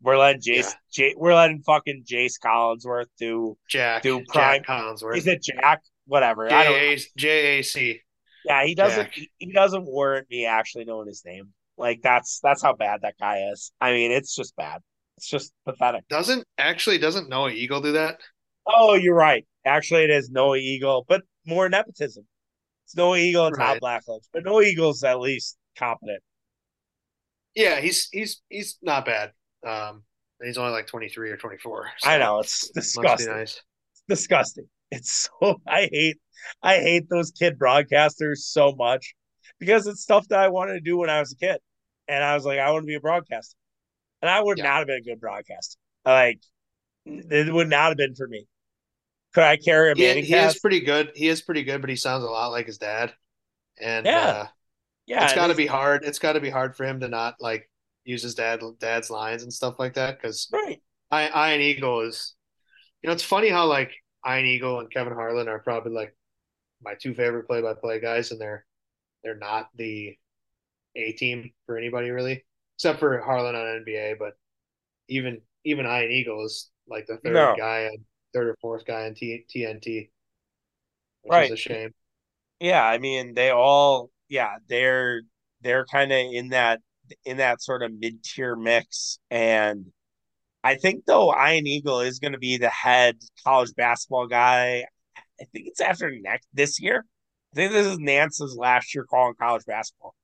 We're 0.00 0.18
letting 0.18 0.40
Jace, 0.40 0.64
Yeah. 0.64 0.72
J, 0.90 1.14
we're 1.16 1.34
letting 1.34 1.62
fucking 1.62 2.04
Jace 2.10 2.34
Collinsworth 2.44 3.06
do. 3.18 3.56
Jack 3.68 4.02
Do 4.02 4.24
prime- 4.28 4.62
Jack 4.62 4.66
Collinsworth. 4.66 5.16
Is 5.16 5.26
it 5.26 5.42
Jack? 5.42 5.82
Whatever. 6.06 6.52
I 6.52 6.64
don't. 6.64 6.74
J 6.74 6.94
A 6.94 6.98
J 7.16 7.58
A 7.58 7.62
C. 7.62 8.00
Yeah, 8.44 8.64
he 8.64 8.74
doesn't. 8.74 9.12
He, 9.12 9.30
he 9.38 9.52
doesn't 9.52 9.84
warrant 9.84 10.28
me 10.30 10.46
actually 10.46 10.84
knowing 10.84 11.06
his 11.06 11.22
name. 11.24 11.50
Like 11.78 12.00
that's 12.02 12.40
that's 12.42 12.62
how 12.62 12.74
bad 12.74 13.00
that 13.02 13.14
guy 13.20 13.48
is. 13.52 13.70
I 13.80 13.92
mean, 13.92 14.10
it's 14.10 14.34
just 14.34 14.56
bad. 14.56 14.80
It's 15.16 15.28
just 15.28 15.52
pathetic. 15.64 16.06
Doesn't 16.08 16.46
actually 16.58 16.98
doesn't 16.98 17.28
Noah 17.28 17.50
Eagle 17.50 17.80
do 17.80 17.92
that? 17.92 18.18
Oh, 18.66 18.94
you're 18.94 19.14
right. 19.14 19.46
Actually, 19.64 20.04
it 20.04 20.10
is 20.10 20.30
Noah 20.30 20.56
Eagle, 20.56 21.04
but 21.08 21.22
more 21.46 21.68
nepotism. 21.68 22.26
It's 22.84 22.96
Noah 22.96 23.18
Eagle 23.18 23.46
and 23.46 23.56
Todd 23.56 23.78
Right. 23.82 24.02
Blackledge, 24.02 24.24
but 24.32 24.44
Noah 24.44 24.62
Eagle's 24.62 25.04
at 25.04 25.20
least 25.20 25.56
competent. 25.78 26.22
Yeah, 27.54 27.80
he's 27.80 28.08
he's 28.12 28.42
he's 28.48 28.78
not 28.82 29.04
bad. 29.04 29.32
Um, 29.66 30.04
he's 30.42 30.58
only 30.58 30.72
like 30.72 30.86
twenty 30.86 31.08
three 31.08 31.30
or 31.30 31.36
twenty 31.36 31.58
four. 31.58 31.90
I 32.04 32.18
know 32.18 32.40
it's 32.40 32.70
disgusting. 32.70 33.32
nice. 33.32 33.60
disgusting. 34.08 34.66
It's 34.90 35.28
so 35.40 35.60
I 35.66 35.88
hate 35.92 36.18
I 36.62 36.76
hate 36.78 37.08
those 37.08 37.30
kid 37.30 37.58
broadcasters 37.58 38.38
so 38.38 38.72
much 38.74 39.14
because 39.58 39.86
it's 39.86 40.02
stuff 40.02 40.26
that 40.28 40.40
I 40.40 40.48
wanted 40.48 40.74
to 40.74 40.80
do 40.80 40.96
when 40.98 41.10
I 41.10 41.20
was 41.20 41.32
a 41.32 41.36
kid. 41.36 41.58
And 42.08 42.22
I 42.24 42.34
was 42.34 42.44
like, 42.44 42.58
I 42.58 42.70
want 42.72 42.82
to 42.82 42.86
be 42.86 42.94
a 42.96 43.00
broadcaster. 43.00 43.56
And 44.22 44.30
I 44.30 44.40
would 44.40 44.58
Yeah. 44.58 44.64
not 44.64 44.78
have 44.78 44.86
been 44.86 44.98
a 44.98 45.02
good 45.02 45.20
broadcaster. 45.20 45.78
Like 46.04 46.40
it 47.04 47.52
would 47.52 47.68
not 47.68 47.88
have 47.88 47.96
been 47.96 48.14
for 48.14 48.26
me. 48.28 48.46
Could 49.34 49.44
I 49.44 49.56
carry 49.56 49.92
a 49.92 49.96
He, 49.96 50.04
Manning 50.04 50.24
he 50.24 50.34
is 50.34 50.58
pretty 50.58 50.80
good. 50.80 51.12
He 51.14 51.28
is 51.28 51.42
pretty 51.42 51.64
good, 51.64 51.80
but 51.80 51.90
he 51.90 51.96
sounds 51.96 52.24
a 52.24 52.28
lot 52.28 52.48
like 52.48 52.66
his 52.66 52.78
dad. 52.78 53.14
And 53.80 54.06
Yeah. 54.06 54.16
uh, 54.16 54.46
Yeah, 55.06 55.24
it's 55.24 55.34
got 55.34 55.48
to 55.48 55.54
be 55.54 55.66
hard. 55.66 56.04
It's 56.04 56.18
got 56.18 56.34
to 56.34 56.40
be 56.40 56.50
hard 56.50 56.76
for 56.76 56.84
him 56.84 57.00
to 57.00 57.08
not 57.08 57.36
like 57.40 57.68
use 58.04 58.22
his 58.22 58.34
dad 58.34 58.60
dad's 58.78 59.10
lines 59.10 59.42
and 59.42 59.52
stuff 59.52 59.76
like 59.78 59.94
that. 59.94 60.20
Because 60.20 60.48
right. 60.52 60.80
I 61.10 61.28
Iron 61.28 61.60
Eagle 61.60 62.00
is, 62.02 62.34
you 63.02 63.08
know, 63.08 63.14
it's 63.14 63.22
funny 63.22 63.48
how 63.48 63.66
like 63.66 63.92
Ian 64.26 64.46
Eagle 64.46 64.80
and 64.80 64.90
Kevin 64.90 65.14
Harlan 65.14 65.48
are 65.48 65.58
probably 65.58 65.92
like 65.92 66.16
my 66.82 66.94
two 66.94 67.14
favorite 67.14 67.46
play-by-play 67.46 68.00
guys, 68.00 68.30
and 68.30 68.40
they're 68.40 68.64
they're 69.24 69.36
not 69.36 69.68
the 69.76 70.16
A 70.96 71.12
team 71.12 71.52
for 71.66 71.76
anybody 71.78 72.10
really, 72.10 72.44
except 72.76 73.00
for 73.00 73.20
Harlan 73.20 73.54
on 73.54 73.84
NBA. 73.84 74.14
But 74.18 74.34
even 75.08 75.40
even 75.64 75.86
Ian 75.86 76.10
Eagle 76.10 76.44
is 76.46 76.70
like 76.88 77.06
the 77.06 77.18
third 77.18 77.34
No. 77.34 77.54
guy 77.56 77.80
and 77.82 78.04
third 78.34 78.48
or 78.48 78.56
fourth 78.60 78.84
guy 78.86 79.06
in 79.06 79.14
T- 79.14 79.44
TNT, 79.48 80.10
which 81.22 81.32
Right. 81.32 81.44
is 81.46 81.50
a 81.52 81.56
shame. 81.56 81.94
Yeah, 82.60 82.84
I 82.84 82.98
mean 82.98 83.34
they 83.34 83.50
all 83.50 84.10
yeah, 84.28 84.56
they're 84.68 85.22
they're 85.60 85.84
kind 85.86 86.12
of 86.12 86.18
in 86.18 86.48
that 86.50 86.80
in 87.24 87.38
that 87.38 87.62
sort 87.62 87.82
of 87.82 87.92
mid-tier 87.92 88.56
mix 88.56 89.18
and 89.30 89.92
I 90.64 90.76
think 90.76 91.06
though 91.06 91.34
Ian 91.34 91.66
Eagle 91.66 92.00
is 92.00 92.18
going 92.20 92.32
to 92.34 92.38
be 92.38 92.56
the 92.58 92.70
head 92.70 93.18
college 93.44 93.74
basketball 93.76 94.28
guy. 94.28 94.86
I 95.40 95.44
think 95.52 95.68
it's 95.68 95.80
after 95.80 96.10
next 96.20 96.48
this 96.54 96.80
year. 96.80 97.06
I 97.52 97.56
think 97.56 97.72
this 97.72 97.86
is 97.86 97.98
Nantz's 97.98 98.56
last 98.56 98.94
year 98.94 99.04
calling 99.04 99.34
college 99.40 99.64
basketball. 99.66 100.14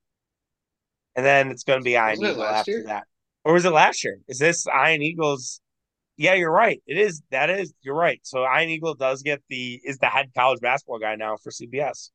And 1.18 1.26
then 1.26 1.50
it's 1.50 1.64
going 1.64 1.80
to 1.80 1.84
be 1.84 1.92
Ian 1.92 2.20
Wasn't 2.20 2.26
it 2.28 2.30
Eagle 2.32 2.44
last 2.44 2.60
after 2.60 2.70
year? 2.72 2.84
that. 2.84 3.06
Or 3.44 3.54
was 3.54 3.66
it 3.66 3.72
last 3.72 4.04
year? 4.04 4.20
Is 4.28 4.38
this 4.38 4.66
Ian 4.68 5.02
Eagle's 5.02 5.60
Yeah, 6.18 6.34
you're 6.34 6.52
right. 6.52 6.82
It 6.86 6.98
is 6.98 7.22
that 7.32 7.50
is 7.50 7.74
you're 7.82 7.96
right. 7.96 8.20
So 8.24 8.44
Ian 8.44 8.70
Eagle 8.70 8.94
does 8.94 9.22
get 9.22 9.42
the 9.50 9.80
is 9.84 9.98
the 9.98 10.06
head 10.08 10.32
college 10.36 10.60
basketball 10.60 11.00
guy 11.00 11.16
now 11.16 11.36
for 11.42 11.50
CBS. 11.50 12.10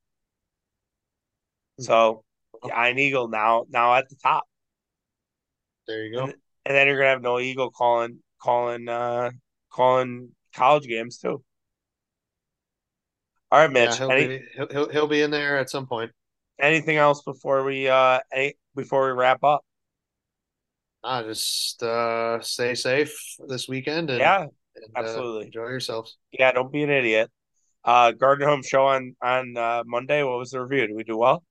So 1.79 2.23
Ian 2.65 2.97
Eagle 2.99 3.27
now 3.27 3.65
now 3.69 3.95
at 3.95 4.09
the 4.09 4.15
top. 4.15 4.45
There 5.87 6.03
you 6.05 6.13
go. 6.15 6.23
And, 6.25 6.35
and 6.65 6.75
then 6.75 6.87
you're 6.87 6.97
gonna 6.97 7.09
have 7.09 7.21
Noah 7.21 7.41
Eagle 7.41 7.71
calling 7.71 8.19
calling 8.41 8.87
uh 8.89 9.31
calling 9.71 10.35
college 10.55 10.87
games 10.87 11.17
too. 11.17 11.43
All 13.51 13.59
right, 13.59 13.71
Yeah, 13.75 13.85
Mitch. 13.87 13.97
he'll 13.97 14.11
any 14.11 14.27
be 14.27 14.41
he'll, 14.55 14.67
he'll 14.69 14.89
he'll 14.89 15.07
be 15.07 15.21
in 15.21 15.31
there 15.31 15.57
at 15.57 15.69
some 15.69 15.87
point. 15.87 16.11
anything 16.59 16.97
else 16.97 17.21
before 17.21 17.63
we 17.63 17.87
uh 17.87 18.19
any, 18.31 18.53
before 18.75 19.05
we 19.07 19.13
wrap 19.19 19.43
up? 19.43 19.63
Ah, 21.03 21.21
just 21.23 21.83
uh, 21.83 22.39
stay 22.41 22.75
safe 22.75 23.13
this 23.47 23.67
weekend 23.67 24.09
and, 24.09 24.37
Yeah, 24.37 24.47
and 24.75 25.01
uh, 25.01 25.23
absolutely. 25.23 25.45
enjoy 25.45 25.67
yourselves. 25.67 26.17
Yeah, 26.31 26.51
don't 26.51 26.71
be 26.71 26.83
an 26.83 26.89
idiot. 26.89 27.31
Uh 27.85 28.11
Gardner 28.11 28.47
Home 28.47 28.63
show 28.63 28.87
on 28.87 29.15
on 29.21 29.57
uh 29.57 29.83
Monday. 29.85 30.23
What 30.23 30.39
was 30.39 30.51
the 30.51 30.61
review? 30.61 30.87
Did 30.87 30.95
we 30.97 31.03
do 31.05 31.17
well? 31.17 31.43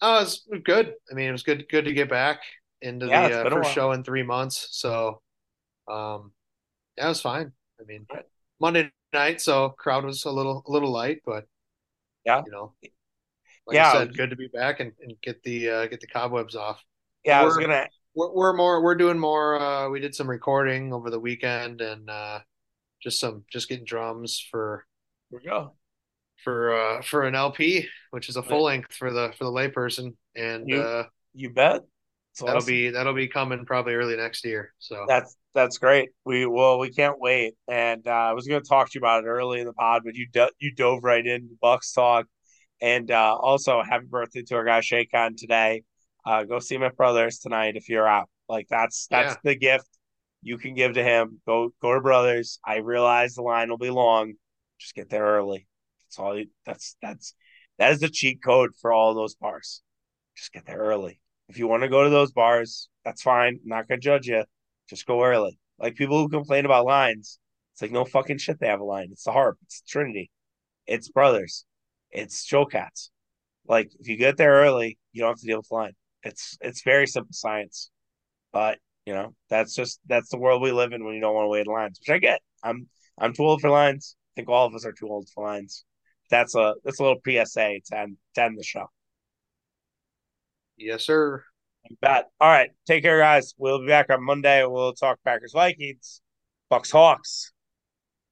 Oh, 0.00 0.22
it's 0.22 0.46
good. 0.64 0.94
I 1.10 1.14
mean, 1.14 1.28
it 1.28 1.32
was 1.32 1.42
good 1.42 1.68
good 1.68 1.84
to 1.86 1.92
get 1.92 2.08
back 2.10 2.42
into 2.82 3.08
Yeah, 3.08 3.28
the 3.30 3.32
uh, 3.32 3.46
first 3.46 3.70
show 3.70 3.92
in 3.92 4.04
three 4.04 4.22
months. 4.22 4.68
So, 4.72 5.22
um, 5.88 6.32
yeah, 6.98 7.06
it 7.06 7.08
was 7.10 7.22
fine. 7.22 7.52
I 7.80 7.84
mean, 7.84 8.08
Monday 8.60 8.92
night, 9.12 9.40
so 9.42 9.70
crowd 9.70 10.04
was 10.04 10.24
a 10.24 10.30
little 10.32 10.64
a 10.66 10.72
little 10.72 10.92
light, 10.92 11.20
but 11.26 11.46
Yeah. 12.24 12.44
you 12.44 12.52
know, 12.52 12.74
like 13.66 13.76
Yeah, 13.76 13.90
I 13.90 13.92
said, 13.92 14.16
good 14.16 14.30
to 14.30 14.36
be 14.36 14.48
back 14.48 14.80
and, 14.80 14.92
and 15.00 15.14
get 15.22 15.42
the 15.42 15.68
uh, 15.70 15.86
get 15.86 16.00
the 16.00 16.06
cobwebs 16.06 16.54
off. 16.56 16.82
Yeah, 17.24 17.40
I 17.40 17.44
was 17.44 17.56
We're- 17.56 17.66
gonna 17.66 17.86
We're, 18.14 18.32
we're 18.32 18.52
more 18.56 18.82
we're 18.82 18.94
doing 18.94 19.18
more. 19.18 19.58
Uh, 19.58 19.88
we 19.88 20.00
did 20.00 20.14
some 20.14 20.28
recording 20.28 20.92
over 20.92 21.10
the 21.10 21.20
weekend 21.20 21.80
and 21.80 22.08
uh, 22.10 22.40
just 23.02 23.18
some 23.20 23.44
just 23.50 23.68
getting 23.68 23.84
drums 23.84 24.44
for 24.50 24.84
here 25.30 25.40
we 25.42 25.48
go. 25.50 25.74
for 26.44 26.74
uh 26.74 27.02
for 27.02 27.22
an 27.24 27.34
LP, 27.34 27.88
which 28.10 28.28
is 28.28 28.36
a 28.36 28.42
full 28.42 28.64
length 28.64 28.92
for 28.92 29.12
the 29.12 29.32
for 29.38 29.44
the 29.44 29.50
layperson, 29.50 30.14
and 30.36 30.68
You- 30.68 30.80
uh, 30.82 31.04
You 31.34 31.50
bet. 31.50 31.82
So 32.34 32.46
that'll 32.46 32.64
be 32.64 32.90
that'll 32.90 33.14
be 33.14 33.28
coming 33.28 33.64
probably 33.64 33.94
early 33.94 34.16
next 34.16 34.44
year. 34.44 34.74
So 34.80 35.04
That's 35.06 35.36
that's 35.54 35.78
great. 35.78 36.10
We 36.24 36.46
well, 36.46 36.80
we 36.80 36.90
can't 36.90 37.16
wait. 37.20 37.54
And 37.68 38.06
uh, 38.08 38.10
I 38.10 38.32
was 38.32 38.48
going 38.48 38.60
to 38.60 38.68
talk 38.68 38.90
to 38.90 38.94
you 38.96 39.00
about 39.00 39.22
it 39.22 39.28
early 39.28 39.60
in 39.60 39.66
the 39.66 39.72
pod, 39.72 40.02
but 40.04 40.16
you 40.16 40.26
do, 40.32 40.48
you 40.58 40.74
dove 40.74 41.04
right 41.04 41.24
into 41.24 41.54
Bucks 41.62 41.92
talk. 41.92 42.26
And 42.84 43.10
uh, 43.10 43.34
also, 43.40 43.82
happy 43.82 44.04
birthday 44.04 44.42
to 44.42 44.56
our 44.56 44.64
guy 44.64 44.80
Shaycon 44.80 45.38
today. 45.38 45.84
Uh, 46.26 46.44
go 46.44 46.58
see 46.58 46.76
my 46.76 46.90
brothers 46.90 47.38
tonight 47.38 47.76
if 47.76 47.88
you're 47.88 48.06
out. 48.06 48.28
Like 48.46 48.66
that's 48.68 49.06
that's 49.06 49.36
Yeah. 49.36 49.40
the 49.42 49.56
gift 49.56 49.88
you 50.42 50.58
can 50.58 50.74
give 50.74 50.92
to 50.92 51.02
him. 51.02 51.40
Go 51.46 51.70
go 51.80 51.94
to 51.94 52.02
brothers. 52.02 52.58
I 52.62 52.76
realize 52.76 53.34
the 53.34 53.42
line 53.42 53.70
will 53.70 53.78
be 53.78 53.88
long. 53.88 54.34
Just 54.78 54.94
get 54.94 55.08
there 55.08 55.24
early. 55.24 55.66
That's 56.02 56.18
all. 56.18 56.38
You, 56.38 56.48
that's 56.66 56.96
that's 57.00 57.34
that 57.78 57.90
is 57.92 58.00
the 58.00 58.10
cheat 58.10 58.42
code 58.44 58.72
for 58.82 58.92
all 58.92 59.14
those 59.14 59.34
bars. 59.34 59.80
Just 60.36 60.52
get 60.52 60.66
there 60.66 60.76
early. 60.76 61.22
If 61.48 61.58
you 61.58 61.66
want 61.66 61.84
to 61.84 61.88
go 61.88 62.04
to 62.04 62.10
those 62.10 62.32
bars, 62.32 62.90
that's 63.02 63.22
fine. 63.22 63.60
I'm 63.62 63.68
not 63.68 63.88
gonna 63.88 63.98
judge 63.98 64.26
you. 64.26 64.44
Just 64.90 65.06
go 65.06 65.24
early. 65.24 65.58
Like 65.78 65.94
people 65.94 66.18
who 66.18 66.28
complain 66.28 66.66
about 66.66 66.84
lines, 66.84 67.38
it's 67.72 67.80
like 67.80 67.92
no 67.92 68.04
fucking 68.04 68.36
shit. 68.36 68.60
They 68.60 68.66
have 68.68 68.80
a 68.80 68.84
line. 68.84 69.08
It's 69.10 69.24
the 69.24 69.32
Harp. 69.32 69.56
It's 69.62 69.80
Trinity. 69.80 70.30
It's 70.86 71.08
Brothers. 71.08 71.64
It's 72.14 72.44
Jo-Cat's. 72.44 73.10
Like 73.68 73.90
if 73.98 74.08
you 74.08 74.16
get 74.16 74.36
there 74.36 74.52
early, 74.52 74.98
you 75.12 75.22
don't 75.22 75.30
have 75.32 75.38
to 75.40 75.46
deal 75.46 75.58
with 75.58 75.70
line. 75.70 75.94
It's 76.22 76.56
it's 76.60 76.82
very 76.82 77.06
simple 77.06 77.32
science. 77.32 77.90
But 78.52 78.78
you 79.06 79.14
know 79.14 79.34
that's 79.50 79.74
just 79.74 80.00
that's 80.06 80.30
the 80.30 80.38
world 80.38 80.62
we 80.62 80.72
live 80.72 80.92
in 80.92 81.04
when 81.04 81.14
you 81.14 81.20
don't 81.20 81.34
want 81.34 81.46
to 81.46 81.50
wait 81.50 81.66
in 81.66 81.72
lines, 81.72 81.98
which 82.00 82.14
I 82.14 82.18
get. 82.18 82.40
I'm 82.62 82.88
I'm 83.18 83.32
too 83.34 83.44
old 83.44 83.60
for 83.60 83.70
lines. 83.70 84.16
I 84.32 84.40
think 84.40 84.48
all 84.48 84.66
of 84.66 84.74
us 84.74 84.84
are 84.86 84.92
too 84.92 85.08
old 85.08 85.28
for 85.34 85.44
lines. 85.44 85.84
That's 86.30 86.54
a 86.54 86.74
that's 86.84 87.00
a 87.00 87.02
little 87.02 87.20
PSA 87.24 87.80
to 87.86 87.98
end, 87.98 88.16
to 88.34 88.42
end 88.42 88.58
the 88.58 88.64
show. 88.64 88.86
yes, 90.76 91.04
sir. 91.04 91.44
You 91.88 91.96
bet. 92.00 92.30
All 92.40 92.48
right. 92.48 92.70
Take 92.86 93.02
care, 93.02 93.18
guys. 93.20 93.54
We'll 93.58 93.80
be 93.80 93.86
back 93.88 94.10
on 94.10 94.24
Monday. 94.24 94.64
We'll 94.64 94.94
talk 94.94 95.18
Packers 95.24 95.52
Vikings, 95.52 96.22
Bucks 96.70 96.90
Hawks, 96.90 97.52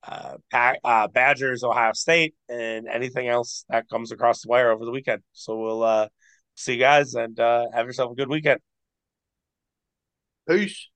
uh, 0.07 0.37
uh, 0.85 1.09
Badgers, 1.09 1.65
Ohio 1.65 1.93
State, 1.93 2.35
and 2.49 2.89
anything 2.89 3.29
else 3.29 3.65
that 3.69 3.89
comes 3.89 4.13
across 4.13 4.43
the 4.43 4.49
wire 4.49 4.71
over 4.71 4.85
the 4.85 4.91
weekend. 4.91 5.23
So 5.33 5.57
we'll 5.57 5.83
uh, 5.83 6.09
see 6.55 6.75
you 6.75 6.79
guys 6.79 7.15
and 7.15 7.39
uh, 7.39 7.67
have 7.73 7.87
yourself 7.87 8.13
a 8.13 8.15
good 8.15 8.29
weekend. 8.29 8.61
Peace. 10.49 10.92